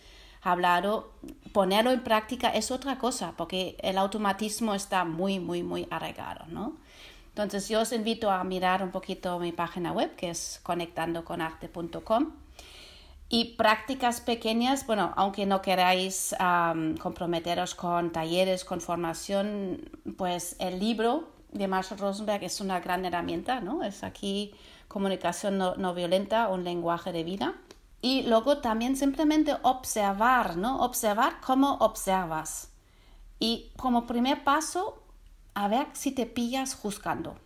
hablado, 0.43 1.11
ponerlo 1.53 1.91
en 1.91 2.05
práctica 2.05 2.51
es 2.51 2.71
otra 2.71 2.99
cosa, 2.99 3.35
porque 3.37 3.77
el 3.81 3.99
automatismo 3.99 4.77
está 4.77 5.05
muy, 5.05 5.41
muy, 5.41 5.65
muy 5.65 5.89
arraigado. 5.91 6.47
¿no? 6.47 6.77
Entonces 7.31 7.69
yo 7.69 7.81
os 7.81 7.93
invito 7.93 8.31
a 8.31 8.45
mirar 8.45 8.81
un 8.81 8.93
poquito 8.93 9.41
mi 9.41 9.51
página 9.51 9.91
web, 9.91 10.15
que 10.15 10.31
es 10.31 10.61
conectandoconarte.com 10.63 12.44
y 13.29 13.57
prácticas 13.57 14.21
pequeñas, 14.21 14.87
bueno, 14.87 15.13
aunque 15.17 15.47
no 15.47 15.63
queráis 15.63 16.35
comprometeros 17.01 17.75
con 17.75 18.13
talleres, 18.13 18.65
con 18.65 18.81
formación, 18.81 19.91
pues 20.17 20.57
el 20.59 20.79
libro 20.79 21.31
de 21.53 21.69
Marshall 21.69 21.99
Rosenberg 21.99 22.45
es 22.45 22.61
una 22.61 22.81
gran 22.81 23.05
herramienta, 23.05 23.61
¿no? 23.61 23.83
Es 23.83 24.05
aquí 24.05 24.55
comunicación 24.89 25.59
no, 25.59 25.95
violenta, 25.95 26.49
un 26.49 26.65
lenguaje 26.65 27.13
de 27.13 27.25
vida. 27.25 27.55
Y 28.03 28.23
luego 28.25 28.59
también 28.59 28.97
simplemente 28.97 29.57
observar, 29.63 30.57
¿no? 30.57 30.83
Observar 30.83 31.41
cómo 31.41 31.75
observas. 31.77 32.71
Y 33.41 33.73
como 33.77 34.07
primer 34.07 34.45
paso, 34.45 35.03
a 35.55 35.69
ver 35.69 35.87
si 35.93 36.13
te 36.13 36.27
pillas 36.27 36.75
juzgando 36.75 37.37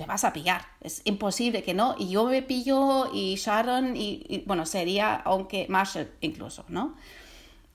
te 0.00 0.06
vas 0.06 0.24
a 0.24 0.32
pillar. 0.32 0.62
Es 0.80 1.02
imposible 1.04 1.62
que 1.62 1.74
no. 1.74 1.94
Y 1.98 2.08
yo 2.08 2.24
me 2.24 2.40
pillo 2.40 3.10
y 3.12 3.34
Sharon 3.34 3.94
y, 3.98 4.42
bueno, 4.46 4.64
sería, 4.64 5.16
aunque 5.16 5.66
Marshall 5.68 6.10
incluso, 6.22 6.64
¿no? 6.68 6.94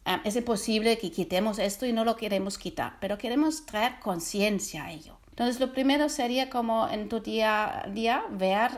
Ah, 0.06 0.22
es 0.24 0.36
imposible 0.36 0.98
que 0.98 1.12
quitemos 1.12 1.60
esto 1.60 1.86
y 1.86 1.94
no 1.94 2.04
lo 2.04 2.16
queremos 2.16 2.58
quitar, 2.58 2.98
pero 3.00 3.20
queremos 3.20 3.68
traer 3.68 4.00
conciencia 4.00 4.86
a 4.86 4.92
ello. 4.92 5.20
Entonces, 5.30 5.60
lo 5.60 5.72
primero 5.72 6.10
sería 6.10 6.50
como 6.50 6.90
en 6.90 7.10
tu 7.10 7.20
día 7.20 7.84
a 7.84 7.88
día 7.90 8.24
ver 8.32 8.72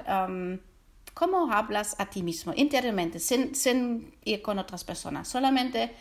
cómo 1.14 1.54
hablas 1.54 1.96
a 2.00 2.08
ti 2.08 2.24
mismo 2.24 2.52
interiormente, 2.54 3.20
sin, 3.20 3.56
sin, 3.56 4.14
ir 4.26 4.42
con 4.42 4.60
otras 4.60 4.84
personas, 4.84 5.30
solamente 5.30 5.96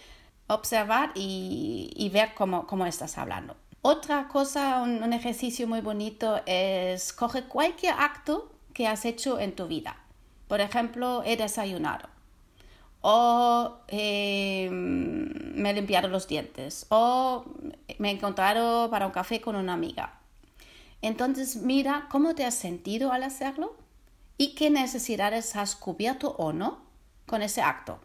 observar 0.49 1.12
y, 1.14 1.92
y 1.94 2.09
ver 2.09 2.34
cómo, 2.34 2.66
cómo 2.66 2.86
estás 2.86 3.18
hablando. 3.18 3.57
Otra 3.89 4.26
cosa, 4.26 4.82
un, 4.82 5.12
ejercicio 5.12 5.68
muy 5.68 5.80
bonito 5.80 6.41
es 6.45 7.12
coge 7.12 7.45
cualquier 7.45 7.95
acto 7.97 8.51
que 8.74 8.89
has 8.89 9.05
hecho 9.05 9.39
en 9.39 9.55
tu 9.55 9.68
vida. 9.68 9.97
Por 10.49 10.61
ejemplo, 10.61 11.22
he 11.24 11.37
desayunado 11.37 12.09
o 13.01 13.76
eh, 13.87 14.68
me 14.72 15.70
he 15.70 15.72
limpiado 15.72 16.09
los 16.09 16.26
dientes 16.26 16.87
o 16.89 17.45
me 17.99 18.11
he 18.11 18.12
encontrado 18.12 18.91
para 18.91 19.07
un 19.07 19.12
café 19.12 19.41
con 19.41 19.55
una 19.55 19.74
amiga. 19.74 20.18
Entonces 21.01 21.55
mira 21.55 22.09
cómo 22.11 22.34
te 22.34 22.45
has 22.45 22.57
sentido 22.57 23.12
al 23.12 23.22
hacerlo 23.22 23.76
y 24.37 24.57
qué 24.57 24.68
necesidades 24.68 25.55
has 25.55 25.76
cubierto 25.76 26.34
o 26.39 26.53
no 26.53 26.80
con 27.24 27.41
ese 27.41 27.62
acto. 27.62 28.01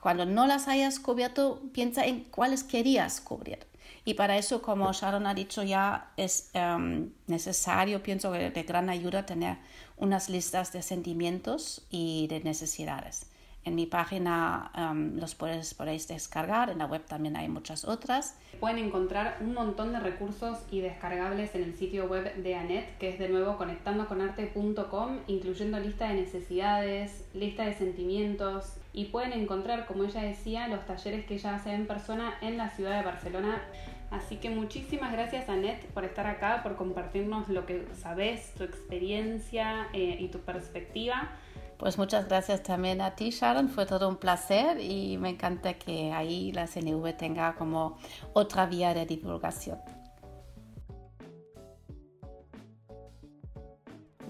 Cuando 0.00 0.24
no 0.24 0.46
las 0.46 0.68
hayas 0.68 1.00
cubierto, 1.00 1.60
piensa 1.72 2.06
en 2.06 2.22
cuáles 2.22 2.62
querías 2.62 3.20
cubrir. 3.20 3.71
Y 4.04 4.14
para 4.14 4.36
eso, 4.36 4.62
como 4.62 4.92
Sharon 4.92 5.26
ha 5.26 5.34
dicho 5.34 5.62
ya, 5.62 6.12
es 6.16 6.50
em, 6.54 7.10
necesario, 7.26 8.02
pienso 8.02 8.32
que 8.32 8.50
de 8.50 8.62
gran 8.62 8.90
ayuda 8.90 9.26
tener 9.26 9.58
unas 9.96 10.28
listas 10.28 10.72
de 10.72 10.82
sentimientos 10.82 11.86
y 11.90 12.26
de 12.28 12.40
necesidades. 12.40 13.26
En 13.64 13.76
mi 13.76 13.86
página 13.86 14.72
um, 14.76 15.16
los 15.20 15.36
podéis, 15.36 15.74
podéis 15.74 16.08
descargar, 16.08 16.70
en 16.70 16.78
la 16.78 16.86
web 16.86 17.04
también 17.06 17.36
hay 17.36 17.48
muchas 17.48 17.84
otras. 17.84 18.36
Pueden 18.58 18.78
encontrar 18.78 19.38
un 19.40 19.54
montón 19.54 19.92
de 19.92 20.00
recursos 20.00 20.58
y 20.72 20.80
descargables 20.80 21.54
en 21.54 21.62
el 21.62 21.76
sitio 21.76 22.06
web 22.06 22.34
de 22.34 22.56
Anet, 22.56 22.98
que 22.98 23.10
es 23.10 23.20
de 23.20 23.28
nuevo 23.28 23.56
conectandoconarte.com, 23.58 25.20
incluyendo 25.28 25.78
lista 25.78 26.08
de 26.08 26.14
necesidades, 26.14 27.24
lista 27.34 27.64
de 27.64 27.74
sentimientos, 27.74 28.72
y 28.92 29.06
pueden 29.06 29.32
encontrar, 29.32 29.86
como 29.86 30.04
ella 30.04 30.22
decía, 30.22 30.68
los 30.68 30.84
talleres 30.84 31.24
que 31.24 31.34
ella 31.34 31.54
hace 31.54 31.72
en 31.72 31.86
persona 31.86 32.34
en 32.40 32.56
la 32.56 32.70
ciudad 32.70 32.98
de 32.98 33.04
Barcelona. 33.04 33.62
Así 34.10 34.36
que 34.36 34.50
muchísimas 34.50 35.12
gracias 35.12 35.48
Anet 35.48 35.86
por 35.92 36.04
estar 36.04 36.26
acá, 36.26 36.62
por 36.62 36.76
compartirnos 36.76 37.48
lo 37.48 37.64
que 37.64 37.86
sabes, 37.94 38.52
tu 38.54 38.64
experiencia 38.64 39.88
eh, 39.94 40.18
y 40.20 40.28
tu 40.28 40.40
perspectiva. 40.40 41.30
Pues 41.78 41.96
muchas 41.98 42.28
gracias 42.28 42.62
también 42.62 43.00
a 43.00 43.16
ti, 43.16 43.30
Sharon. 43.30 43.68
Fue 43.68 43.86
todo 43.86 44.08
un 44.08 44.16
placer 44.16 44.78
y 44.78 45.16
me 45.16 45.30
encanta 45.30 45.74
que 45.74 46.12
ahí 46.12 46.52
la 46.52 46.66
CNV 46.66 47.16
tenga 47.16 47.54
como 47.54 47.98
otra 48.34 48.66
vía 48.66 48.92
de 48.94 49.06
divulgación. 49.06 49.78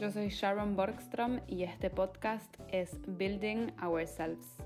Yo 0.02 0.10
soy 0.10 0.30
Sharon 0.30 0.74
Borgstrom 0.74 1.38
y 1.46 1.62
este 1.62 1.88
podcast 1.88 2.52
es 2.72 2.98
Building 3.06 3.70
Ourselves. 3.80 4.56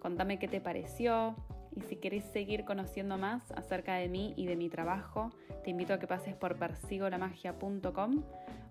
Contame 0.00 0.40
qué 0.40 0.48
te 0.48 0.60
pareció 0.60 1.36
y 1.76 1.82
si 1.82 1.94
querés 1.94 2.24
seguir 2.32 2.64
conociendo 2.64 3.18
más 3.18 3.52
acerca 3.52 3.94
de 3.94 4.08
mí 4.08 4.34
y 4.36 4.46
de 4.46 4.56
mi 4.56 4.68
trabajo, 4.68 5.30
te 5.62 5.70
invito 5.70 5.94
a 5.94 6.00
que 6.00 6.08
pases 6.08 6.34
por 6.34 6.56
persigolamagia.com 6.56 8.24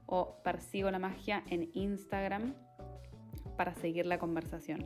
o 0.07 0.35
persigo 0.43 0.91
la 0.91 0.99
magia 0.99 1.41
en 1.49 1.69
Instagram 1.71 2.53
para 3.55 3.73
seguir 3.75 4.07
la 4.07 4.19
conversación. 4.19 4.85